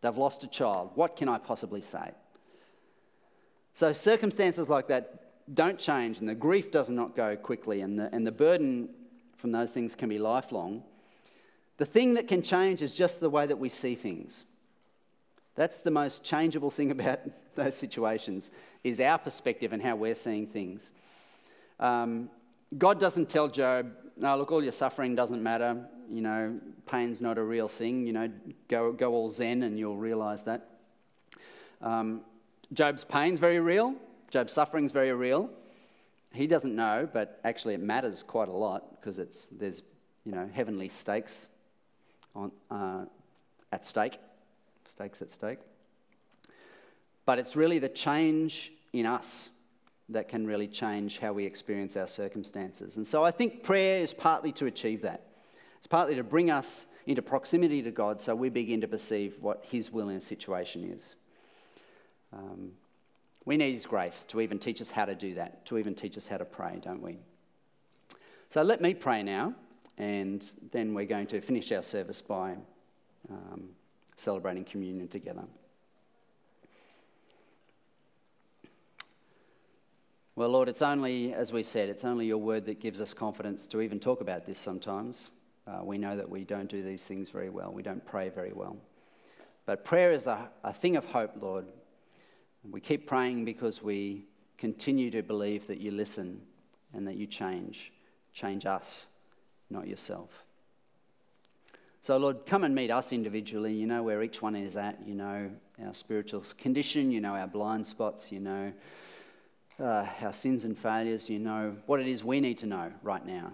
They've 0.00 0.16
lost 0.16 0.44
a 0.44 0.48
child. 0.48 0.90
What 0.94 1.16
can 1.16 1.28
I 1.28 1.38
possibly 1.38 1.82
say? 1.82 2.12
So, 3.74 3.92
circumstances 3.92 4.68
like 4.68 4.88
that 4.88 5.54
don't 5.54 5.78
change, 5.78 6.18
and 6.18 6.28
the 6.28 6.34
grief 6.34 6.70
does 6.70 6.90
not 6.90 7.16
go 7.16 7.36
quickly, 7.36 7.80
and 7.80 7.98
the, 7.98 8.14
and 8.14 8.26
the 8.26 8.32
burden 8.32 8.88
from 9.36 9.52
those 9.52 9.70
things 9.70 9.94
can 9.94 10.08
be 10.08 10.18
lifelong. 10.18 10.82
The 11.78 11.86
thing 11.86 12.14
that 12.14 12.28
can 12.28 12.42
change 12.42 12.82
is 12.82 12.94
just 12.94 13.20
the 13.20 13.30
way 13.30 13.46
that 13.46 13.58
we 13.58 13.68
see 13.68 13.94
things. 13.94 14.44
That's 15.54 15.78
the 15.78 15.90
most 15.90 16.22
changeable 16.22 16.70
thing 16.70 16.90
about 16.98 17.20
those 17.54 17.76
situations 17.76 18.50
is 18.84 19.00
our 19.00 19.18
perspective 19.18 19.72
and 19.72 19.82
how 19.82 19.96
we're 19.96 20.14
seeing 20.14 20.46
things. 20.46 20.90
Um, 21.80 22.30
God 22.76 23.00
doesn't 23.00 23.28
tell 23.28 23.48
Job, 23.48 23.90
look, 24.16 24.52
all 24.52 24.62
your 24.62 24.72
suffering 24.72 25.16
doesn't 25.16 25.42
matter. 25.42 25.84
You 26.08 26.20
know, 26.20 26.60
pain's 26.86 27.20
not 27.20 27.38
a 27.38 27.42
real 27.42 27.68
thing. 27.68 28.06
You 28.06 28.12
know, 28.12 28.30
go, 28.68 28.92
go 28.92 29.12
all 29.12 29.30
zen 29.30 29.62
and 29.62 29.78
you'll 29.78 29.96
realize 29.96 30.42
that. 30.44 30.68
Um, 31.80 32.20
Job's 32.72 33.02
pain's 33.02 33.40
very 33.40 33.58
real. 33.58 33.94
Job's 34.30 34.52
suffering's 34.52 34.92
very 34.92 35.12
real. 35.12 35.50
He 36.32 36.46
doesn't 36.46 36.76
know, 36.76 37.08
but 37.12 37.40
actually 37.42 37.74
it 37.74 37.80
matters 37.80 38.22
quite 38.22 38.48
a 38.48 38.52
lot 38.52 39.00
because 39.00 39.18
it's, 39.18 39.48
there's, 39.48 39.82
you 40.24 40.32
know, 40.32 40.48
heavenly 40.52 40.88
stakes 40.88 41.48
on, 42.36 42.52
uh, 42.70 43.04
at 43.72 43.84
stake. 43.84 44.18
Stakes 44.86 45.22
at 45.22 45.30
stake. 45.30 45.58
But 47.24 47.38
it's 47.38 47.56
really 47.56 47.78
the 47.78 47.88
change 47.88 48.72
in 48.92 49.06
us 49.06 49.50
that 50.10 50.28
can 50.28 50.46
really 50.46 50.66
change 50.66 51.18
how 51.18 51.32
we 51.32 51.44
experience 51.44 51.96
our 51.96 52.06
circumstances. 52.06 52.96
And 52.96 53.06
so 53.06 53.24
I 53.24 53.30
think 53.30 53.62
prayer 53.62 54.00
is 54.00 54.12
partly 54.12 54.52
to 54.52 54.66
achieve 54.66 55.02
that. 55.02 55.26
It's 55.78 55.86
partly 55.86 56.14
to 56.16 56.24
bring 56.24 56.50
us 56.50 56.84
into 57.06 57.22
proximity 57.22 57.82
to 57.82 57.90
God 57.90 58.20
so 58.20 58.34
we 58.34 58.50
begin 58.50 58.80
to 58.82 58.88
perceive 58.88 59.36
what 59.40 59.64
His 59.68 59.90
will 59.90 60.08
in 60.08 60.16
a 60.16 60.20
situation 60.20 60.92
is. 60.92 61.14
Um, 62.32 62.72
we 63.44 63.56
need 63.56 63.72
His 63.72 63.86
grace 63.86 64.24
to 64.26 64.40
even 64.40 64.58
teach 64.58 64.80
us 64.80 64.90
how 64.90 65.06
to 65.06 65.14
do 65.14 65.34
that, 65.34 65.64
to 65.66 65.78
even 65.78 65.94
teach 65.94 66.16
us 66.18 66.26
how 66.26 66.36
to 66.36 66.44
pray, 66.44 66.78
don't 66.82 67.02
we? 67.02 67.18
So 68.48 68.62
let 68.62 68.80
me 68.80 68.94
pray 68.94 69.22
now, 69.22 69.54
and 69.96 70.48
then 70.72 70.92
we're 70.92 71.06
going 71.06 71.26
to 71.28 71.40
finish 71.40 71.72
our 71.72 71.82
service 71.82 72.20
by 72.20 72.56
um, 73.30 73.70
celebrating 74.16 74.64
communion 74.64 75.08
together. 75.08 75.44
Well, 80.40 80.48
Lord, 80.48 80.70
it's 80.70 80.80
only, 80.80 81.34
as 81.34 81.52
we 81.52 81.62
said, 81.62 81.90
it's 81.90 82.02
only 82.02 82.24
your 82.24 82.38
word 82.38 82.64
that 82.64 82.80
gives 82.80 83.02
us 83.02 83.12
confidence 83.12 83.66
to 83.66 83.82
even 83.82 84.00
talk 84.00 84.22
about 84.22 84.46
this 84.46 84.58
sometimes. 84.58 85.28
Uh, 85.66 85.80
we 85.84 85.98
know 85.98 86.16
that 86.16 86.30
we 86.30 86.44
don't 86.44 86.66
do 86.66 86.82
these 86.82 87.04
things 87.04 87.28
very 87.28 87.50
well, 87.50 87.70
we 87.70 87.82
don't 87.82 88.02
pray 88.06 88.30
very 88.30 88.54
well. 88.54 88.78
But 89.66 89.84
prayer 89.84 90.12
is 90.12 90.26
a, 90.26 90.48
a 90.64 90.72
thing 90.72 90.96
of 90.96 91.04
hope, 91.04 91.32
Lord. 91.42 91.66
We 92.70 92.80
keep 92.80 93.06
praying 93.06 93.44
because 93.44 93.82
we 93.82 94.24
continue 94.56 95.10
to 95.10 95.22
believe 95.22 95.66
that 95.66 95.78
you 95.78 95.90
listen 95.90 96.40
and 96.94 97.06
that 97.06 97.16
you 97.16 97.26
change. 97.26 97.92
Change 98.32 98.64
us, 98.64 99.08
not 99.68 99.88
yourself. 99.88 100.30
So, 102.00 102.16
Lord, 102.16 102.46
come 102.46 102.64
and 102.64 102.74
meet 102.74 102.90
us 102.90 103.12
individually. 103.12 103.74
You 103.74 103.86
know 103.86 104.02
where 104.02 104.22
each 104.22 104.40
one 104.40 104.56
is 104.56 104.78
at. 104.78 105.06
You 105.06 105.16
know 105.16 105.50
our 105.84 105.92
spiritual 105.92 106.42
condition. 106.56 107.12
You 107.12 107.20
know 107.20 107.34
our 107.34 107.46
blind 107.46 107.86
spots. 107.86 108.32
You 108.32 108.40
know 108.40 108.72
uh, 109.80 110.06
our 110.20 110.32
sins 110.32 110.64
and 110.64 110.76
failures, 110.76 111.28
you 111.28 111.38
know 111.38 111.76
what 111.86 112.00
it 112.00 112.06
is 112.06 112.22
we 112.22 112.40
need 112.40 112.58
to 112.58 112.66
know 112.66 112.92
right 113.02 113.24
now. 113.24 113.52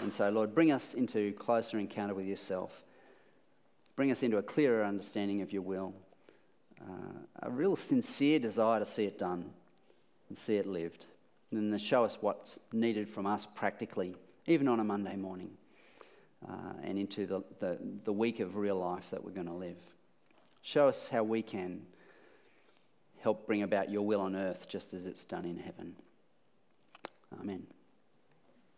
And 0.00 0.12
so, 0.12 0.28
Lord, 0.30 0.54
bring 0.54 0.72
us 0.72 0.94
into 0.94 1.32
closer 1.32 1.78
encounter 1.78 2.14
with 2.14 2.26
yourself. 2.26 2.84
Bring 3.96 4.10
us 4.10 4.22
into 4.22 4.36
a 4.38 4.42
clearer 4.42 4.84
understanding 4.84 5.42
of 5.42 5.52
your 5.52 5.62
will. 5.62 5.92
Uh, 6.80 7.18
a 7.42 7.50
real 7.50 7.74
sincere 7.74 8.38
desire 8.38 8.78
to 8.78 8.86
see 8.86 9.04
it 9.04 9.18
done 9.18 9.50
and 10.28 10.38
see 10.38 10.56
it 10.56 10.66
lived. 10.66 11.06
And 11.50 11.72
then 11.72 11.78
show 11.78 12.04
us 12.04 12.18
what's 12.20 12.58
needed 12.72 13.08
from 13.08 13.26
us 13.26 13.46
practically, 13.46 14.14
even 14.46 14.68
on 14.68 14.80
a 14.80 14.84
Monday 14.84 15.16
morning, 15.16 15.50
uh, 16.48 16.74
and 16.84 16.98
into 16.98 17.26
the, 17.26 17.42
the, 17.58 17.78
the 18.04 18.12
week 18.12 18.38
of 18.38 18.56
real 18.56 18.78
life 18.78 19.10
that 19.10 19.24
we're 19.24 19.32
going 19.32 19.46
to 19.46 19.52
live. 19.52 19.78
Show 20.62 20.86
us 20.86 21.08
how 21.08 21.22
we 21.22 21.42
can 21.42 21.82
help 23.22 23.46
bring 23.46 23.62
about 23.62 23.90
your 23.90 24.02
will 24.02 24.20
on 24.20 24.36
earth 24.36 24.68
just 24.68 24.94
as 24.94 25.06
it's 25.06 25.24
done 25.24 25.44
in 25.44 25.58
heaven. 25.58 25.96
Amen. 27.40 27.66